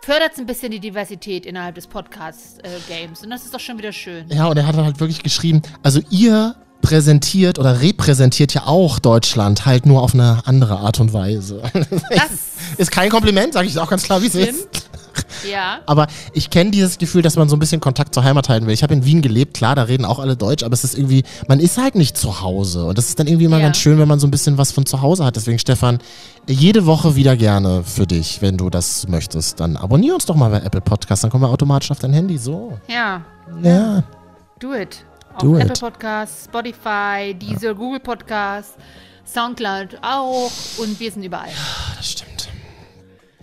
fördert 0.00 0.32
es 0.32 0.38
ein 0.38 0.46
bisschen 0.46 0.70
die 0.70 0.80
Diversität 0.80 1.44
innerhalb 1.44 1.74
des 1.74 1.86
Podcast-Games. 1.86 3.22
Und 3.22 3.30
das 3.30 3.44
ist 3.44 3.52
doch 3.52 3.60
schon 3.60 3.76
wieder 3.76 3.92
schön. 3.92 4.26
Ja, 4.30 4.46
und 4.46 4.56
er 4.56 4.66
hat 4.66 4.74
dann 4.74 4.84
halt 4.84 5.00
wirklich 5.00 5.22
geschrieben, 5.22 5.62
also 5.82 6.00
ihr 6.10 6.56
präsentiert 6.80 7.58
oder 7.58 7.82
repräsentiert 7.82 8.54
ja 8.54 8.66
auch 8.66 8.98
Deutschland, 8.98 9.66
halt 9.66 9.84
nur 9.84 10.02
auf 10.02 10.14
eine 10.14 10.42
andere 10.46 10.78
Art 10.78 11.00
und 11.00 11.12
Weise. 11.12 11.62
Das 12.10 12.30
ist 12.76 12.90
kein 12.90 13.10
Kompliment, 13.10 13.54
sage 13.54 13.66
ich 13.68 13.78
auch 13.78 13.88
ganz 13.88 14.02
klar, 14.02 14.22
wie 14.22 14.26
es 14.26 14.34
ist. 14.34 14.68
Ja. 15.50 15.80
Aber 15.86 16.06
ich 16.32 16.48
kenne 16.50 16.70
dieses 16.70 16.98
Gefühl, 16.98 17.22
dass 17.22 17.36
man 17.36 17.48
so 17.48 17.56
ein 17.56 17.58
bisschen 17.58 17.80
Kontakt 17.80 18.14
zur 18.14 18.22
Heimat 18.24 18.48
halten 18.48 18.66
will. 18.66 18.74
Ich 18.74 18.82
habe 18.82 18.94
in 18.94 19.04
Wien 19.04 19.20
gelebt, 19.20 19.54
klar, 19.54 19.74
da 19.74 19.82
reden 19.84 20.04
auch 20.04 20.18
alle 20.20 20.36
Deutsch, 20.36 20.62
aber 20.62 20.74
es 20.74 20.84
ist 20.84 20.96
irgendwie, 20.96 21.24
man 21.48 21.58
ist 21.60 21.76
halt 21.78 21.94
nicht 21.96 22.16
zu 22.16 22.40
Hause. 22.40 22.84
Und 22.86 22.98
das 22.98 23.08
ist 23.08 23.18
dann 23.18 23.26
irgendwie 23.26 23.46
immer 23.46 23.58
Ja. 23.58 23.64
ganz 23.64 23.78
schön, 23.78 23.98
wenn 23.98 24.08
man 24.08 24.20
so 24.20 24.26
ein 24.26 24.30
bisschen 24.30 24.58
was 24.58 24.70
von 24.72 24.86
zu 24.86 25.02
Hause 25.02 25.24
hat. 25.24 25.36
Deswegen, 25.36 25.58
Stefan, 25.58 25.98
jede 26.46 26.86
Woche 26.86 27.16
wieder 27.16 27.36
gerne 27.36 27.82
für 27.84 28.06
dich, 28.06 28.40
wenn 28.42 28.56
du 28.56 28.70
das 28.70 29.08
möchtest. 29.08 29.60
Dann 29.60 29.76
abonnier 29.76 30.14
uns 30.14 30.24
doch 30.26 30.36
mal 30.36 30.50
bei 30.50 30.60
Apple 30.60 30.80
Podcast, 30.80 31.24
dann 31.24 31.30
kommen 31.30 31.42
wir 31.44 31.48
automatisch 31.50 31.90
auf 31.90 31.98
dein 31.98 32.12
Handy. 32.12 32.38
So. 32.38 32.78
Ja. 32.86 33.22
Ja. 33.62 34.04
Do 34.60 34.74
it. 34.74 35.04
Auf 35.34 35.42
Do 35.42 35.56
Apple 35.56 35.72
it. 35.72 35.80
Podcasts, 35.80 36.44
Spotify, 36.44 37.34
Deezer, 37.34 37.74
Google 37.74 38.00
Podcasts, 38.00 38.74
Soundcloud 39.26 39.98
auch 40.02 40.50
und 40.78 40.98
wir 40.98 41.10
sind 41.12 41.22
überall. 41.24 41.50
Das 41.96 42.10
stimmt. 42.12 42.37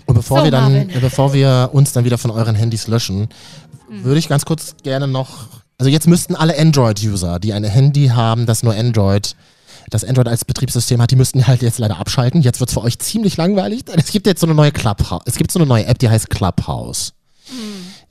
Und 0.05 0.15
bevor 0.15 0.39
So, 0.39 0.43
wir 0.45 0.51
dann, 0.51 0.73
Marvin. 0.73 1.01
bevor 1.01 1.33
wir 1.33 1.69
uns 1.73 1.91
dann 1.93 2.05
wieder 2.05 2.17
von 2.17 2.31
euren 2.31 2.55
Handys 2.55 2.87
löschen, 2.87 3.27
würde 3.89 4.19
ich 4.19 4.27
ganz 4.27 4.45
kurz 4.45 4.75
gerne 4.83 5.07
noch, 5.07 5.47
also 5.77 5.89
jetzt 5.89 6.07
müssten 6.07 6.35
alle 6.35 6.57
Android-User, 6.59 7.39
die 7.39 7.53
ein 7.53 7.63
Handy 7.63 8.07
haben, 8.07 8.45
das 8.45 8.63
nur 8.63 8.73
Android, 8.75 9.35
das 9.89 10.03
Android 10.03 10.27
als 10.27 10.45
Betriebssystem 10.45 11.01
hat, 11.01 11.11
die 11.11 11.15
müssten 11.15 11.45
halt 11.47 11.61
jetzt 11.61 11.77
leider 11.79 11.97
abschalten. 11.99 12.41
Jetzt 12.41 12.59
wird 12.59 12.69
es 12.69 12.73
für 12.73 12.81
euch 12.81 12.97
ziemlich 12.99 13.37
langweilig. 13.37 13.83
Es 13.95 14.11
gibt 14.11 14.25
jetzt 14.25 14.41
so 14.41 14.47
eine 14.47 14.55
neue 14.55 14.71
Clubhouse, 14.71 15.21
es 15.25 15.35
gibt 15.35 15.51
so 15.51 15.59
eine 15.59 15.67
neue 15.67 15.85
App, 15.85 15.99
die 15.99 16.09
heißt 16.09 16.29
Clubhouse. 16.29 17.13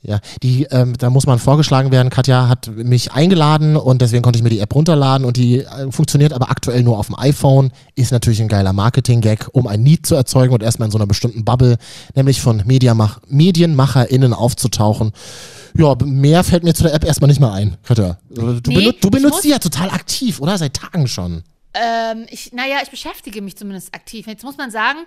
Ja, 0.06 0.20
die, 0.42 0.64
ähm, 0.70 0.94
da 0.98 1.08
muss 1.08 1.26
man 1.26 1.38
vorgeschlagen 1.38 1.90
werden. 1.90 2.10
Katja 2.10 2.48
hat 2.48 2.70
mich 2.76 3.12
eingeladen 3.12 3.76
und 3.76 4.02
deswegen 4.02 4.22
konnte 4.22 4.36
ich 4.38 4.42
mir 4.42 4.50
die 4.50 4.60
App 4.60 4.74
runterladen 4.74 5.26
und 5.26 5.38
die 5.38 5.60
äh, 5.60 5.90
funktioniert 5.90 6.34
aber 6.34 6.50
aktuell 6.50 6.82
nur 6.82 6.98
auf 6.98 7.06
dem 7.06 7.18
iPhone. 7.18 7.70
Ist 7.94 8.12
natürlich 8.12 8.42
ein 8.42 8.48
geiler 8.48 8.74
Marketing-Gag, 8.74 9.48
um 9.52 9.66
ein 9.66 9.82
Need 9.82 10.04
zu 10.04 10.14
erzeugen 10.14 10.52
und 10.52 10.62
erstmal 10.62 10.88
in 10.88 10.92
so 10.92 10.98
einer 10.98 11.06
bestimmten 11.06 11.44
Bubble, 11.44 11.78
nämlich 12.14 12.42
von 12.42 12.62
Mediamach 12.66 13.20
MedienmacherInnen 13.28 14.34
aufzutauchen. 14.34 15.12
Ja, 15.76 15.96
mehr 16.04 16.44
fällt 16.44 16.64
mir 16.64 16.74
zu 16.74 16.82
der 16.82 16.94
App 16.94 17.04
erstmal 17.04 17.28
nicht 17.28 17.40
mehr 17.40 17.52
ein, 17.52 17.76
Katja. 17.82 18.18
Du, 18.28 18.60
Nee, 18.66 18.74
benut, 18.76 18.96
du 19.00 19.10
benutzt 19.10 19.42
die 19.42 19.48
ja 19.48 19.58
total 19.58 19.90
aktiv, 19.90 20.40
oder? 20.40 20.58
Seit 20.58 20.74
Tagen 20.74 21.08
schon. 21.08 21.42
Ähm, 21.74 22.26
ich, 22.30 22.52
naja, 22.52 22.78
ich 22.82 22.90
beschäftige 22.90 23.42
mich 23.42 23.56
zumindest 23.56 23.94
aktiv. 23.94 24.26
Jetzt 24.28 24.44
muss 24.44 24.56
man 24.56 24.70
sagen, 24.70 25.00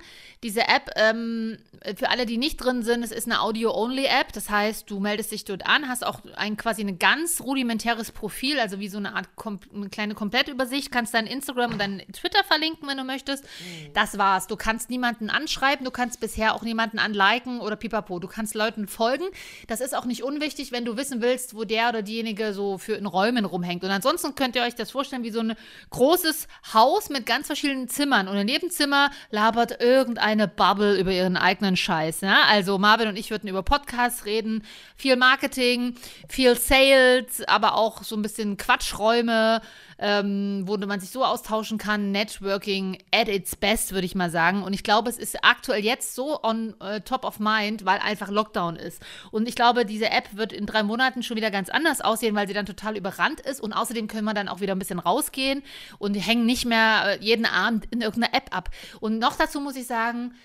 diese 0.43 0.61
App, 0.61 0.91
ähm, 0.95 1.57
für 1.95 2.09
alle, 2.09 2.25
die 2.25 2.37
nicht 2.37 2.57
drin 2.57 2.83
sind, 2.83 3.03
es 3.03 3.11
ist 3.11 3.25
eine 3.25 3.41
Audio-Only-App. 3.41 4.33
Das 4.33 4.49
heißt, 4.49 4.89
du 4.89 4.99
meldest 4.99 5.31
dich 5.31 5.45
dort 5.45 5.65
an, 5.65 5.87
hast 5.87 6.05
auch 6.05 6.19
ein 6.35 6.57
quasi 6.57 6.81
ein 6.81 6.99
ganz 6.99 7.41
rudimentäres 7.41 8.11
Profil, 8.11 8.59
also 8.59 8.79
wie 8.79 8.89
so 8.89 8.97
eine 8.97 9.15
Art 9.15 9.35
kom 9.35 9.59
eine 9.73 9.89
kleine 9.89 10.13
Komplettübersicht, 10.13 10.91
kannst 10.91 11.13
dein 11.13 11.25
Instagram 11.25 11.71
und 11.71 11.79
dein 11.79 12.03
Twitter 12.11 12.43
verlinken, 12.43 12.87
wenn 12.87 12.97
du 12.97 13.03
möchtest. 13.03 13.45
Das 13.93 14.17
war's. 14.17 14.47
Du 14.47 14.57
kannst 14.57 14.89
niemanden 14.89 15.29
anschreiben, 15.29 15.85
du 15.85 15.91
kannst 15.91 16.19
bisher 16.19 16.53
auch 16.53 16.63
niemanden 16.63 16.99
anliken 16.99 17.61
oder 17.61 17.75
pipapo. 17.77 18.19
Du 18.19 18.27
kannst 18.27 18.55
Leuten 18.55 18.87
folgen. 18.87 19.25
Das 19.67 19.79
ist 19.79 19.95
auch 19.95 20.05
nicht 20.05 20.23
unwichtig, 20.23 20.71
wenn 20.71 20.83
du 20.83 20.97
wissen 20.97 21.21
willst, 21.21 21.55
wo 21.55 21.63
der 21.63 21.89
oder 21.89 22.01
diejenige 22.01 22.53
so 22.53 22.77
für 22.77 22.93
in 22.93 23.05
Räumen 23.05 23.45
rumhängt. 23.45 23.83
Und 23.83 23.91
ansonsten 23.91 24.35
könnt 24.35 24.55
ihr 24.55 24.63
euch 24.63 24.75
das 24.75 24.91
vorstellen 24.91 25.23
wie 25.23 25.31
so 25.31 25.39
ein 25.39 25.55
großes 25.91 26.47
Haus 26.73 27.09
mit 27.09 27.25
ganz 27.25 27.47
verschiedenen 27.47 27.87
Zimmern. 27.87 28.27
Und 28.27 28.37
in 28.37 28.47
jedem 28.47 28.69
Zimmer 28.69 29.09
labert 29.31 29.81
irgendeine 29.81 30.47
Bubble 30.47 30.99
über 30.99 31.11
ihren 31.11 31.37
eigenen 31.37 31.77
Scheiß. 31.77 32.21
Ja? 32.21 32.43
Also 32.49 32.77
Marvin 32.77 33.07
und 33.07 33.17
ich 33.17 33.31
würden 33.31 33.49
über 33.49 33.63
Podcasts 33.63 34.25
reden, 34.25 34.63
viel 34.95 35.15
Marketing, 35.15 35.95
viel 36.27 36.55
Sales, 36.55 37.43
aber 37.47 37.75
auch 37.75 38.03
so 38.03 38.15
ein 38.15 38.21
bisschen 38.21 38.57
Quatschräume, 38.57 39.61
ähm, 39.99 40.63
wo 40.65 40.77
man 40.77 40.99
sich 40.99 41.09
so 41.09 41.23
austauschen 41.23 41.77
kann. 41.77 42.11
Networking 42.11 42.97
at 43.13 43.27
its 43.27 43.55
best, 43.55 43.93
würde 43.93 44.05
ich 44.05 44.15
mal 44.15 44.29
sagen. 44.29 44.63
Und 44.63 44.73
ich 44.73 44.83
glaube, 44.83 45.09
es 45.09 45.17
ist 45.17 45.43
aktuell 45.43 45.83
jetzt 45.83 46.15
so 46.15 46.41
on 46.43 46.79
äh, 46.81 47.01
top 47.01 47.23
of 47.25 47.39
mind, 47.39 47.85
weil 47.85 47.99
einfach 47.99 48.29
Lockdown 48.29 48.75
ist. 48.75 49.01
Und 49.31 49.47
ich 49.47 49.55
glaube, 49.55 49.85
diese 49.85 50.09
App 50.09 50.35
wird 50.35 50.53
in 50.53 50.65
drei 50.65 50.83
Monaten 50.83 51.23
schon 51.23 51.37
wieder 51.37 51.51
ganz 51.51 51.69
anders 51.69 52.01
aussehen, 52.01 52.35
weil 52.35 52.47
sie 52.47 52.53
dann 52.53 52.65
total 52.65 52.97
überrannt 52.97 53.39
ist. 53.41 53.61
Und 53.61 53.73
außerdem 53.73 54.07
können 54.07 54.25
wir 54.25 54.33
dann 54.33 54.49
auch 54.49 54.61
wieder 54.61 54.75
ein 54.75 54.79
bisschen 54.79 54.99
rausgehen 54.99 55.63
und 55.97 56.13
hängen 56.15 56.45
nicht 56.45 56.65
mehr 56.65 57.03
äh, 57.05 57.23
jeden 57.23 57.45
Abend 57.45 57.85
in 57.91 58.01
irgendeiner 58.01 58.35
App 58.35 58.55
ab. 58.55 58.69
Und 58.99 59.19
noch 59.19 59.35
dazu 59.35 59.59
muss 59.59 59.75
ich 59.75 59.87
sagen, 59.87 60.35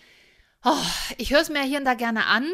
oh, 0.65 0.73
ich 1.19 1.33
höre 1.33 1.41
es 1.41 1.51
mir 1.51 1.63
hier 1.63 1.79
und 1.79 1.85
da 1.85 1.95
gerne 1.95 2.27
an. 2.27 2.47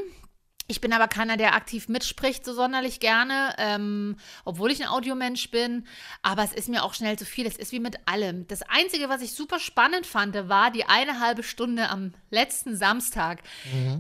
Ich 0.71 0.83
bin 0.83 0.93
aber 0.93 1.09
keiner, 1.09 1.39
der 1.39 1.55
aktiv 1.55 1.89
mitspricht, 1.89 2.45
so 2.45 2.53
sonderlich 2.53 3.01
gerne, 3.01 3.55
ähm, 3.57 4.17
obwohl 4.45 4.71
ich 4.71 4.83
ein 4.83 4.89
Audiomensch 4.89 5.51
bin. 5.51 5.87
Aber 6.21 6.45
es 6.45 6.53
ist 6.53 6.69
mir 6.69 6.85
auch 6.85 6.93
schnell 6.93 7.19
zu 7.19 7.25
viel. 7.25 7.47
Es 7.47 7.57
ist 7.57 7.73
wie 7.73 7.81
mit 7.81 7.97
allem. 8.05 8.47
Das 8.49 8.61
Einzige, 8.61 9.09
was 9.09 9.23
ich 9.23 9.33
super 9.33 9.61
spannend 9.61 10.05
fand, 10.05 10.35
war 10.51 10.71
die 10.71 10.85
eine 10.85 11.21
halbe 11.21 11.43
Stunde 11.43 11.89
am 11.89 12.13
letzten 12.31 12.77
Samstag. 12.77 13.43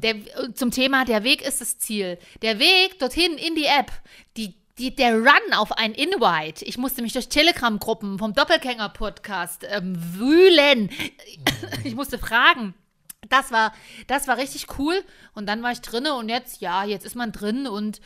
Der, 0.03 0.17
zum 0.55 0.71
Thema 0.71 1.07
Der 1.07 1.25
Weg 1.25 1.41
ist 1.41 1.63
das 1.63 1.79
Ziel. 1.79 2.19
Der 2.43 2.59
Weg 2.59 2.99
dorthin 2.99 3.39
in 3.39 3.55
die 3.55 3.65
App, 3.65 3.91
die 4.37 4.55
die, 4.79 4.95
der 4.95 5.15
Run 5.15 5.55
auf 5.57 5.73
ein 5.73 5.93
Invite. 5.93 6.65
Ich 6.65 6.79
musste 6.79 7.03
mich 7.03 7.13
durch 7.13 7.29
Telegram-Gruppen 7.29 8.19
vom 8.19 8.33
Doppelgänger-Podcast 8.35 9.67
ähm, 9.69 9.97
wühlen. 10.19 10.91
Ich 11.85 11.95
musste 11.95 12.19
fragen. 12.19 12.75
Das 13.29 13.51
war, 13.51 13.73
das 14.07 14.29
war 14.29 14.37
richtig 14.37 14.79
cool. 14.79 14.95
Und 15.35 15.47
dann 15.47 15.63
war 15.63 15.73
ich 15.73 15.81
drinne 15.81 16.15
und 16.15 16.29
jetzt, 16.29 16.61
ja, 16.61 16.85
jetzt 16.85 17.05
ist 17.05 17.17
man 17.17 17.33
drin 17.33 17.67
und 17.67 18.01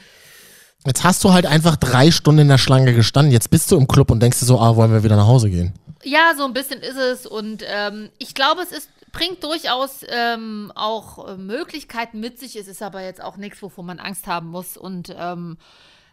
Jetzt 0.84 1.04
hast 1.04 1.22
du 1.22 1.32
halt 1.32 1.46
einfach 1.46 1.76
drei 1.76 2.10
Stunden 2.10 2.40
in 2.40 2.48
der 2.48 2.58
Schlange 2.58 2.92
gestanden. 2.92 3.30
Jetzt 3.30 3.50
bist 3.50 3.70
du 3.70 3.76
im 3.76 3.86
Club 3.86 4.10
und 4.10 4.18
denkst 4.18 4.40
dir 4.40 4.46
so, 4.46 4.58
ah, 4.58 4.74
wollen 4.74 4.90
wir 4.90 5.04
wieder 5.04 5.14
nach 5.14 5.28
Hause 5.28 5.48
gehen? 5.48 5.72
ja, 6.04 6.34
so 6.36 6.44
ein 6.44 6.52
bisschen 6.52 6.80
ist 6.80 6.96
es. 6.96 7.26
Und 7.26 7.64
ähm, 7.66 8.10
ich 8.18 8.34
glaube, 8.34 8.62
es 8.62 8.72
ist, 8.72 8.90
bringt 9.12 9.42
durchaus 9.44 10.04
ähm, 10.08 10.72
auch 10.74 11.28
äh, 11.28 11.36
Möglichkeiten 11.36 12.20
mit 12.20 12.38
sich. 12.38 12.56
Es 12.56 12.68
ist 12.68 12.82
aber 12.82 13.02
jetzt 13.02 13.22
auch 13.22 13.36
nichts, 13.36 13.62
wovor 13.62 13.84
man 13.84 13.98
Angst 13.98 14.26
haben 14.26 14.48
muss. 14.48 14.76
Und 14.76 15.14
ähm, 15.16 15.58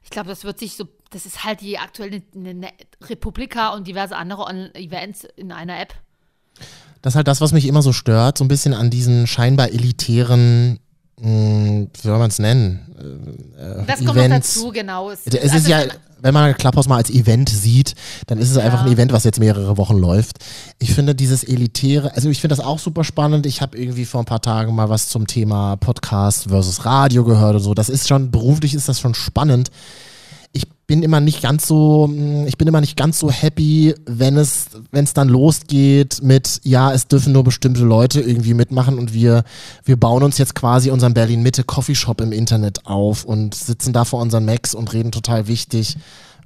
ich 0.04 0.10
glaube, 0.10 0.30
das 0.30 0.44
wird 0.44 0.60
sich 0.60 0.76
so, 0.76 0.88
das 1.10 1.26
ist 1.26 1.44
halt 1.44 1.62
die 1.62 1.78
aktuelle 1.78 2.22
eine, 2.36 2.50
eine 2.50 2.70
Republika 3.02 3.70
und 3.70 3.88
diverse 3.88 4.16
andere 4.16 4.44
On 4.44 4.74
Events 4.76 5.26
in 5.36 5.52
einer 5.52 5.80
App. 5.80 5.94
Das 7.02 7.14
ist 7.14 7.16
halt 7.16 7.28
das, 7.28 7.42
was 7.42 7.52
mich 7.54 7.66
immer 7.68 7.82
so 7.82 7.94
stört, 7.94 8.38
so 8.38 8.44
ein 8.44 8.48
bisschen 8.50 8.74
an 8.74 8.90
diesen 8.90 9.26
scheinbar 9.28 9.70
elitären 9.72 10.80
mh, 11.22 11.88
wie 11.94 12.02
soll 12.08 12.18
man 12.18 12.30
es 12.30 12.40
nennen? 12.40 12.80
Äh, 13.58 13.86
Das 13.86 13.98
kommt 13.98 14.16
noch 14.16 14.16
Events. 14.18 14.54
dazu, 14.56 14.72
genau. 14.72 15.10
Es, 15.10 15.22
Es 15.26 15.34
ist 15.36 15.54
also 15.54 15.70
ja, 15.70 15.82
wenn 16.22 16.34
man 16.34 16.54
Clubhouse 16.56 16.88
mal 16.88 16.98
als 16.98 17.10
Event 17.10 17.50
sieht, 17.50 17.96
dann 18.28 18.38
ist 18.40 18.52
es 18.52 18.58
einfach 18.58 18.80
Ja. 18.82 18.86
ein 18.86 18.92
Event, 18.92 19.12
was 19.14 19.24
jetzt 19.24 19.40
mehrere 19.40 19.78
Wochen 19.78 19.98
läuft. 19.98 20.38
Ich 20.78 20.94
finde 20.94 21.16
dieses 21.16 21.44
Elitäre, 21.44 22.14
also 22.16 22.30
ich 22.30 22.42
finde 22.42 22.56
das 22.56 22.66
auch 22.66 22.80
super 22.80 23.04
spannend. 23.04 23.46
Ich 23.46 23.62
habe 23.62 23.78
irgendwie 23.78 24.06
vor 24.06 24.22
ein 24.22 24.26
paar 24.26 24.42
Tagen 24.42 24.76
mal 24.76 24.90
was 24.90 25.08
zum 25.10 25.28
Thema 25.28 25.76
Podcast 25.78 26.50
versus 26.50 26.86
Radio 26.86 27.24
gehört 27.24 27.56
und 27.56 27.62
so. 27.62 27.74
Das 27.74 27.90
ist 27.90 28.08
schon, 28.08 28.32
beruflich 28.32 28.74
ist 28.74 28.90
das 28.90 29.00
schon 29.00 29.14
spannend. 29.14 29.72
Ich 30.90 30.96
bin 30.96 31.04
immer 31.04 31.20
nicht 31.20 31.44
ganz 31.44 31.68
so, 31.68 32.08
mh, 32.08 32.48
ich 32.48 32.58
bin 32.58 32.68
immer 32.68 32.82
nicht 32.82 32.98
ganz 32.98 33.20
so 33.20 33.30
happy, 33.30 33.94
wenn 34.08 34.38
es, 34.38 34.70
wenn 34.92 35.04
es 35.04 35.14
dann 35.14 35.30
losgeht 35.30 36.24
mit, 36.24 36.62
ja, 36.64 36.92
es 36.92 37.08
dürfen 37.08 37.32
nur 37.32 37.44
bestimmte 37.44 37.82
Leute 37.84 38.22
irgendwie 38.22 38.56
mitmachen 38.56 38.98
und 38.98 39.14
wir, 39.14 39.44
wir 39.86 39.98
bauen 39.98 40.24
uns 40.24 40.40
jetzt 40.40 40.56
quasi 40.56 40.90
unseren 40.90 41.14
Berlin 41.14 41.44
Mitte 41.44 41.64
Coffeeshop 41.64 42.22
im 42.22 42.32
Internet 42.32 42.88
auf 42.88 43.24
und 43.24 43.54
sitzen 43.54 43.94
da 43.94 44.04
vor 44.04 44.20
unseren 44.20 44.46
Macs 44.46 44.74
und 44.74 44.92
reden 44.92 45.12
total 45.12 45.48
wichtig 45.48 45.96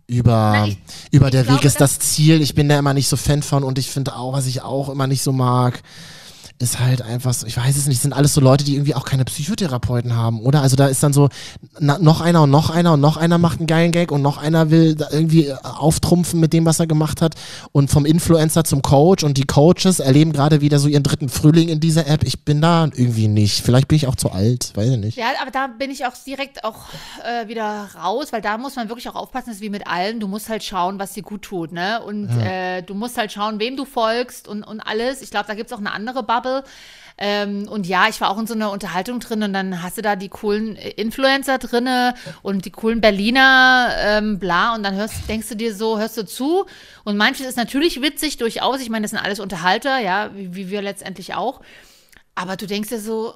über, 0.08 0.65
ich- 0.67 0.77
über 1.12 1.29
der 1.32 1.43
glaube, 1.45 1.60
Weg 1.60 1.65
ist 1.65 1.79
das 1.79 1.99
Ziel. 1.99 2.41
Ich 2.41 2.53
bin 2.53 2.67
da 2.67 2.77
immer 2.77 2.93
nicht 2.93 3.08
so 3.08 3.15
Fan 3.15 3.43
von 3.43 3.63
und 3.63 3.79
ich 3.79 3.89
finde 3.89 4.13
auch, 4.13 4.34
was 4.34 4.45
ich 4.45 4.62
auch 4.62 4.89
immer 4.89 5.08
nicht 5.08 5.23
so 5.23 5.32
mag, 5.32 5.82
ist 6.63 6.80
halt 6.80 7.02
einfach 7.02 7.34
so, 7.34 7.45
ich 7.45 7.58
weiß 7.58 7.76
es 7.76 7.88
nicht, 7.88 8.02
sind 8.02 8.13
alles 8.13 8.34
so 8.34 8.41
Leute, 8.41 8.63
die 8.63 8.76
irgendwie 8.76 8.95
auch 8.95 9.06
keine 9.06 9.26
Psychotherapeuten 9.26 10.15
haben, 10.15 10.41
oder? 10.41 10.62
Also 10.62 10.76
da 10.76 10.88
ist 10.88 11.04
dann 11.04 11.13
so, 11.13 11.30
na, 11.80 11.99
noch 11.99 12.21
einer 12.21 12.43
und 12.43 12.49
noch 12.49 12.69
einer 12.69 12.93
und 12.93 13.02
noch 13.02 13.17
einer 13.17 13.38
macht 13.38 13.60
einen 13.60 13.67
geilen 13.67 13.91
Gag 13.91 14.12
und 14.12 14.21
noch 14.21 14.38
einer 14.38 14.71
will 14.71 14.95
da 14.95 15.08
irgendwie 15.12 15.47
äh, 15.47 15.56
auftrumpfen 15.62 16.39
mit 16.39 16.54
dem, 16.54 16.65
was 16.65 16.80
er 16.80 16.88
gemacht 16.88 17.21
hat 17.21 17.36
und 17.71 17.89
vom 17.89 18.06
Influencer 18.06 18.63
zum 18.63 18.82
Coach 18.82 19.23
und 19.23 19.38
die 19.38 19.45
Coaches 19.45 19.99
erleben 19.99 20.32
gerade 20.32 20.62
wieder 20.62 20.80
so 20.80 20.88
ihren 20.88 21.04
dritten 21.04 21.30
Frühling 21.30 21.69
in 21.69 21.80
dieser 21.80 22.08
App. 22.08 22.23
Ich 22.23 22.45
bin 22.45 22.62
da 22.62 22.86
irgendwie 22.86 23.28
nicht. 23.28 23.62
Vielleicht 23.62 23.88
bin 23.88 23.97
ich 23.97 24.08
auch 24.08 24.15
zu 24.15 24.32
alt, 24.32 24.71
weiß 24.76 24.91
ich 24.91 24.97
nicht. 24.97 25.17
Ja, 25.17 25.26
aber 25.41 25.52
da 25.52 25.67
bin 25.67 25.91
ich 25.91 26.06
auch 26.06 26.13
direkt 26.26 26.63
auch 26.63 26.78
äh, 27.23 27.47
wieder 27.47 27.89
raus, 28.02 28.32
weil 28.32 28.41
da 28.41 28.58
muss 28.58 28.76
man 28.76 28.88
wirklich 28.88 29.10
auch 29.10 29.15
aufpassen, 29.15 29.47
das 29.47 29.56
ist 29.56 29.62
wie 29.62 29.69
mit 29.69 29.88
allem. 29.88 30.19
Du 30.19 30.28
musst 30.28 30.49
halt 30.49 30.63
schauen, 30.63 30.99
was 30.99 31.13
dir 31.13 31.23
gut 31.23 31.41
tut, 31.41 31.71
ne? 31.71 32.02
Und 32.04 32.30
äh, 32.30 32.84
du 32.84 32.93
musst 32.93 33.17
halt 33.17 33.32
schauen, 33.32 33.60
wem 33.60 33.76
du 33.76 33.86
folgst 33.86 34.47
und, 34.47 34.63
und 34.63 34.80
alles. 34.80 35.21
Ich 35.21 35.32
glaube, 35.32 35.47
da 35.47 35.56
gibt 35.56 35.71
es 35.71 35.73
auch 35.73 35.80
eine 35.80 35.91
andere 35.91 36.23
Bubble. 36.23 36.53
Ähm, 37.18 37.68
und 37.68 37.86
ja, 37.86 38.08
ich 38.10 38.20
war 38.22 38.32
auch 38.32 38.39
in 38.39 38.48
so 38.48 38.54
einer 38.54 38.72
Unterhaltung 38.72 39.20
drin 39.20 39.44
und 39.44 39.54
dann 39.54 39.84
hast 39.84 39.98
du 39.98 40.02
da 40.02 40.16
die 40.16 40.30
coolen 40.30 40.76
Influencer 40.76 41.60
drinne 41.60 42.16
und 42.42 42.66
die 42.66 42.72
coolen 42.72 43.02
Berliner, 43.02 43.96
ähm, 44.00 44.39
bla, 44.39 44.74
und 44.74 44.84
dann 44.84 44.96
hörst, 44.96 45.30
denkst 45.30 45.50
du 45.50 45.56
dir 45.56 45.76
so, 45.76 46.00
hörst 46.00 46.18
du 46.18 46.26
zu 46.26 46.66
und 47.04 47.16
manches 47.18 47.46
ist 47.46 47.58
natürlich 47.58 48.02
witzig 48.02 48.38
durchaus. 48.38 48.82
Ich 48.82 48.89
meine, 48.89 49.04
das 49.04 49.12
sind 49.12 49.20
alles 49.20 49.39
Unterhalter, 49.39 50.00
ja, 50.00 50.32
wie, 50.36 50.56
wie 50.56 50.70
wir 50.70 50.82
letztendlich 50.82 51.36
auch. 51.36 51.62
Aber 52.36 52.56
du 52.58 52.66
denkst 52.66 52.89
dir 52.89 53.00
so, 53.00 53.36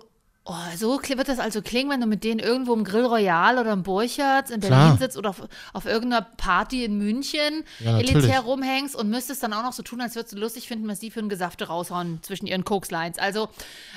oh, 0.49 0.77
so 0.77 0.99
wird 1.01 1.27
das 1.27 1.39
also 1.39 1.61
klingen, 1.61 1.89
wenn 1.89 1.99
du 1.99 2.07
mit 2.07 2.23
denen 2.23 2.39
irgendwo 2.39 2.73
im 2.73 2.83
Grill 2.85 3.05
Royal 3.05 3.57
oder 3.59 3.73
im 3.73 3.83
Burchardt 3.83 4.49
in 4.49 4.61
Berlin 4.61 4.77
Klar. 4.77 4.97
sitzt 4.97 5.17
oder 5.17 5.29
auf, 5.31 5.43
auf 5.73 5.85
irgendeiner 5.85 6.25
Party 6.37 6.85
in 6.85 6.97
München 6.97 7.63
Ja, 7.83 7.99
elitär 7.99 8.39
rumhängst 8.41 8.95
und 8.95 9.09
müsstest 9.09 9.43
dann 9.43 9.51
auch 9.53 9.63
noch 9.63 9.73
so 9.73 9.83
tun, 9.83 9.99
als 10.01 10.15
würdest 10.15 10.33
du 10.33 10.37
lustig 10.39 10.67
finden, 10.67 10.87
was 10.87 10.99
die 10.99 11.11
für 11.11 11.19
ein 11.19 11.29
Gesafte 11.29 11.67
raushauen 11.67 12.19
zwischen 12.21 12.47
ihren 12.47 12.63
Koks-Lines. 12.63 13.19
Also, 13.19 13.49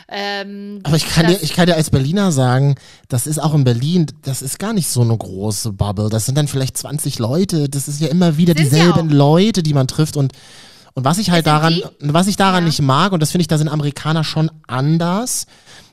ähm, 0.09 0.81
Aber 0.83 0.97
ich 0.97 1.09
kann, 1.09 1.29
dir, 1.29 1.39
ich 1.41 1.53
kann 1.55 1.67
dir 1.67 1.77
als 1.77 1.91
Berliner 1.91 2.33
sagen, 2.33 2.75
das 3.09 3.27
ist 3.27 3.39
auch 3.39 3.55
in 3.55 3.65
Berlin, 3.65 4.07
das 4.23 4.43
ist 4.43 4.59
gar 4.59 4.73
nicht 4.73 4.89
so 4.89 5.03
eine 5.03 5.17
große 5.17 5.73
Bubble. 5.73 6.09
Das 6.11 6.27
sind 6.27 6.37
dann 6.37 6.49
vielleicht 6.49 6.77
20 6.77 7.19
Leute. 7.21 7.69
Das 7.69 7.87
ist 7.87 8.01
ja 8.01 8.09
immer 8.09 8.37
wieder 8.37 8.55
dieselben 8.55 9.09
auch. 9.09 9.13
Leute, 9.15 9.63
die 9.63 9.73
man 9.75 9.87
trifft. 9.87 10.17
Und, 10.17 10.33
und 10.95 11.05
was 11.05 11.19
ich 11.19 11.31
halt 11.31 11.47
daran, 11.47 11.75
die? 11.75 11.85
was 12.01 12.27
ich 12.27 12.37
daran 12.37 12.65
Ja. 12.65 12.67
nicht 12.67 12.83
mag, 12.83 13.13
und 13.13 13.21
das 13.21 13.31
finde 13.31 13.43
ich, 13.43 13.49
da 13.49 13.57
sind 13.59 13.69
Amerikaner 13.69 14.25
schon 14.25 14.51
anders, 14.67 15.47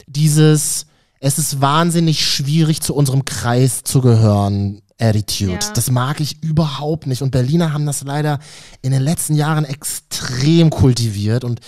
dieses, 0.08 0.88
es 1.20 1.38
ist 1.38 1.62
wahnsinnig 1.62 2.26
schwierig, 2.26 2.82
zu 2.82 2.96
unserem 2.96 3.26
Kreis 3.26 3.84
zu 3.84 4.02
gehören. 4.02 4.82
Attitude. 5.00 5.52
Ja. 5.52 5.74
Das 5.76 5.91
mag 5.91 6.20
ich 6.20 6.41
überhaupt 6.43 7.06
nicht. 7.06 7.22
Und 7.22 7.30
Berliner 7.30 7.72
haben 7.72 7.86
das 7.86 8.04
leider 8.04 8.39
in 8.82 8.91
den 8.91 9.04
letzten 9.04 9.36
Jahren 9.36 9.63
extrem 9.63 10.72
kultiviert. 10.72 11.43
Und 11.43 11.60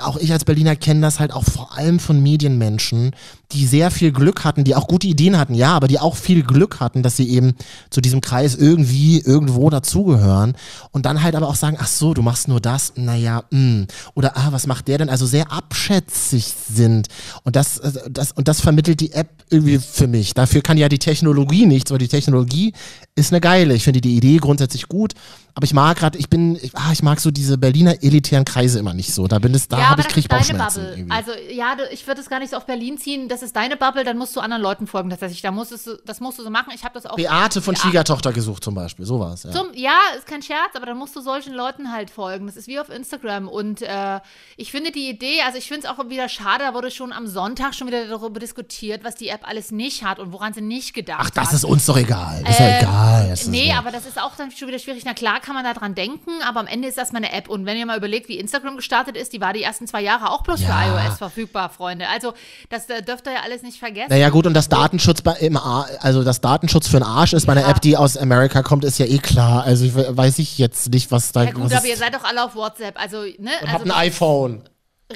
auch 0.00 0.16
ich 0.16 0.32
als 0.32 0.44
Berliner 0.44 0.76
kenne 0.76 1.02
das 1.02 1.20
halt 1.20 1.32
auch 1.32 1.44
vor 1.44 1.76
allem 1.76 1.98
von 1.98 2.22
Medienmenschen, 2.22 3.14
die 3.52 3.66
sehr 3.66 3.90
viel 3.90 4.12
Glück 4.12 4.44
hatten, 4.44 4.64
die 4.64 4.74
auch 4.74 4.88
gute 4.88 5.06
Ideen 5.06 5.38
hatten, 5.38 5.54
ja, 5.54 5.74
aber 5.74 5.88
die 5.88 5.98
auch 5.98 6.16
viel 6.16 6.42
Glück 6.42 6.80
hatten, 6.80 7.02
dass 7.02 7.16
sie 7.16 7.28
eben 7.28 7.54
zu 7.90 8.00
diesem 8.00 8.20
Kreis 8.20 8.54
irgendwie 8.54 9.20
irgendwo 9.20 9.68
dazugehören 9.70 10.54
und 10.90 11.06
dann 11.06 11.22
halt 11.22 11.34
aber 11.34 11.48
auch 11.48 11.54
sagen, 11.54 11.76
ach 11.80 11.86
so, 11.86 12.14
du 12.14 12.22
machst 12.22 12.48
nur 12.48 12.60
das, 12.60 12.94
naja, 12.96 13.44
mh. 13.50 13.86
oder 14.14 14.36
ah, 14.36 14.48
was 14.50 14.66
macht 14.66 14.88
der 14.88 14.98
denn? 14.98 15.08
Also 15.08 15.26
sehr 15.26 15.52
abschätzig 15.52 16.52
sind 16.72 17.08
und 17.44 17.56
das, 17.56 17.78
äh, 17.78 17.92
das 18.10 18.32
und 18.32 18.48
das 18.48 18.60
vermittelt 18.60 19.00
die 19.00 19.12
App 19.12 19.28
irgendwie 19.50 19.78
für 19.78 20.06
mich. 20.06 20.34
Dafür 20.34 20.62
kann 20.62 20.78
ja 20.78 20.88
die 20.88 20.98
Technologie 20.98 21.66
nichts, 21.66 21.90
weil 21.90 21.98
die 21.98 22.08
Technologie 22.08 22.72
ist 23.14 23.32
eine 23.32 23.40
geile. 23.40 23.74
Ich 23.74 23.84
finde 23.84 24.00
die 24.00 24.16
Idee 24.16 24.38
grundsätzlich 24.38 24.88
gut, 24.88 25.12
aber 25.54 25.64
ich 25.64 25.74
mag 25.74 25.98
gerade, 25.98 26.18
ich 26.18 26.30
bin, 26.30 26.56
ich, 26.56 26.74
ah, 26.74 26.92
ich 26.92 27.02
mag 27.02 27.20
so 27.20 27.30
diese 27.30 27.58
Berliner 27.58 28.02
elitären 28.02 28.44
Kreise 28.44 28.78
immer 28.78 28.94
nicht 28.94 29.12
so. 29.12 29.26
Da 29.26 29.38
bin 29.38 29.54
es, 29.54 29.68
da 29.68 29.78
ja, 29.78 29.90
habe 29.90 30.00
ich 30.00 30.08
krieg 30.08 30.26
Bauchschmerzen. 30.28 31.10
Also 31.10 31.32
ja, 31.50 31.76
ich 31.92 32.06
würde 32.06 32.22
es 32.22 32.30
gar 32.30 32.38
nicht 32.38 32.50
so 32.50 32.56
auf 32.56 32.64
Berlin 32.64 32.96
ziehen. 32.96 33.28
Das 33.28 33.41
ist 33.42 33.54
deine 33.56 33.76
Bubble, 33.76 34.04
dann 34.04 34.16
musst 34.18 34.34
du 34.36 34.40
anderen 34.40 34.62
Leuten 34.62 34.86
folgen 34.86 35.10
tatsächlich. 35.10 35.42
Da 35.42 35.50
musst 35.50 35.72
du, 35.86 35.96
das 36.04 36.20
musst 36.20 36.38
du 36.38 36.42
so 36.42 36.50
machen. 36.50 36.72
Ich 36.74 36.84
habe 36.84 36.94
das 36.94 37.06
auch. 37.06 37.16
Beate 37.16 37.60
von 37.60 37.74
Ja. 37.74 37.80
Schwiegertochter 37.80 38.32
gesucht 38.32 38.64
zum 38.64 38.74
Beispiel, 38.74 39.04
so 39.04 39.18
war 39.20 39.32
es. 39.34 39.42
Ja. 39.42 39.50
Zum, 39.50 39.68
ja, 39.74 39.98
ist 40.16 40.26
kein 40.26 40.42
Scherz, 40.42 40.74
aber 40.74 40.86
dann 40.86 40.96
musst 40.96 41.14
du 41.16 41.20
solchen 41.20 41.52
Leuten 41.52 41.92
halt 41.92 42.10
folgen. 42.10 42.46
Das 42.46 42.56
ist 42.56 42.66
wie 42.68 42.78
auf 42.80 42.88
Instagram. 42.88 43.48
Und 43.48 43.82
äh, 43.82 44.20
ich 44.56 44.70
finde 44.70 44.92
die 44.92 45.08
Idee, 45.08 45.42
also 45.44 45.58
ich 45.58 45.68
finde 45.68 45.86
es 45.86 45.92
auch 45.92 46.08
wieder 46.08 46.28
schade, 46.28 46.64
da 46.64 46.74
wurde 46.74 46.90
schon 46.90 47.12
am 47.12 47.26
Sonntag 47.26 47.74
schon 47.74 47.86
wieder 47.88 48.06
darüber 48.06 48.40
diskutiert, 48.40 49.04
was 49.04 49.14
die 49.16 49.28
App 49.28 49.46
alles 49.48 49.70
nicht 49.72 50.04
hat 50.04 50.18
und 50.18 50.32
woran 50.32 50.52
sie 50.52 50.60
nicht 50.60 50.94
gedacht 50.94 51.18
Ach, 51.20 51.26
hat. 51.26 51.36
das 51.36 51.52
ist 51.52 51.64
uns 51.64 51.86
doch 51.86 51.96
egal. 51.96 52.42
Ist 52.48 52.60
ja 52.60 52.66
Ähm, 52.66 52.78
egal. 52.80 53.28
Das 53.30 53.42
ist 53.42 53.48
nee, 53.48 53.68
ja- 53.68 53.78
aber 53.78 53.90
das 53.90 54.06
ist 54.06 54.20
auch 54.20 54.36
dann 54.36 54.50
schon 54.50 54.68
wieder 54.68 54.78
schwierig. 54.78 55.02
Na 55.04 55.14
klar 55.14 55.40
kann 55.40 55.54
man 55.54 55.64
da 55.64 55.74
dran 55.74 55.94
denken, 55.94 56.30
aber 56.46 56.60
am 56.60 56.66
Ende 56.66 56.88
ist 56.88 56.98
das 56.98 57.12
mal 57.12 57.18
eine 57.18 57.32
App. 57.32 57.48
Und 57.48 57.66
wenn 57.66 57.76
ihr 57.76 57.86
mal 57.86 57.96
überlegt, 57.96 58.28
wie 58.28 58.38
Instagram 58.38 58.76
gestartet 58.76 59.16
ist, 59.16 59.32
die 59.32 59.40
war 59.40 59.52
die 59.52 59.62
ersten 59.62 59.86
zwei 59.86 60.00
Jahre 60.02 60.30
auch 60.30 60.42
bloß 60.42 60.60
Ja. 60.60 60.68
für 60.68 60.88
iOS 61.08 61.18
verfügbar, 61.18 61.70
Freunde. 61.70 62.08
Also 62.08 62.34
das 62.70 62.88
äh, 62.90 63.02
dürft 63.02 63.26
ihr 63.26 63.31
ja 63.32 63.40
alles 63.42 63.62
nicht 63.62 63.78
vergessen. 63.78 64.08
Naja 64.10 64.28
gut, 64.30 64.46
und 64.46 64.54
das 64.54 64.68
Datenschutz 64.68 65.22
bei, 65.22 65.32
im 65.34 65.56
Ar 65.56 65.86
also 66.00 66.22
das 66.24 66.40
Datenschutz 66.40 66.86
für 66.88 66.98
den 66.98 67.02
Arsch 67.04 67.32
ist 67.32 67.46
bei 67.46 67.52
einer 67.52 67.62
Ja. 67.62 67.70
App, 67.70 67.80
die 67.80 67.96
aus 67.96 68.16
Amerika 68.16 68.62
kommt, 68.62 68.84
ist 68.84 68.98
ja 68.98 69.06
eh 69.06 69.18
klar. 69.18 69.64
Also 69.64 69.84
ich 69.84 69.94
we- 69.94 70.16
weiß 70.16 70.38
ich 70.38 70.58
jetzt 70.58 70.90
nicht, 70.90 71.10
was 71.10 71.32
da 71.32 71.44
ja 71.44 71.50
gut, 71.52 71.72
aber 71.72 71.86
ihr 71.86 71.96
seid 71.96 72.14
doch 72.14 72.24
alle 72.24 72.44
auf 72.44 72.54
WhatsApp. 72.54 73.00
Also, 73.00 73.22
ne? 73.22 73.32
und 73.38 73.48
also, 73.62 73.72
habt 73.72 73.84
ein 73.84 73.90
iPhone. 73.92 74.62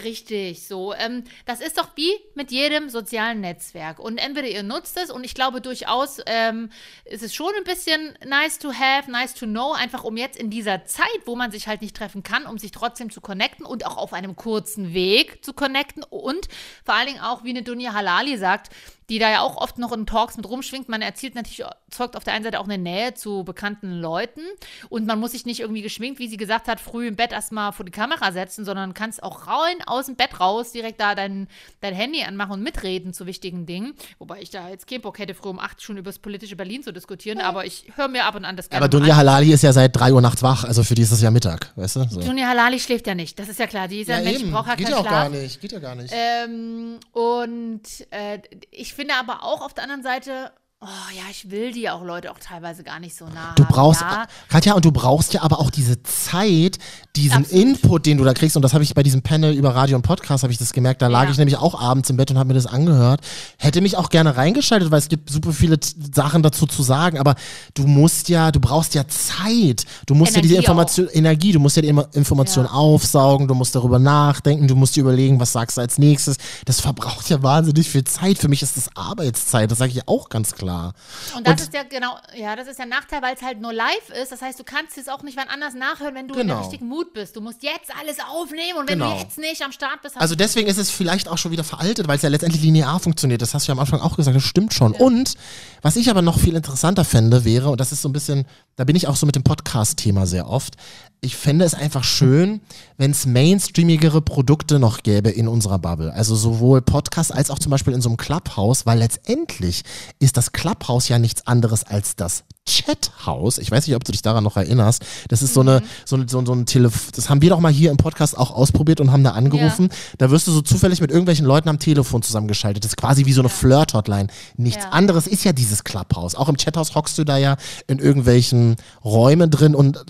Richtig, 0.05 0.67
so. 0.67 0.93
Ähm, 0.95 1.25
das 1.45 1.61
ist 1.61 1.79
doch 1.79 1.89
wie 1.95 2.13
mit 2.35 2.51
jedem 2.51 2.91
sozialen 2.91 3.41
Netzwerk. 3.41 3.99
Und 3.99 4.19
entweder 4.19 4.49
ihr 4.49 4.63
nutzt 4.63 4.97
es 4.97 5.11
und 5.11 5.25
ich 5.25 5.35
glaube 5.35 5.61
durchaus 5.61 6.19
ähm, 6.27 6.71
ist 7.05 7.23
es 7.23 7.35
schon 7.35 7.53
ein 7.57 7.65
bisschen 7.65 8.17
nice 8.27 8.59
to 8.59 8.73
have, 8.73 9.11
nice 9.11 9.35
to 9.35 9.47
know, 9.47 9.73
einfach 9.73 10.05
um 10.05 10.17
jetzt 10.17 10.39
in 10.39 10.51
dieser 10.51 10.85
Zeit, 10.85 11.07
wo 11.25 11.37
man 11.37 11.51
sich 11.51 11.69
halt 11.69 11.83
nicht 11.83 11.97
treffen 11.97 12.23
kann, 12.23 12.47
um 12.47 12.59
sich 12.59 12.73
trotzdem 12.73 13.11
zu 13.11 13.21
connecten 13.21 13.65
und 13.65 13.87
auch 13.87 13.97
auf 13.97 14.13
einem 14.13 14.37
kurzen 14.37 14.93
Weg 14.93 15.45
zu 15.45 15.53
connecten 15.53 16.03
und 16.03 16.49
vor 16.85 16.95
allen 16.95 17.07
Dingen 17.07 17.21
auch, 17.21 17.45
wie 17.45 17.51
eine 17.51 17.63
Dunja 17.63 17.93
Halali 17.93 18.37
sagt, 18.37 18.71
die 19.09 19.19
da 19.19 19.31
ja 19.31 19.41
auch 19.41 19.57
oft 19.57 19.79
noch 19.79 19.93
in 19.93 20.07
Talks 20.07 20.37
mit 20.37 20.49
rumschwingt. 20.49 20.89
Man 20.89 21.03
erzielt 21.03 21.35
natürlich, 21.35 21.63
zeugt 21.91 22.17
auf 22.17 22.25
der 22.25 22.35
einen 22.35 22.45
Seite 22.45 22.61
auch 22.61 22.65
eine 22.65 22.79
Nähe 22.79 23.15
zu 23.15 23.45
bekannten 23.45 24.01
Leuten 24.01 24.41
und 24.89 25.07
man 25.07 25.21
muss 25.21 25.33
sich 25.33 25.47
nicht 25.47 25.61
irgendwie 25.61 25.83
geschminkt, 25.83 26.19
wie 26.19 26.29
sie 26.29 26.37
gesagt 26.37 26.69
hat, 26.69 26.81
früh 26.81 27.07
im 27.07 27.17
Bett 27.17 27.33
erstmal 27.33 27.73
vor 27.73 27.85
die 27.85 27.93
Kamera 27.93 28.33
setzen, 28.33 28.65
sondern 28.65 28.95
kannst 28.95 29.23
auch 29.23 29.47
rein 29.47 29.77
aus 29.87 30.07
dem 30.07 30.17
Bett 30.17 30.41
raus 30.41 30.73
direkt 30.73 31.01
da 31.01 31.15
dein, 31.15 31.49
dein 31.81 31.95
Handy 31.95 32.23
anmachen 32.23 32.53
und 32.53 32.63
mitreden 32.63 33.13
zu 33.13 33.27
wichtigen 33.27 33.67
Dingen. 33.67 33.95
Wobei 34.19 34.41
ich 34.41 34.51
da 34.51 34.69
jetzt 34.69 34.87
keinen 34.87 35.03
Bock 35.03 35.19
hätte, 35.19 35.35
früh 35.35 35.49
um 35.49 35.59
acht 35.59 35.83
schon 35.83 35.97
über 35.97 36.11
das 36.11 36.19
politische 36.19 36.57
Berlin 36.57 36.83
zu 36.83 36.93
diskutieren, 36.93 37.41
aber 37.41 37.65
ich 37.65 37.93
höre 37.95 38.09
mir 38.09 38.25
ab 38.25 38.35
und 38.35 38.45
an 38.45 38.57
das 38.57 38.69
gerne 38.69 38.85
Aber 38.85 38.89
Dunja 38.89 39.13
an. 39.13 39.19
Halali 39.19 39.53
ist 39.53 39.63
ja 39.63 39.73
seit 39.73 39.95
3 39.95 40.13
Uhr 40.13 40.21
nachts 40.21 40.43
wach, 40.43 40.65
also 40.65 40.83
für 40.83 40.95
die 40.95 41.03
ist 41.03 41.13
es 41.13 41.23
ja 41.23 41.31
Mittag, 41.31 41.73
weißt 41.77 41.97
du? 41.97 42.05
So. 42.11 42.21
Dunja 42.21 42.49
Halali 42.49 42.81
schläft 42.81 43.07
ja 43.07 43.15
nicht, 43.15 43.39
das 43.39 43.49
ist 43.49 43.59
ja 43.61 43.67
klar. 43.67 43.87
Die 43.89 44.01
ist 44.01 44.09
ja, 44.09 44.17
ein 44.17 44.25
Mensch, 44.25 44.51
braucht 44.51 44.69
ja 44.69 44.75
Geht 44.75 44.87
keinen 44.87 44.95
ja 44.95 44.99
auch 44.99 45.07
Schlaf. 45.07 45.13
gar 45.13 45.29
nicht, 45.29 45.61
geht 45.61 45.73
ja 45.73 45.79
gar 45.79 45.95
nicht. 45.95 46.13
Ähm, 46.13 46.99
und 47.13 47.83
äh, 48.11 48.41
ich 48.71 48.96
finde 48.97 49.15
aber 49.15 49.43
auch 49.43 49.61
auf 49.61 49.75
der 49.75 49.85
anderen 49.85 50.03
Seite, 50.03 50.53
oh 50.83 50.87
ja, 51.17 51.23
ich 51.31 51.51
will 51.51 51.73
die 51.73 51.89
auch 51.89 52.05
Leute 52.05 52.31
auch 52.31 52.39
teilweise 52.39 52.83
gar 52.85 53.01
nicht 53.01 53.17
so 53.17 53.25
nah 53.25 53.55
Du 53.57 53.65
haben. 53.65 53.73
brauchst, 53.75 54.03
ja. 54.03 54.27
Katja, 54.49 54.75
und 54.75 54.85
du 54.85 54.93
brauchst 54.93 55.33
ja 55.33 55.43
aber 55.43 55.59
auch 55.59 55.71
diese 55.71 56.03
Zeit, 56.03 56.79
diesen 57.17 57.45
Absolut. 57.45 57.63
Input, 57.65 58.07
den 58.07 58.19
du 58.19 58.25
da 58.25 58.35
kriegst. 58.35 58.57
Und 58.57 58.63
das 58.63 58.75
habe 58.75 58.85
ich 58.85 58.93
bei 58.95 59.03
diesem 59.03 59.23
Panel 59.23 59.55
über 59.55 59.75
Radio 59.75 59.97
und 59.97 60.03
Podcast, 60.03 60.43
habe 60.43 60.53
ich 60.53 60.59
das 60.59 60.75
gemerkt. 60.75 61.01
Da 61.01 61.07
lag 61.07 61.25
Ja. 61.25 61.31
ich 61.31 61.39
nämlich 61.39 61.57
auch 61.57 61.81
abends 61.81 62.11
im 62.11 62.19
Bett 62.19 62.31
und 62.31 62.37
habe 62.39 62.49
mir 62.49 62.55
das 62.55 62.67
angehört. 62.67 63.23
Hätte 63.57 63.81
mich 63.81 63.97
auch 63.97 64.11
gerne 64.11 64.37
reingeschaltet, 64.37 64.91
weil 64.91 64.99
es 64.99 65.09
gibt 65.09 65.31
super 65.31 65.53
viele 65.55 65.79
Sachen 66.15 66.43
dazu 66.43 66.67
zu 66.67 66.83
sagen. 66.83 67.19
Aber 67.19 67.37
du 67.73 67.87
musst 67.87 68.29
ja, 68.29 68.53
du 68.53 68.61
brauchst 68.61 68.95
ja 68.95 69.09
Zeit. 69.09 69.85
Du 70.05 70.15
musst 70.15 70.37
ja 70.37 70.43
diese 70.43 70.55
Energie 70.57 70.67
Information, 70.67 71.09
Energie, 71.09 71.53
du 71.53 71.59
musst 71.61 71.77
ja 71.77 71.83
die 71.83 71.89
Information 72.13 72.67
Ja. 72.67 72.73
aufsaugen, 72.73 73.49
du 73.49 73.55
musst 73.55 73.75
darüber 73.75 73.99
nachdenken, 73.99 74.69
du 74.69 74.77
musst 74.77 74.95
dir 74.95 75.01
überlegen, 75.01 75.41
was 75.41 75.53
sagst 75.53 75.79
du 75.79 75.81
als 75.81 75.97
nächstes. 75.97 76.37
Das 76.67 76.83
verbraucht 76.83 77.31
ja 77.31 77.43
wahnsinnig 77.43 77.89
viel 77.89 78.05
Zeit. 78.05 78.37
Für 78.39 78.49
mich 78.49 78.61
ist 78.63 78.77
das 78.77 78.91
Arbeitszeit, 78.95 79.71
das 79.71 79.79
sage 79.79 79.93
ich 79.93 80.07
auch 80.07 80.29
ganz 80.29 80.53
klar. 80.53 80.66
Klar. 80.67 80.93
Und 81.37 81.47
das 81.47 81.53
Und- 81.55 81.61
ist 81.61 81.75
ja 81.75 81.83
genau, 81.85 82.17
ja, 82.37 82.57
das 82.57 82.67
ist 82.69 82.79
der 82.79 82.87
Nachteil, 82.87 83.23
weil 83.23 83.35
es 83.35 83.43
halt 83.43 83.61
nur 83.61 83.73
live 83.73 84.11
ist. 84.23 84.33
Das 84.33 84.43
heißt, 84.43 84.59
du 84.59 84.65
kannst 84.65 84.99
es 84.99 85.09
auch 85.09 85.23
nicht 85.23 85.37
wann 85.37 85.49
anders 85.49 85.75
nachhören, 85.75 86.15
wenn 86.15 86.29
du 86.29 86.35
in 86.35 86.41
Genau. 86.41 86.55
der 86.55 86.63
richtigen 86.65 86.89
Mut 86.89 87.13
bist. 87.15 87.37
Du 87.37 87.41
musst 87.41 87.63
jetzt 87.63 87.91
alles 88.01 88.17
aufnehmen 88.21 88.79
und 88.79 88.89
wenn 88.89 88.99
Genau. 88.99 89.15
du 89.15 89.21
jetzt 89.21 89.39
nicht 89.39 89.63
am 89.63 89.73
Start 89.73 90.03
bist, 90.03 90.15
hast 90.17 90.23
Also 90.23 90.35
deswegen 90.35 90.69
ist 90.69 90.79
es 90.79 90.91
vielleicht 90.91 91.29
auch 91.29 91.39
schon 91.39 91.53
wieder 91.53 91.65
veraltet, 91.65 92.09
weil 92.09 92.17
es 92.17 92.23
ja 92.23 92.29
letztendlich 92.29 92.63
linear 92.63 92.99
funktioniert. 93.01 93.41
Das 93.43 93.55
hast 93.55 93.67
du 93.67 93.73
ja 93.73 93.75
am 93.75 93.81
Anfang 93.81 94.01
auch 94.01 94.17
gesagt, 94.17 94.37
das 94.37 94.43
stimmt 94.45 94.75
schon. 94.75 94.93
Und 94.93 95.35
was 95.83 95.97
ich 95.97 96.11
aber 96.11 96.23
noch 96.23 96.39
viel 96.39 96.57
interessanter 96.57 97.05
fände, 97.05 97.45
wäre, 97.45 97.71
und 97.71 97.81
das 97.81 97.93
ist 97.93 98.03
so 98.03 98.09
ein 98.09 98.13
bisschen, 98.13 98.47
da 98.77 98.85
bin 98.85 98.97
ich 98.97 99.07
auch 99.07 99.17
so 99.17 99.27
mit 99.27 99.37
dem 99.37 99.43
Podcast-Thema 99.45 100.27
sehr 100.27 100.49
oft, 100.49 100.75
ich 101.21 101.37
fände 101.37 101.65
es 101.65 101.75
einfach 101.75 102.05
schön, 102.05 102.61
wenn 102.97 103.11
es 103.11 103.27
mainstreamigere 103.27 104.23
Produkte 104.23 104.79
noch 104.79 105.03
gäbe 105.03 105.31
in 105.31 105.49
unserer 105.49 105.79
Bubble. 105.79 106.13
Also 106.13 106.37
sowohl 106.37 106.83
Podcast 106.83 107.33
als 107.35 107.51
auch 107.51 107.59
zum 107.59 107.71
Beispiel 107.71 107.95
in 107.95 108.01
so 108.01 108.09
einem 108.09 108.17
Clubhouse, 108.17 108.87
weil 108.87 108.99
letztendlich 108.99 109.83
ist 110.19 110.37
das 110.37 110.53
Clubhouse 110.53 111.09
ja 111.09 111.19
nichts 111.19 111.47
anderes 111.47 111.85
als 111.85 112.17
das 112.17 112.45
Chathouse. 112.67 113.59
Ich 113.59 113.71
weiß 113.71 113.87
nicht, 113.87 113.97
ob 113.97 114.05
du 114.05 114.13
dich 114.13 114.23
daran 114.23 114.45
noch 114.45 114.57
erinnerst. 114.57 115.05
Das 115.29 115.43
ist 115.43 115.55
so 115.55 115.61
eine, 115.61 115.83
so, 116.05 116.17
ein- 116.17 116.29
so, 116.29 116.45
so 116.45 116.53
ein 116.53 116.67
Telefon. 116.67 117.01
Das 117.15 117.31
haben 117.31 117.41
wir 117.43 117.51
doch 117.51 117.61
mal 117.61 117.73
hier 117.73 117.91
im 117.91 117.97
Podcast 117.97 118.37
auch 118.37 118.51
ausprobiert 118.51 119.01
und 119.01 119.13
haben 119.13 119.25
da 119.25 119.31
angerufen. 119.33 119.89
Da 120.19 120.31
wirst 120.31 120.47
du 120.47 120.53
so 120.53 120.61
zufällig 120.63 121.01
mit 121.01 121.11
irgendwelchen 121.11 121.47
Leuten 121.47 121.69
am 121.69 121.79
Telefon 121.79 122.23
zusammengeschaltet. 122.23 122.85
Das 122.85 122.93
ist 122.93 122.97
quasi 122.97 123.25
wie 123.27 123.33
so 123.33 123.41
eine 123.41 123.49
Flirt-Hotline. 123.49 124.29
Nichts 124.57 124.85
Ja. 124.85 124.91
anderes 124.91 125.27
ist 125.27 125.45
ja 125.45 125.53
dieses 125.53 125.85
Clubhouse. 125.85 126.35
Auch 126.35 126.49
im 126.49 126.57
Chathouse 126.57 126.95
hockst 126.95 127.17
du 127.19 127.25
da 127.25 127.37
ja 127.37 127.57
in 127.87 127.99
irgendwelchen 127.99 128.77
Räumen 129.05 129.51
drin 129.51 129.75
und 129.75 130.05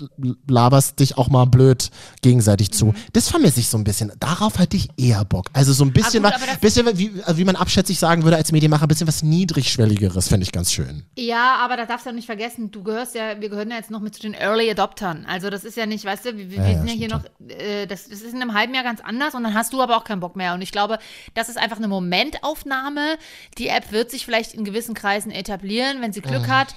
laberst 0.47 0.99
dich 0.99 1.17
auch 1.17 1.29
mal 1.29 1.45
blöd 1.45 1.89
gegenseitig 2.21 2.69
Mhm. 2.69 2.73
zu. 2.73 2.93
Das 3.13 3.29
vermisse 3.29 3.59
ich 3.59 3.67
so 3.69 3.77
ein 3.77 3.83
bisschen. 3.83 4.11
Darauf 4.19 4.57
hätte 4.59 4.77
ich 4.77 4.89
eher 4.97 5.23
Bock. 5.25 5.47
Also 5.53 5.73
so 5.73 5.83
ein 5.83 5.93
bisschen, 5.93 6.23
gut, 6.23 6.33
was, 6.33 6.41
aber 6.41 6.57
bisschen 6.59 6.97
wie, 6.97 7.11
also 7.23 7.37
wie 7.37 7.45
man 7.45 7.55
abschätzig 7.55 7.99
sagen 7.99 8.23
würde 8.23 8.37
als 8.37 8.51
Medienmacher, 8.51 8.85
ein 8.85 8.87
bisschen 8.87 9.07
was 9.07 9.23
Niedrigschwelligeres, 9.23 10.27
fände 10.27 10.43
ich 10.43 10.51
ganz 10.51 10.71
schön. 10.71 11.03
Ja, 11.17 11.57
aber 11.63 11.77
da 11.77 11.85
darfst 11.85 12.05
du 12.05 12.09
auch 12.11 12.15
nicht 12.15 12.25
vergessen, 12.25 12.46
du 12.57 12.83
gehörst 12.83 13.15
ja, 13.15 13.39
wir 13.41 13.49
gehören 13.49 13.69
ja 13.69 13.77
jetzt 13.77 13.91
noch 13.91 13.99
mit 13.99 14.15
zu 14.15 14.21
den 14.21 14.33
Early 14.33 14.69
Adoptern. 14.69 15.25
Also 15.27 15.49
das 15.49 15.63
ist 15.63 15.77
ja 15.77 15.85
nicht, 15.85 16.05
weißt 16.05 16.25
du, 16.25 16.37
wir, 16.37 16.51
wir 16.51 16.57
Ja, 16.57 16.77
sind 16.77 16.87
ja 16.87 16.93
hier 16.93 17.09
noch, 17.09 17.23
äh, 17.47 17.85
das, 17.85 18.09
das 18.09 18.21
ist 18.21 18.33
in 18.33 18.41
einem 18.41 18.53
halben 18.53 18.73
Jahr 18.73 18.83
ganz 18.83 19.01
anders 19.01 19.35
und 19.35 19.43
dann 19.43 19.53
hast 19.53 19.73
du 19.73 19.81
aber 19.81 19.97
auch 19.97 20.03
keinen 20.03 20.19
Bock 20.19 20.35
mehr. 20.35 20.53
Und 20.53 20.61
ich 20.61 20.71
glaube, 20.71 20.99
das 21.33 21.49
ist 21.49 21.57
einfach 21.57 21.77
eine 21.77 21.87
Momentaufnahme. 21.87 23.17
Die 23.57 23.67
App 23.67 23.91
wird 23.91 24.11
sich 24.11 24.25
vielleicht 24.25 24.53
in 24.53 24.63
gewissen 24.65 24.95
Kreisen 24.95 25.31
etablieren, 25.31 26.01
wenn 26.01 26.13
sie 26.13 26.21
Glück 26.21 26.47
hat. 26.47 26.75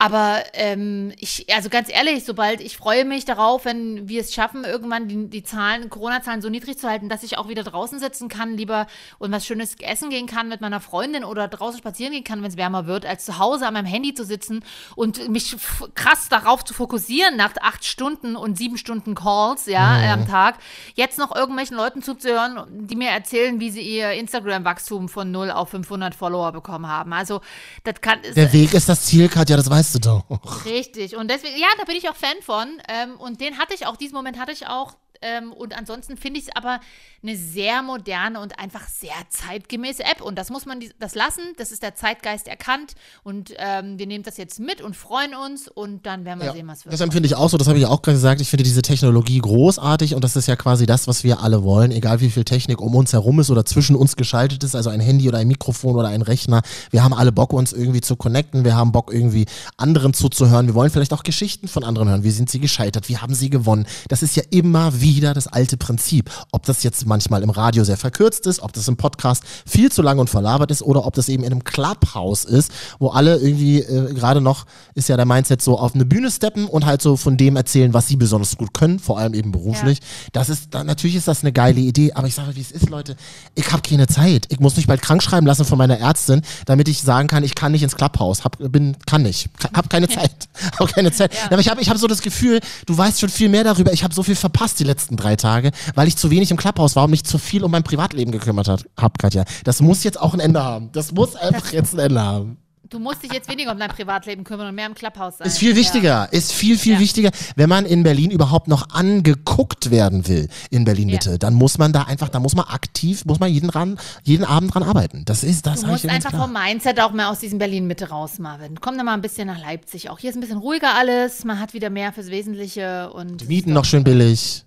Aber 0.00 0.44
ähm, 0.52 1.12
ich, 1.18 1.52
also 1.52 1.68
ganz 1.70 1.88
ehrlich, 1.90 2.24
sobald 2.24 2.60
ich 2.60 2.76
freue 2.76 3.04
mich 3.04 3.24
darauf, 3.24 3.64
wenn 3.64 4.08
wir 4.08 4.20
es 4.20 4.32
schaffen, 4.32 4.62
irgendwann 4.62 5.08
die, 5.08 5.28
die 5.28 5.42
Zahlen, 5.42 5.90
Corona-Zahlen 5.90 6.40
so 6.40 6.48
niedrig 6.48 6.78
zu 6.78 6.88
halten, 6.88 7.08
dass 7.08 7.24
ich 7.24 7.36
auch 7.36 7.48
wieder 7.48 7.64
draußen 7.64 7.98
sitzen 7.98 8.28
kann, 8.28 8.56
lieber 8.56 8.86
und 9.18 9.32
was 9.32 9.44
Schönes 9.44 9.74
essen 9.80 10.08
gehen 10.08 10.28
kann 10.28 10.48
mit 10.48 10.60
meiner 10.60 10.80
Freundin 10.80 11.24
oder 11.24 11.48
draußen 11.48 11.80
spazieren 11.80 12.12
gehen 12.12 12.22
kann, 12.22 12.42
wenn 12.42 12.48
es 12.48 12.56
wärmer 12.56 12.86
wird, 12.86 13.06
als 13.06 13.24
zu 13.24 13.40
Hause 13.40 13.66
an 13.66 13.74
meinem 13.74 13.86
Handy 13.86 14.14
zu 14.14 14.24
sitzen 14.24 14.64
und 14.94 15.30
mich 15.30 15.56
krass 15.96 16.28
darauf 16.28 16.64
zu 16.64 16.74
fokussieren 16.74 17.36
nach 17.36 17.54
acht 17.60 17.84
Stunden 17.84 18.36
und 18.36 18.56
sieben 18.56 18.78
Stunden 18.78 19.16
Calls, 19.16 19.66
ja, 19.66 20.00
äh, 20.00 20.10
am 20.10 20.28
Tag, 20.28 20.58
jetzt 20.94 21.18
noch 21.18 21.34
irgendwelchen 21.34 21.76
Leuten 21.76 22.02
zuzuhören, 22.02 22.60
die 22.70 22.94
mir 22.94 23.10
erzählen, 23.10 23.58
wie 23.58 23.70
sie 23.70 23.80
ihr 23.82 24.12
Instagram-Wachstum 24.12 25.08
von 25.08 25.32
0 25.32 25.50
auf 25.50 25.70
500 25.70 26.14
Follower 26.14 26.52
bekommen 26.52 26.86
haben. 26.86 27.12
Also, 27.12 27.40
das 27.82 28.00
kann, 28.00 28.20
ist, 28.20 28.36
Der 28.36 28.52
Weg 28.52 28.74
ist 28.74 28.88
das 28.88 29.04
Ziel, 29.04 29.28
Katja, 29.28 29.56
das 29.56 29.68
weißt 29.88 29.94
du 29.94 29.98
doch. 30.00 30.64
Richtig. 30.64 31.16
Und 31.16 31.30
deswegen, 31.30 31.58
ja, 31.58 31.68
da 31.78 31.84
bin 31.84 31.96
ich 31.96 32.08
auch 32.08 32.16
Fan 32.16 32.40
von. 32.42 32.80
Ähm, 32.88 33.16
und 33.18 33.40
den 33.40 33.58
hatte 33.58 33.74
ich 33.74 33.86
auch, 33.86 33.96
diesen 33.96 34.14
Moment 34.14 34.38
hatte 34.38 34.52
ich 34.52 34.66
auch. 34.66 34.96
Ähm, 35.22 35.52
und 35.52 35.76
ansonsten 35.76 36.16
finde 36.16 36.40
ich 36.40 36.46
es 36.48 36.56
aber 36.56 36.80
eine 37.22 37.36
sehr 37.36 37.82
moderne 37.82 38.40
und 38.40 38.58
einfach 38.58 38.86
sehr 38.88 39.10
zeitgemäße 39.28 40.04
App. 40.04 40.20
Und 40.22 40.36
das 40.38 40.50
muss 40.50 40.66
man 40.66 40.80
das 41.00 41.14
lassen. 41.14 41.42
Das 41.56 41.72
ist 41.72 41.82
der 41.82 41.94
Zeitgeist 41.94 42.46
erkannt. 42.46 42.94
Und 43.24 43.52
ähm, 43.58 43.98
wir 43.98 44.06
nehmen 44.06 44.22
das 44.22 44.36
jetzt 44.36 44.60
mit 44.60 44.80
und 44.80 44.96
freuen 44.96 45.34
uns. 45.34 45.66
Und 45.68 46.06
dann 46.06 46.24
werden 46.24 46.38
wir 46.40 46.46
Ja, 46.46 46.52
sehen, 46.52 46.68
was 46.68 46.84
wird. 46.84 46.92
das 46.92 47.00
empfinde 47.00 47.26
ich 47.26 47.34
auch 47.34 47.50
so, 47.50 47.56
das 47.58 47.66
habe 47.66 47.78
ich 47.78 47.86
auch 47.86 48.02
gerade 48.02 48.16
gesagt. 48.16 48.40
Ich 48.40 48.48
finde 48.50 48.62
diese 48.62 48.82
Technologie 48.82 49.38
großartig 49.38 50.14
und 50.14 50.22
das 50.22 50.36
ist 50.36 50.46
ja 50.46 50.54
quasi 50.54 50.86
das, 50.86 51.08
was 51.08 51.24
wir 51.24 51.40
alle 51.42 51.64
wollen, 51.64 51.90
egal 51.90 52.20
wie 52.20 52.30
viel 52.30 52.44
Technik 52.44 52.80
um 52.80 52.94
uns 52.94 53.12
herum 53.12 53.40
ist 53.40 53.50
oder 53.50 53.64
zwischen 53.64 53.96
uns 53.96 54.14
geschaltet 54.14 54.62
ist, 54.62 54.76
also 54.76 54.90
ein 54.90 55.00
Handy 55.00 55.28
oder 55.28 55.38
ein 55.38 55.48
Mikrofon 55.48 55.96
oder 55.96 56.08
ein 56.08 56.22
Rechner. 56.22 56.62
Wir 56.90 57.02
haben 57.02 57.14
alle 57.14 57.32
Bock, 57.32 57.52
uns 57.52 57.72
irgendwie 57.72 58.00
zu 58.00 58.14
connecten, 58.16 58.64
wir 58.64 58.76
haben 58.76 58.92
Bock, 58.92 59.12
irgendwie 59.12 59.46
anderen 59.76 60.14
zuzuhören. 60.14 60.66
Wir 60.68 60.74
wollen 60.74 60.90
vielleicht 60.90 61.12
auch 61.12 61.24
Geschichten 61.24 61.66
von 61.66 61.82
anderen 61.82 62.08
hören. 62.08 62.22
Wie 62.22 62.30
sind 62.30 62.48
sie 62.50 62.60
gescheitert? 62.60 63.08
Wie 63.08 63.18
haben 63.18 63.34
sie 63.34 63.50
gewonnen? 63.50 63.86
Das 64.08 64.22
ist 64.22 64.36
ja 64.36 64.44
immer 64.50 65.00
wieder 65.00 65.07
das 65.16 65.46
alte 65.46 65.76
Prinzip. 65.76 66.30
Ob 66.52 66.64
das 66.66 66.82
jetzt 66.82 67.06
manchmal 67.06 67.42
im 67.42 67.50
Radio 67.50 67.84
sehr 67.84 67.96
verkürzt 67.96 68.46
ist, 68.46 68.60
ob 68.60 68.72
das 68.72 68.88
im 68.88 68.96
Podcast 68.96 69.42
viel 69.66 69.90
zu 69.90 70.02
lang 70.02 70.18
und 70.18 70.30
verlabert 70.30 70.70
ist 70.70 70.82
oder 70.82 71.06
ob 71.06 71.14
das 71.14 71.28
eben 71.28 71.42
in 71.42 71.52
einem 71.52 71.64
Clubhouse 71.64 72.44
ist, 72.44 72.70
wo 72.98 73.08
alle 73.08 73.36
irgendwie 73.38 73.80
äh, 73.80 74.12
gerade 74.14 74.40
noch, 74.40 74.66
ist 74.94 75.08
ja 75.08 75.16
der 75.16 75.26
Mindset 75.26 75.62
so, 75.62 75.78
auf 75.78 75.94
eine 75.94 76.04
Bühne 76.04 76.30
steppen 76.30 76.66
und 76.66 76.86
halt 76.86 77.02
so 77.02 77.16
von 77.16 77.36
dem 77.36 77.56
erzählen, 77.56 77.94
was 77.94 78.06
sie 78.06 78.16
besonders 78.16 78.56
gut 78.56 78.74
können, 78.74 78.98
vor 78.98 79.18
allem 79.18 79.34
eben 79.34 79.52
beruflich. 79.52 80.00
Das 80.32 80.48
ist, 80.48 80.74
da, 80.74 80.84
natürlich 80.84 81.16
ist 81.16 81.28
das 81.28 81.42
eine 81.42 81.52
geile 81.52 81.80
Idee, 81.80 82.12
aber 82.12 82.26
ich 82.26 82.34
sage, 82.34 82.54
wie 82.56 82.60
es 82.60 82.70
ist, 82.70 82.88
Leute, 82.90 83.16
ich 83.54 83.70
habe 83.72 83.82
keine 83.82 84.06
Zeit. 84.06 84.46
Ich 84.50 84.60
muss 84.60 84.76
mich 84.76 84.86
bald 84.86 85.02
krank 85.02 85.22
schreiben 85.22 85.46
lassen 85.46 85.64
von 85.64 85.78
meiner 85.78 85.98
Ärztin, 85.98 86.42
damit 86.66 86.88
ich 86.88 87.02
sagen 87.02 87.28
kann, 87.28 87.44
ich 87.44 87.54
kann 87.54 87.72
nicht 87.72 87.82
ins 87.82 87.96
Clubhouse, 87.96 88.44
hab, 88.44 88.58
bin, 88.58 88.96
kann 89.06 89.22
nicht, 89.22 89.48
hab 89.74 89.88
keine 89.90 90.08
Zeit, 90.08 90.48
hab 90.78 90.92
keine 90.92 91.12
Zeit. 91.12 91.32
Aber 91.50 91.60
ich 91.60 91.68
habe 91.68 91.80
ich 91.80 91.88
hab 91.88 91.98
so 91.98 92.06
das 92.06 92.22
Gefühl, 92.22 92.60
du 92.86 92.96
weißt 92.96 93.20
schon 93.20 93.28
viel 93.28 93.48
mehr 93.48 93.64
darüber, 93.64 93.92
ich 93.92 94.04
habe 94.04 94.14
so 94.14 94.22
viel 94.22 94.36
verpasst 94.36 94.80
die 94.80 94.84
letzten 94.84 94.97
drei 95.06 95.36
Tage, 95.36 95.70
weil 95.94 96.08
ich 96.08 96.16
zu 96.16 96.30
wenig 96.30 96.50
im 96.50 96.56
Clubhouse 96.56 96.96
war 96.96 97.04
und 97.04 97.10
mich 97.10 97.24
zu 97.24 97.38
viel 97.38 97.64
um 97.64 97.70
mein 97.70 97.82
Privatleben 97.84 98.32
gekümmert 98.32 98.68
hat, 98.68 98.84
hab, 98.96 99.18
Katja. 99.18 99.44
Das 99.64 99.80
muss 99.80 100.04
jetzt 100.04 100.20
auch 100.20 100.34
ein 100.34 100.40
Ende 100.40 100.62
haben. 100.62 100.90
Das 100.92 101.12
muss 101.12 101.36
einfach 101.36 101.72
jetzt 101.72 101.94
ein 101.94 102.00
Ende 102.00 102.20
haben. 102.22 102.56
Du 102.90 102.98
musst 102.98 103.22
dich 103.22 103.30
jetzt 103.30 103.50
weniger 103.50 103.70
um 103.70 103.78
dein 103.78 103.90
Privatleben 103.90 104.44
kümmern 104.44 104.68
und 104.68 104.74
mehr 104.74 104.86
im 104.86 104.94
Clubhouse 104.94 105.36
sein. 105.36 105.46
Ist 105.46 105.58
viel 105.58 105.76
wichtiger, 105.76 106.32
ist 106.32 106.52
viel, 106.54 106.78
viel 106.78 106.94
Ja. 106.94 107.00
wichtiger. 107.00 107.30
Wenn 107.54 107.68
man 107.68 107.84
in 107.84 108.02
Berlin 108.02 108.30
überhaupt 108.30 108.66
noch 108.66 108.88
angeguckt 108.94 109.90
werden 109.90 110.26
will, 110.26 110.48
in 110.70 110.84
Berlin 110.86 111.08
Mitte, 111.10 111.32
Ja. 111.32 111.36
dann 111.36 111.52
muss 111.52 111.76
man 111.76 111.92
da 111.92 112.04
einfach, 112.04 112.30
da 112.30 112.40
muss 112.40 112.54
man 112.54 112.64
aktiv, 112.64 113.26
muss 113.26 113.40
man 113.40 113.52
jeden, 113.52 113.68
ran, 113.68 113.98
jeden 114.22 114.44
Abend 114.46 114.72
dran 114.74 114.82
arbeiten. 114.84 115.26
Das 115.26 115.44
ist, 115.44 115.66
das 115.66 115.82
Du 115.82 115.88
musst 115.88 116.08
einfach 116.08 116.30
klar. 116.30 116.44
vom 116.44 116.52
Mindset 116.54 116.98
auch 117.00 117.12
mal 117.12 117.26
aus 117.30 117.40
diesem 117.40 117.58
Berlin-Mitte 117.58 118.08
raus, 118.08 118.38
Marvin. 118.38 118.80
Komm 118.80 118.96
da 118.96 119.04
mal 119.04 119.12
ein 119.12 119.20
bisschen 119.20 119.48
nach 119.48 119.60
Leipzig 119.60 120.08
auch. 120.08 120.18
Hier 120.18 120.30
ist 120.30 120.36
ein 120.36 120.40
bisschen 120.40 120.56
ruhiger 120.56 120.94
alles. 120.96 121.44
Man 121.44 121.60
hat 121.60 121.74
wieder 121.74 121.90
mehr 121.90 122.14
fürs 122.14 122.28
Wesentliche. 122.28 123.10
Und 123.12 123.42
Die 123.42 123.46
Mieten 123.48 123.74
noch 123.74 123.84
schön 123.84 124.02
billig. 124.02 124.64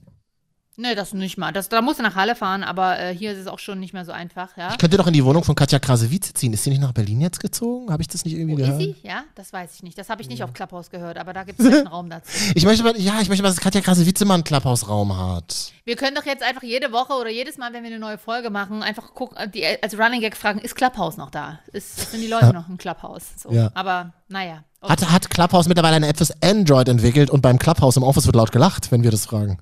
Nee, 0.82 0.96
das 0.96 1.14
nicht 1.14 1.38
mal. 1.38 1.52
Das, 1.52 1.70
da 1.70 1.80
musst 1.84 2.00
du 2.00 2.04
nach 2.04 2.16
Halle 2.16 2.34
fahren, 2.34 2.64
aber 2.64 2.98
äh, 2.98 3.16
hier 3.16 3.34
ist 3.34 3.38
es 3.38 3.46
auch 3.46 3.60
schon 3.60 3.80
nicht 3.80 3.94
mehr 3.94 4.04
so 4.04 4.12
einfach, 4.12 4.58
ja. 4.58 4.72
Ich 4.72 4.80
könnte 4.80 4.98
doch 4.98 5.06
in 5.06 5.14
die 5.14 5.24
Wohnung 5.24 5.44
von 5.44 5.54
Katja 5.54 5.78
Krasewitz 5.78 6.34
ziehen. 6.34 6.54
Ist 6.54 6.64
sie 6.64 6.72
nicht 6.72 6.82
nach 6.82 6.92
Berlin 6.92 7.22
jetzt 7.22 7.40
gezogen? 7.40 7.92
Habe 7.92 8.02
ich 8.02 8.08
das 8.08 8.26
nicht 8.26 8.36
irgendwie 8.36 8.56
Wo 8.58 8.62
ist 8.62 8.66
gehört? 8.66 8.82
sie? 8.82 8.96
Ja, 9.04 9.24
das 9.36 9.54
weiß 9.54 9.76
ich 9.76 9.84
nicht. 9.84 9.96
Das 9.96 10.10
habe 10.10 10.24
ich 10.24 10.28
nicht 10.28 10.44
auf 10.44 10.54
Clubhouse 10.54 10.90
gehört, 10.90 11.20
aber 11.20 11.34
da 11.34 11.44
gibt 11.44 11.60
es 11.60 11.68
einen 11.68 11.86
Raum 11.86 12.10
dazu. 12.10 12.32
Ich 12.56 12.66
möchte 12.66 12.84
mal, 12.84 13.00
ja, 13.00 13.22
ich 13.22 13.30
möchte 13.30 13.44
mal, 13.44 13.50
dass 13.50 13.60
Katja 13.60 13.82
Krasewitz 13.82 14.20
immer 14.22 14.34
einen 14.34 14.44
Clubhouse-Raum 14.44 15.16
hat. 15.16 15.72
Wir 15.86 15.96
können 15.96 16.16
doch 16.16 16.26
jetzt 16.26 16.42
einfach 16.42 16.64
jede 16.64 16.92
Woche 16.92 17.14
oder 17.14 17.30
jedes 17.30 17.60
Mal, 17.60 17.74
wenn 17.74 17.84
wir 17.84 17.92
eine 17.92 18.00
neue 18.00 18.18
Folge 18.18 18.50
machen, 18.50 18.82
einfach 18.82 19.14
gucken, 19.14 19.38
äh, 19.38 19.48
die, 19.48 19.64
als 19.84 19.98
Running 20.00 20.22
Gag 20.22 20.36
fragen, 20.36 20.60
ist 20.60 20.76
Clubhouse 20.76 21.18
noch 21.18 21.30
da? 21.30 21.60
Ist, 21.74 22.12
sind 22.12 22.22
die 22.22 22.28
Leute 22.28 22.54
noch 22.54 22.68
im 22.68 22.80
Clubhouse? 22.80 23.26
So. 23.38 23.52
Ja. 23.52 23.70
Aber 23.76 24.14
naja. 24.30 24.64
Okay. 24.82 24.94
Hat, 24.94 25.12
hat 25.12 25.30
Clubhouse 25.30 25.68
mittlerweile 25.68 25.98
eine 25.98 26.08
App 26.08 26.18
fürs 26.18 26.34
Android 26.42 26.90
entwickelt 26.90 27.30
und 27.30 27.42
beim 27.42 27.60
Clubhouse 27.60 27.98
im 27.98 28.04
Office 28.04 28.26
wird 28.26 28.36
laut 28.36 28.52
gelacht, 28.52 28.92
wenn 28.92 29.04
wir 29.04 29.12
das 29.12 29.28
fragen. 29.28 29.60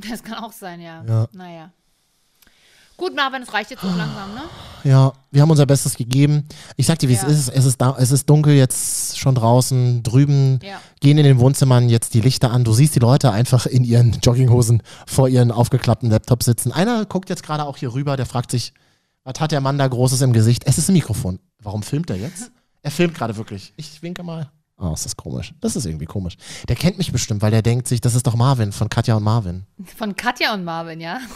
Das 0.10 0.22
kann 0.22 0.34
auch 0.42 0.52
sein, 0.52 0.80
ja. 0.80 1.02
Ja. 1.06 1.26
Naja. 1.32 1.70
Gut, 2.96 3.14
Marvin, 3.14 3.42
es 3.42 3.52
reicht 3.52 3.70
jetzt 3.70 3.82
so 3.82 3.88
langsam, 3.88 4.34
ne? 4.34 4.40
Ja, 4.84 5.12
wir 5.30 5.42
haben 5.42 5.50
unser 5.50 5.66
Bestes 5.66 5.96
gegeben. 5.96 6.48
Ich 6.76 6.86
sag 6.86 6.98
dir, 6.98 7.10
wie 7.10 7.14
Ja. 7.14 7.24
es 7.26 7.40
ist. 7.40 7.48
Es 7.50 7.64
ist, 7.66 7.78
da, 7.78 7.94
es 7.98 8.10
ist 8.10 8.30
dunkel 8.30 8.54
jetzt 8.54 9.18
schon 9.18 9.34
draußen. 9.34 10.02
Drüben 10.02 10.60
Ja. 10.62 10.80
gehen 11.00 11.18
in 11.18 11.24
den 11.24 11.38
Wohnzimmern 11.38 11.90
jetzt 11.90 12.14
die 12.14 12.22
Lichter 12.22 12.50
an. 12.50 12.64
Du 12.64 12.72
siehst 12.72 12.94
die 12.94 12.98
Leute 13.00 13.32
einfach 13.32 13.66
in 13.66 13.84
ihren 13.84 14.12
Jogginghosen 14.22 14.82
vor 15.06 15.28
ihren 15.28 15.50
aufgeklappten 15.52 16.08
Laptops 16.08 16.46
sitzen. 16.46 16.72
Einer 16.72 17.04
guckt 17.04 17.28
jetzt 17.28 17.42
gerade 17.42 17.64
auch 17.66 17.76
hier 17.76 17.92
rüber, 17.92 18.16
der 18.16 18.24
fragt 18.24 18.50
sich, 18.50 18.72
was 19.24 19.40
hat 19.40 19.52
der 19.52 19.60
Mann 19.60 19.76
da 19.76 19.86
Großes 19.88 20.22
im 20.22 20.32
Gesicht? 20.32 20.62
Es 20.66 20.78
ist 20.78 20.88
ein 20.88 20.94
Mikrofon. 20.94 21.38
Warum 21.62 21.82
filmt 21.82 22.08
er 22.08 22.16
jetzt? 22.16 22.50
Er 22.82 22.90
filmt 22.90 23.14
gerade 23.14 23.36
wirklich. 23.36 23.74
Ich 23.76 24.00
winke 24.02 24.22
mal. 24.22 24.50
Oh, 24.78 24.92
ist 24.92 25.04
das 25.06 25.16
komisch. 25.16 25.54
Das 25.60 25.74
ist 25.74 25.86
irgendwie 25.86 26.04
komisch. 26.04 26.36
Der 26.68 26.76
kennt 26.76 26.98
mich 26.98 27.10
bestimmt, 27.10 27.40
weil 27.40 27.50
der 27.50 27.62
denkt 27.62 27.88
sich, 27.88 28.00
das 28.02 28.14
ist 28.14 28.26
doch 28.26 28.34
Marvin 28.34 28.72
von 28.72 28.90
Katja 28.90 29.14
und 29.16 29.22
Marvin. 29.22 29.64
Von 29.96 30.14
Katja 30.16 30.52
und 30.52 30.64
Marvin, 30.64 31.00
ja? 31.00 31.18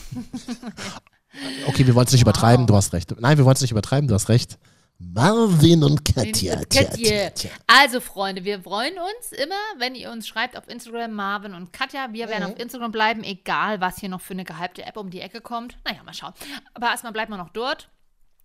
Okay, 1.66 1.86
wir 1.86 1.95
wollen 1.95 2.07
es 2.09 2.12
nicht 2.12 2.22
übertreiben, 2.22 2.66
du 2.66 2.74
hast 2.74 2.93
recht. 2.93 3.14
Nein, 3.20 3.38
wir 3.38 3.45
wollen 3.45 3.55
es 3.55 3.61
nicht 3.62 3.70
übertreiben, 3.70 4.09
du 4.09 4.14
hast 4.14 4.28
recht. 4.28 4.59
Marvin 4.99 5.84
und 5.84 6.05
Katja. 6.05 6.32
Tja, 6.32 6.57
Katja. 6.57 6.84
tja, 6.91 7.30
tja. 7.30 7.51
Also, 7.68 8.01
Freunde, 8.01 8.45
wir 8.45 8.61
freuen 8.62 8.95
uns 8.95 9.30
immer, 9.32 9.55
wenn 9.78 9.95
ihr 9.95 10.11
uns 10.11 10.26
schreibt 10.26 10.59
auf 10.59 10.68
Instagram, 10.68 11.12
Marvin 11.12 11.55
und 11.55 11.72
Katja. 11.72 12.09
Wir 12.12 12.28
werden 12.28 12.49
Mhm. 12.49 12.53
auf 12.55 12.59
Instagram 12.59 12.91
bleiben, 12.93 13.22
egal 13.22 13.80
was 13.80 13.99
hier 13.99 14.09
noch 14.09 14.20
für 14.20 14.34
eine 14.34 14.45
gehypte 14.45 14.84
App 14.84 14.97
um 14.97 15.09
die 15.09 15.20
Ecke 15.20 15.41
kommt. 15.41 15.78
Naja, 15.84 16.03
mal 16.03 16.12
schauen. 16.14 16.34
Aber 16.74 16.88
erstmal 16.88 17.12
bleiben 17.12 17.32
wir 17.32 17.38
noch 17.38 17.51
dort. 17.51 17.88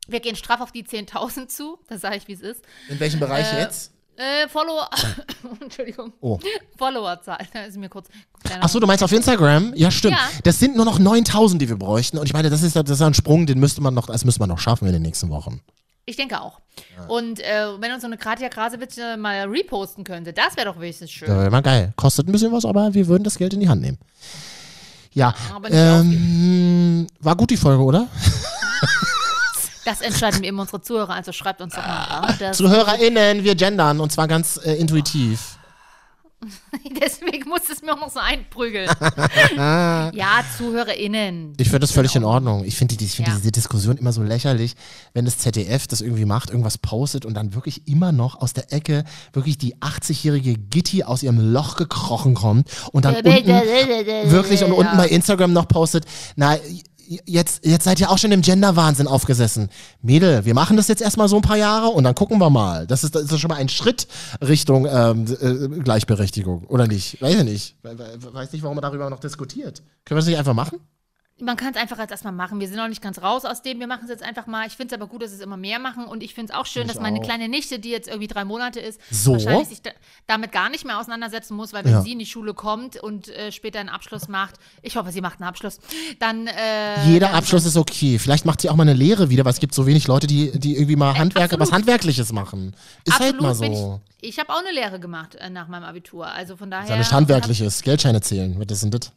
Wir 0.07 0.19
gehen 0.19 0.35
straff 0.35 0.61
auf 0.61 0.71
die 0.71 0.83
10.000 0.85 1.47
zu. 1.49 1.79
Das 1.87 2.01
sage 2.01 2.17
ich, 2.17 2.27
wie 2.27 2.33
es 2.33 2.41
ist. 2.41 2.61
In 2.87 2.99
welchem 2.99 3.19
Bereich 3.19 3.51
Äh, 3.51 3.61
jetzt? 3.61 3.91
Äh, 4.17 4.47
Follower. 4.47 4.89
Entschuldigung. 5.61 6.13
Oh. 6.21 6.39
Followerzahl. 6.77 7.39
Da 7.53 7.63
ist 7.63 7.77
mir 7.77 7.89
kurz. 7.89 8.07
Achso, 8.61 8.79
du 8.79 8.87
meinst 8.87 9.03
auf 9.03 9.11
Instagram? 9.11 9.73
Ja, 9.75 9.91
stimmt. 9.91 10.15
Ja. 10.15 10.29
Das 10.43 10.59
sind 10.59 10.75
nur 10.75 10.85
noch 10.85 10.99
9000, 10.99 11.61
die 11.61 11.69
wir 11.69 11.77
bräuchten. 11.77 12.17
Und 12.17 12.25
ich 12.25 12.33
meine, 12.33 12.49
das 12.49 12.63
ist, 12.63 12.75
das 12.75 12.89
ist 12.89 13.01
ein 13.01 13.13
Sprung, 13.13 13.45
den 13.45 13.59
müsste 13.59 13.81
man 13.81 13.93
noch, 13.93 14.07
das 14.07 14.23
müsste 14.25 14.39
man 14.39 14.49
noch 14.49 14.59
schaffen 14.59 14.87
in 14.87 14.93
den 14.93 15.01
nächsten 15.01 15.29
Wochen. 15.29 15.61
Ich 16.05 16.17
denke 16.17 16.39
auch. 16.39 16.59
Und 17.07 17.39
äh, 17.39 17.81
wenn 17.81 17.91
uns 17.91 18.01
so 18.01 18.07
eine 18.07 18.17
Katja 18.17 18.47
Krasewitz 18.49 18.97
mal 19.17 19.47
reposten 19.47 20.03
könnte, 20.03 20.33
das 20.33 20.55
wäre 20.55 20.67
doch 20.67 20.79
wenigstens 20.79 21.11
schön. 21.11 21.27
Das 21.27 21.37
wäre 21.37 21.47
immer 21.47 21.63
geil. 21.63 21.93
Kostet 21.95 22.27
ein 22.27 22.31
bisschen 22.31 22.51
was, 22.51 22.63
aber 22.63 22.93
wir 22.93 23.07
würden 23.07 23.23
das 23.23 23.37
Geld 23.37 23.53
in 23.55 23.59
die 23.59 23.69
Hand 23.69 23.81
nehmen. 23.81 23.97
Ja, 25.13 25.33
Aber 25.53 25.69
nicht 25.69 25.77
ähm, 25.79 27.07
war 27.21 27.35
gut 27.35 27.49
die 27.49 27.57
Folge, 27.57 27.81
oder? 27.81 28.07
Das 29.85 30.01
entscheiden 30.01 30.41
wir 30.41 30.49
immer 30.49 30.63
unsere 30.63 30.81
Zuhörer, 30.81 31.13
also 31.13 31.31
schreibt 31.31 31.61
uns 31.61 31.75
doch 31.75 31.85
mal. 31.85 32.35
ah, 32.39 32.51
ZuhörerInnen, 32.51 33.43
wir 33.43 33.55
gendern 33.55 33.99
und 33.99 34.11
zwar 34.11 34.27
ganz 34.27 34.59
äh, 34.63 34.73
intuitiv. 34.73 35.57
deswegen 37.01 37.49
muss 37.49 37.61
es 37.71 37.81
mir 37.81 37.93
auch 37.93 37.99
noch 37.99 38.11
so 38.11 38.19
einprügeln. 38.19 38.89
ja, 39.55 40.43
ZuhörerInnen. 40.57 41.53
Ich 41.57 41.67
finde 41.67 41.79
das 41.79 41.91
völlig 41.91 42.15
in 42.15 42.23
Ordnung. 42.23 42.63
Ich 42.65 42.75
finde 42.75 42.95
die, 42.95 43.05
ich 43.05 43.15
find 43.15 43.27
Ja. 43.27 43.35
diese 43.35 43.51
Diskussion 43.51 43.97
immer 43.97 44.11
so 44.11 44.21
lächerlich, 44.21 44.75
wenn 45.13 45.25
das 45.25 45.37
ZDF 45.37 45.87
das 45.87 46.01
irgendwie 46.01 46.25
macht, 46.25 46.49
irgendwas 46.49 46.77
postet 46.77 47.25
und 47.25 47.33
dann 47.33 47.53
wirklich 47.55 47.87
immer 47.87 48.11
noch 48.11 48.41
aus 48.41 48.53
der 48.53 48.71
Ecke 48.73 49.03
wirklich 49.33 49.57
die 49.57 49.77
80-jährige 49.77 50.55
Gitti 50.55 51.03
aus 51.03 51.23
ihrem 51.23 51.39
Loch 51.39 51.77
gekrochen 51.77 52.35
kommt 52.35 52.69
und 52.91 53.05
dann 53.05 53.15
unten 53.23 53.47
wirklich 54.31 54.63
und 54.63 54.71
unten 54.71 54.97
bei 54.97 55.07
Instagram 55.07 55.53
noch 55.53 55.67
postet, 55.67 56.05
na, 56.35 56.57
jetzt, 57.25 57.65
jetzt 57.65 57.83
seid 57.83 57.99
ihr 57.99 58.09
auch 58.09 58.17
schon 58.17 58.31
im 58.31 58.41
Gender-Wahnsinn 58.41 59.07
aufgesessen. 59.07 59.69
Mädel, 60.01 60.45
wir 60.45 60.53
machen 60.53 60.77
das 60.77 60.87
jetzt 60.87 61.01
erstmal 61.01 61.27
so 61.27 61.35
ein 61.37 61.41
paar 61.41 61.57
Jahre 61.57 61.87
und 61.87 62.03
dann 62.03 62.15
gucken 62.15 62.37
wir 62.39 62.49
mal. 62.49 62.87
Das 62.87 63.03
ist, 63.03 63.15
das 63.15 63.23
ist 63.31 63.39
schon 63.39 63.49
mal 63.49 63.55
ein 63.55 63.69
Schritt 63.69 64.07
Richtung 64.41 64.85
ähm, 64.89 65.25
äh, 65.41 65.79
Gleichberechtigung, 65.81 66.65
oder 66.65 66.87
nicht? 66.87 67.21
Weiß 67.21 67.35
ich 67.35 67.43
nicht. 67.43 67.75
We- 67.83 67.97
we- 67.97 68.33
Weiß 68.33 68.51
nicht, 68.51 68.63
warum 68.63 68.75
man 68.75 68.81
darüber 68.83 69.09
noch 69.09 69.19
diskutiert. 69.19 69.81
Können 70.05 70.17
wir 70.17 70.21
das 70.21 70.25
nicht 70.27 70.37
einfach 70.37 70.53
machen? 70.53 70.79
Man 71.37 71.57
kann 71.57 71.73
es 71.73 71.75
einfach 71.77 71.99
jetzt 71.99 72.11
erstmal 72.11 72.31
machen. 72.31 72.61
Wir 72.61 72.69
sind 72.69 72.77
noch 72.77 72.87
nicht 72.87 73.01
ganz 73.01 73.21
raus 73.21 73.43
aus 73.43 73.61
dem. 73.61 73.81
Wir 73.81 73.87
machen 73.87 74.03
es 74.05 74.09
jetzt 74.09 74.23
einfach 74.23 74.47
mal. 74.47 74.65
Ich 74.67 74.77
finde 74.77 74.95
es 74.95 75.01
aber 75.01 75.09
gut, 75.09 75.21
dass 75.21 75.33
es 75.33 75.41
immer 75.41 75.57
mehr 75.57 75.79
machen. 75.79 76.05
Und 76.05 76.23
ich 76.23 76.33
finde 76.33 76.53
es 76.53 76.57
auch 76.57 76.65
schön, 76.65 76.83
Ich 76.83 76.93
dass 76.93 77.01
meine 77.01 77.19
auch. 77.19 77.23
kleine 77.23 77.49
Nichte, 77.49 77.77
die 77.77 77.89
jetzt 77.89 78.07
irgendwie 78.07 78.27
drei 78.27 78.45
Monate 78.45 78.79
ist, 78.79 79.01
So? 79.11 79.33
wahrscheinlich 79.33 79.67
sich 79.67 79.81
da, 79.81 79.89
damit 80.27 80.53
gar 80.53 80.69
nicht 80.69 80.85
mehr 80.85 80.97
auseinandersetzen 80.97 81.53
muss, 81.57 81.73
weil 81.73 81.83
wenn 81.83 81.91
Ja. 81.91 82.01
sie 82.01 82.13
in 82.13 82.19
die 82.19 82.25
Schule 82.25 82.53
kommt 82.53 82.95
und 83.03 83.27
äh, 83.27 83.51
später 83.51 83.81
einen 83.81 83.89
Abschluss 83.89 84.29
macht, 84.29 84.55
ich 84.81 84.95
hoffe, 84.95 85.11
sie 85.11 85.19
macht 85.19 85.41
einen 85.41 85.49
Abschluss, 85.49 85.79
dann. 86.19 86.47
Äh, 86.47 87.05
Jeder 87.05 87.27
dann- 87.27 87.35
Abschluss 87.35 87.65
ist 87.65 87.75
okay. 87.75 88.17
Vielleicht 88.17 88.45
macht 88.45 88.61
sie 88.61 88.69
auch 88.69 88.75
mal 88.77 88.83
eine 88.83 88.93
Lehre 88.93 89.29
wieder, 89.29 89.43
weil 89.43 89.51
es 89.51 89.59
gibt 89.59 89.73
so 89.75 89.85
wenig 89.85 90.07
Leute, 90.07 90.27
die, 90.27 90.57
die 90.57 90.75
irgendwie 90.75 90.95
mal 90.95 91.17
Handwerk, 91.17 91.45
absolut. 91.51 91.67
was 91.67 91.73
Handwerkliches 91.73 92.31
machen. 92.31 92.73
Ist 93.03 93.19
halt 93.19 93.41
mal 93.41 93.53
bin 93.55 93.75
so. 93.75 93.99
Ich, 94.21 94.29
ich 94.29 94.39
habe 94.39 94.53
auch 94.53 94.59
eine 94.65 94.71
Lehre 94.71 95.01
gemacht 95.01 95.35
äh, 95.35 95.49
nach 95.49 95.67
meinem 95.67 95.83
Abitur. 95.83 96.27
Also 96.27 96.55
von 96.55 96.71
daher. 96.71 96.85
Ist 96.85 96.89
ja 96.91 96.97
nicht 96.97 97.11
handwerkliches. 97.11 97.81
Geldscheine 97.81 98.21
zählen. 98.21 98.55
Was 98.57 98.67
ist 98.77 98.83
denn 98.83 98.91
das? 98.91 99.11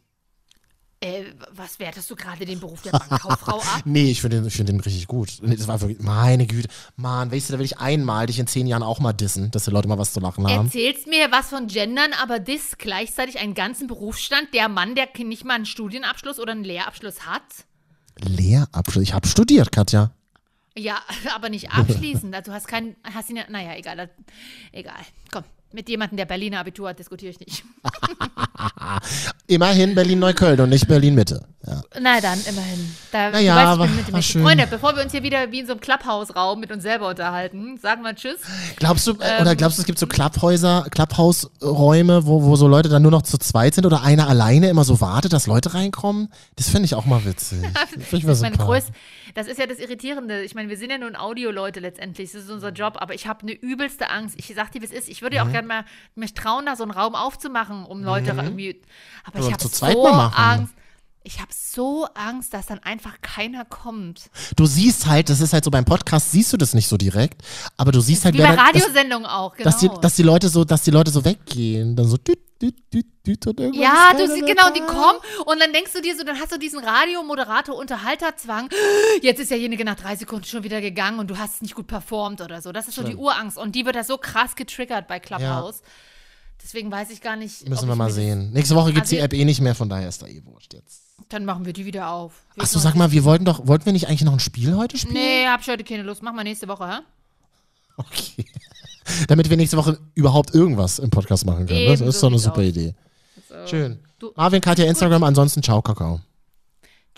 Äh, 1.01 1.23
was 1.51 1.79
wertest 1.79 2.09
du 2.11 2.15
gerade 2.15 2.45
den 2.45 2.59
Beruf 2.59 2.81
der 2.81 2.91
Bankkauffrau 3.09 3.59
ab? 3.59 3.83
Nee, 3.85 4.11
ich 4.11 4.19
finde 4.19 4.37
den, 4.37 4.47
ich 4.47 4.55
find 4.55 4.67
den 4.67 4.81
richtig 4.81 5.07
gut. 5.07 5.29
Das 5.41 5.67
war 5.67 5.79
wirklich, 5.79 5.99
meine 5.99 6.45
Güte. 6.45 6.67
Mann, 6.97 7.31
weißt 7.31 7.49
du, 7.49 7.53
da 7.53 7.59
will 7.59 7.65
ich 7.65 7.77
einmal 7.77 8.25
dich 8.25 8.37
in 8.37 8.47
zehn 8.47 8.67
Jahren 8.67 8.83
auch 8.83 8.99
mal 8.99 9.13
dissen, 9.13 9.49
dass 9.51 9.63
die 9.63 9.71
Leute 9.71 9.87
mal 9.87 9.97
was 9.97 10.11
zu 10.11 10.19
lachen 10.19 10.45
haben. 10.45 10.65
Erzählst 10.65 11.07
mir 11.07 11.31
was 11.31 11.49
von 11.49 11.67
Gendern, 11.67 12.11
aber 12.21 12.39
das 12.39 12.77
gleichzeitig 12.77 13.39
einen 13.39 13.53
ganzen 13.53 13.87
Berufsstand, 13.87 14.53
der 14.53 14.67
Mann, 14.67 14.95
der 14.95 15.07
nicht 15.19 15.45
mal 15.45 15.53
einen 15.53 15.65
Studienabschluss 15.65 16.37
oder 16.37 16.51
einen 16.51 16.65
Lehrabschluss 16.65 17.25
hat? 17.25 17.43
Lehrabschluss. 18.17 19.03
Ich 19.03 19.13
habe 19.13 19.27
studiert, 19.27 19.71
Katja. 19.71 20.11
Ja, 20.77 20.97
aber 21.33 21.49
nicht 21.49 21.71
abschließend. 21.71 22.35
Also 22.35 22.51
du 22.51 22.55
hast 22.55 22.67
keinen, 22.67 22.97
hast 23.03 23.29
ihn 23.29 23.37
ja, 23.37 23.43
naja, 23.49 23.75
egal. 23.75 24.09
Egal. 24.73 24.99
Komm, 25.31 25.43
mit 25.71 25.87
jemandem, 25.87 26.17
der 26.17 26.25
Berliner 26.25 26.59
Abitur 26.59 26.89
hat, 26.89 26.99
diskutiere 26.99 27.31
ich 27.31 27.39
nicht. 27.39 27.63
Immerhin 29.47 29.95
Berlin-Neukölln 29.95 30.59
und 30.59 30.69
nicht 30.69 30.87
Berlin-Mitte. 30.87 31.45
Ja. 31.67 31.81
Na 31.99 32.21
dann, 32.21 32.39
immerhin. 32.47 32.95
Da, 33.11 33.31
Na 33.31 33.39
ja, 33.39 33.75
du 33.75 33.81
weißt, 33.81 33.89
ich 33.89 33.89
war- 33.91 33.95
mit 33.97 34.07
dem 34.07 34.13
war 34.13 34.21
schön. 34.21 34.43
Freunde, 34.43 34.67
bevor 34.67 34.95
wir 34.95 35.03
uns 35.03 35.11
hier 35.11 35.23
wieder 35.23 35.51
wie 35.51 35.59
in 35.59 35.65
so 35.65 35.73
einem 35.73 35.81
Clubhouse-Raum 35.81 36.59
mit 36.59 36.71
uns 36.71 36.83
selber 36.83 37.09
unterhalten, 37.09 37.77
sagen 37.77 38.01
wir 38.03 38.15
Tschüss. 38.15 38.39
Glaubst 38.77 39.05
du, 39.07 39.11
äh, 39.13 39.15
Ähm. 39.37 39.41
oder 39.41 39.55
glaubst 39.57 39.77
du, 39.77 39.81
es 39.81 39.85
gibt 39.85 39.99
so 39.99 40.07
Clubhäuser, 40.07 40.85
Clubhausräume, 40.89 42.25
wo, 42.25 42.43
wo 42.43 42.55
so 42.55 42.67
Leute 42.67 42.87
dann 42.89 43.01
nur 43.01 43.11
noch 43.11 43.23
zu 43.23 43.37
zweit 43.37 43.75
sind 43.75 43.85
oder 43.85 44.03
einer 44.03 44.27
alleine 44.29 44.69
immer 44.69 44.83
so 44.85 45.01
wartet, 45.01 45.33
dass 45.33 45.47
Leute 45.47 45.73
reinkommen? 45.73 46.29
Das 46.55 46.69
finde 46.69 46.85
ich 46.85 46.95
auch 46.95 47.05
mal 47.05 47.25
witzig. 47.25 47.59
Ich 48.11 48.23
meine, 48.23 48.35
super. 48.35 48.65
größ, 48.65 48.85
das 49.35 49.47
ist 49.47 49.59
ja 49.59 49.67
das 49.67 49.79
Irritierende. 49.79 50.41
Ich 50.43 50.55
meine, 50.55 50.69
wir 50.69 50.77
sind 50.77 50.89
ja 50.91 50.97
nun 50.97 51.15
Audio-Leute 51.15 51.79
letztendlich. 51.79 52.31
Das 52.31 52.43
ist 52.43 52.49
unser 52.49 52.71
Job. 52.71 52.95
Aber 52.99 53.13
ich 53.13 53.27
habe 53.27 53.41
eine 53.43 53.51
übelste 53.51 54.09
Angst. 54.09 54.35
Ich 54.37 54.51
sag 54.55 54.71
dir, 54.71 54.81
wie 54.81 54.85
es 54.85 54.91
ist. 54.91 55.07
Ich 55.09 55.21
würde 55.21 55.35
ja 55.35 55.43
Mhm. 55.43 55.49
auch 55.49 55.53
gerne 55.53 55.67
mal 55.67 55.85
mich 56.15 56.33
trauen, 56.33 56.65
da 56.65 56.75
so 56.75 56.83
einen 56.83 56.91
Raum 56.91 57.15
aufzumachen, 57.15 57.85
um 57.85 58.03
Leute 58.03 58.35
irgendwie. 58.49 58.81
Aber 59.23 59.39
Aber 59.39 59.47
ich 59.47 59.53
habe 59.53 59.67
so. 59.67 60.07
Angst. 60.07 60.73
Ich 61.23 61.39
habe 61.41 61.51
so 61.53 62.07
Angst, 62.15 62.53
dass 62.53 62.67
dann 62.67 62.79
einfach 62.79 63.21
keiner 63.21 63.65
kommt. 63.65 64.31
Du 64.55 64.65
siehst 64.65 65.05
halt, 65.05 65.29
das 65.29 65.41
ist 65.41 65.51
halt 65.51 65.65
so 65.65 65.69
beim 65.69 65.83
Podcast, 65.83 66.31
siehst 66.31 66.53
du 66.53 66.57
das 66.57 66.73
nicht 66.73 66.87
so 66.87 66.95
direkt, 66.97 67.43
aber 67.75 67.91
du 67.91 67.99
siehst 67.99 68.23
halt, 68.23 68.35
Wie 68.35 68.39
bei 68.39 68.55
Radiosendungen 68.55 69.27
auch, 69.27 69.53
genau. 69.55 69.69
dass, 69.69 69.79
die, 69.79 69.89
dass 70.01 70.15
die 70.15 70.23
Leute 70.23 70.47
so, 70.47 70.63
dass 70.63 70.83
die 70.83 70.91
Leute 70.91 71.11
so 71.11 71.25
weggehen, 71.25 71.95
dann 71.97 72.07
so 72.07 72.15
düt, 72.15 72.39
düt, 72.61 72.75
düt, 72.93 73.05
düt 73.27 73.45
und 73.47 73.75
ja, 73.75 74.11
du 74.17 74.27
siehst, 74.27 74.47
genau, 74.47 74.71
die 74.71 74.79
kommen 74.79 75.19
und 75.45 75.59
dann 75.59 75.73
denkst 75.73 75.91
du 75.93 76.01
dir 76.01 76.17
so, 76.17 76.23
dann 76.23 76.39
hast 76.39 76.53
du 76.53 76.57
diesen 76.57 76.79
Radiomoderator-Unterhalterzwang. 76.79 78.69
Jetzt 79.21 79.39
ist 79.39 79.51
derjenige 79.51 79.83
nach 79.83 79.95
drei 79.95 80.15
Sekunden 80.15 80.45
schon 80.45 80.63
wieder 80.63 80.79
gegangen 80.79 81.19
und 81.19 81.29
du 81.29 81.37
hast 81.37 81.61
nicht 81.61 81.75
gut 81.75 81.87
performt 81.87 82.39
oder 82.41 82.61
so. 82.61 82.71
Das 82.71 82.87
ist 82.87 82.95
so 82.95 83.03
die 83.03 83.15
Urangst 83.15 83.57
und 83.57 83.75
die 83.75 83.85
wird 83.85 83.97
da 83.97 84.05
so 84.05 84.17
krass 84.17 84.55
getriggert 84.55 85.07
bei 85.07 85.19
Clubhouse. 85.19 85.83
Deswegen 86.61 86.91
weiß 86.91 87.09
ich 87.09 87.21
gar 87.21 87.35
nicht. 87.35 87.67
Müssen 87.67 87.87
wir 87.87 87.95
mal 87.95 88.11
sehen. 88.11 88.51
Nächste 88.51 88.75
Woche 88.75 88.91
gibt's 88.93 89.09
die 89.09 89.15
Also- 89.17 89.25
App 89.25 89.33
eh 89.33 89.45
nicht 89.45 89.61
mehr, 89.61 89.75
von 89.75 89.89
daher 89.89 90.07
ist 90.09 90.21
da 90.21 90.27
eh 90.27 90.41
wurscht 90.45 90.73
jetzt. 90.73 91.03
Das, 91.17 91.25
dann 91.29 91.45
machen 91.45 91.65
wir 91.65 91.73
die 91.73 91.85
wieder 91.85 92.09
auf. 92.11 92.33
Wir 92.55 92.63
Achso, 92.63 92.79
sag 92.79 92.95
mal, 92.95 93.11
wir 93.11 93.23
wollten 93.23 93.45
doch, 93.45 93.65
wollten 93.67 93.85
wir 93.85 93.93
nicht 93.93 94.07
eigentlich 94.07 94.23
noch 94.23 94.33
ein 94.33 94.39
Spiel 94.39 94.75
heute 94.75 94.97
spielen? 94.97 95.13
Nee, 95.13 95.47
hab 95.47 95.61
ich 95.61 95.67
heute 95.67 95.83
keine 95.83 96.03
Lust. 96.03 96.21
Machen 96.21 96.35
wir 96.35 96.43
nächste 96.43 96.67
Woche, 96.67 96.87
hä? 96.87 96.99
Okay. 97.97 98.45
Damit 99.27 99.49
wir 99.49 99.57
nächste 99.57 99.77
Woche 99.77 99.99
überhaupt 100.15 100.53
irgendwas 100.53 100.99
im 100.99 101.09
Podcast 101.09 101.45
machen 101.45 101.65
können. 101.65 101.87
Das 101.87 101.99
Eben, 101.99 102.09
ist 102.09 102.19
so 102.19 102.27
doch 102.27 102.33
eine 102.33 102.39
super 102.39 102.61
aus. 102.61 102.65
Idee. 102.67 102.93
Schön. 103.65 103.99
Du- 104.19 104.31
Marvin, 104.35 104.61
Katja, 104.61 104.85
Instagram, 104.85 105.23
ansonsten 105.23 105.63
ciao, 105.63 105.81
Kakao. 105.81 106.19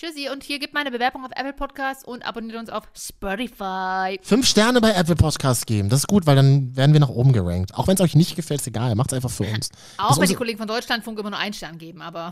Tschüssi 0.02 0.30
und 0.30 0.44
hier 0.44 0.58
gibt 0.58 0.74
meine 0.74 0.90
Bewerbung 0.90 1.24
auf 1.24 1.30
Apple 1.36 1.54
Podcasts 1.54 2.04
und 2.04 2.26
abonniert 2.26 2.58
uns 2.58 2.72
auf 2.72 2.86
Spotify. 2.98 4.20
Fünf 4.24 4.48
Sterne 4.48 4.82
bei 4.82 4.94
Apple 4.94 5.16
Podcasts 5.16 5.68
geben. 5.68 5.90
Das 5.90 6.00
ist 6.00 6.08
gut, 6.08 6.26
weil 6.26 6.36
dann 6.36 6.76
werden 6.76 6.94
wir 6.94 7.00
nach 7.00 7.10
oben 7.10 7.34
gerankt. 7.34 7.76
Auch 7.76 7.88
wenn 7.88 7.94
es 7.94 8.02
euch 8.02 8.16
nicht 8.16 8.36
gefällt, 8.36 8.62
ist 8.62 8.68
egal. 8.68 8.96
Macht's 8.96 9.14
einfach 9.14 9.30
für 9.30 9.44
uns. 9.44 9.70
Auch 10.00 10.10
Das 10.10 10.20
wenn 10.20 10.28
die 10.28 10.34
Kollegen 10.34 10.58
von 10.58 10.68
Deutschlandfunk 10.68 11.20
immer 11.20 11.30
nur 11.30 11.38
einen 11.38 11.54
Stern 11.54 11.78
geben, 11.78 12.02
aber 12.02 12.32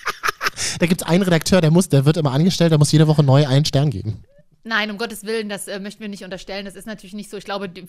Da 0.78 0.86
gibt's 0.86 1.02
einen 1.02 1.22
Redakteur, 1.22 1.60
der 1.60 1.70
muss, 1.70 1.90
der 1.90 2.06
wird 2.06 2.16
immer 2.16 2.32
angestellt, 2.32 2.70
der 2.70 2.78
muss 2.78 2.92
jede 2.92 3.06
Woche 3.06 3.22
neu 3.22 3.46
einen 3.46 3.66
Stern 3.66 3.90
geben. 3.90 4.24
Nein, 4.66 4.90
um 4.90 4.98
Gottes 4.98 5.24
Willen, 5.24 5.48
das 5.48 5.68
äh, 5.68 5.78
möchten 5.78 6.00
wir 6.00 6.08
nicht 6.08 6.24
unterstellen. 6.24 6.64
Das 6.64 6.74
ist 6.74 6.86
natürlich 6.86 7.14
nicht 7.14 7.30
so. 7.30 7.36
Ich 7.36 7.44
glaube, 7.44 7.68
die, 7.68 7.86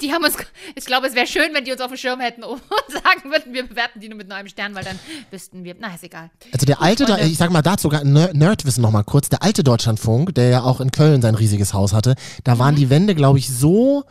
die, 0.00 0.12
haben 0.12 0.22
uns. 0.24 0.36
Ich 0.76 0.84
glaube, 0.86 1.08
es 1.08 1.14
wäre 1.16 1.26
schön, 1.26 1.52
wenn 1.52 1.64
die 1.64 1.72
uns 1.72 1.80
auf 1.80 1.88
dem 1.88 1.96
Schirm 1.96 2.20
hätten 2.20 2.44
und 2.44 2.62
sagen 2.88 3.30
würden, 3.30 3.52
wir 3.52 3.66
bewerten 3.66 3.98
die 3.98 4.08
nur 4.08 4.16
mit 4.16 4.28
nur 4.28 4.36
einem 4.36 4.48
Stern, 4.48 4.74
weil 4.76 4.84
dann 4.84 4.98
wüssten 5.32 5.64
wir. 5.64 5.74
Na, 5.80 5.92
ist 5.94 6.04
egal. 6.04 6.30
Also 6.52 6.64
der 6.64 6.80
alte, 6.80 7.06
Freunde. 7.06 7.26
ich 7.26 7.36
sag 7.36 7.50
mal 7.50 7.60
dazu 7.62 7.88
Nerdwissen 7.88 8.82
noch 8.82 8.92
mal 8.92 9.02
kurz, 9.02 9.28
der 9.30 9.42
alte 9.42 9.64
Deutschlandfunk, 9.64 10.34
der 10.34 10.48
ja 10.48 10.62
auch 10.62 10.80
in 10.80 10.92
Köln 10.92 11.22
sein 11.22 11.34
riesiges 11.34 11.74
Haus 11.74 11.92
hatte, 11.92 12.14
da 12.44 12.54
Mhm. 12.54 12.58
waren 12.60 12.76
die 12.76 12.88
Wände, 12.88 13.14
glaube 13.16 13.38
ich, 13.40 13.48
so 13.48 14.04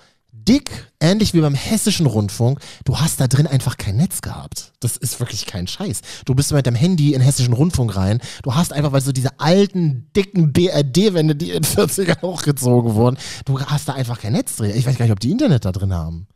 dick, 0.52 0.92
ähnlich 1.00 1.34
wie 1.34 1.40
beim 1.40 1.56
hessischen 1.56 2.06
Rundfunk. 2.06 2.60
Du 2.84 3.00
hast 3.00 3.22
da 3.22 3.28
drin 3.28 3.48
einfach 3.48 3.78
kein 3.78 3.96
Netz 3.96 4.22
gehabt. 4.22 4.74
Das 4.82 4.98
ist 4.98 5.20
wirklich 5.20 5.46
kein 5.46 5.66
Scheiß. 5.66 6.02
Du 6.26 6.36
bist 6.36 6.52
mit 6.52 6.66
deinem 6.66 6.76
Handy 6.76 7.14
in 7.14 7.22
hessischen 7.22 7.54
Rundfunk 7.54 7.96
rein. 7.96 8.20
Du 8.44 8.54
hast 8.54 8.74
einfach, 8.74 8.92
weil 8.92 9.02
so 9.02 9.14
diese 9.14 9.40
alten, 9.40 10.10
dicken 10.14 10.52
BRD-Wände, 10.52 11.36
die 11.36 11.52
in 11.52 11.64
den 11.64 11.72
40ern 11.72 12.22
hochgezogen 12.22 12.96
wurden, 12.96 13.18
du 13.46 13.62
hast 13.62 13.88
da 13.88 13.94
einfach 13.94 14.20
kein 14.20 14.34
Netz 14.34 14.58
drin. 14.58 14.76
Ich 14.76 14.86
weiß 14.86 14.98
gar 14.98 15.06
nicht, 15.06 15.14
ob 15.14 15.22
die 15.22 15.32
Internet 15.32 15.64
da 15.64 15.72
drin 15.72 15.94
haben. 15.94 16.28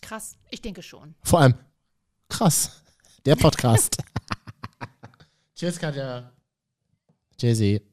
Krass. 0.00 0.36
Ich 0.50 0.62
denke 0.62 0.82
schon. 0.82 1.14
Vor 1.22 1.40
allem, 1.40 1.54
krass, 2.30 2.82
der 3.26 3.36
Podcast. 3.36 3.98
Tschüss, 5.54 5.78
Katja. 5.78 6.32
Tschüssi. 7.38 7.89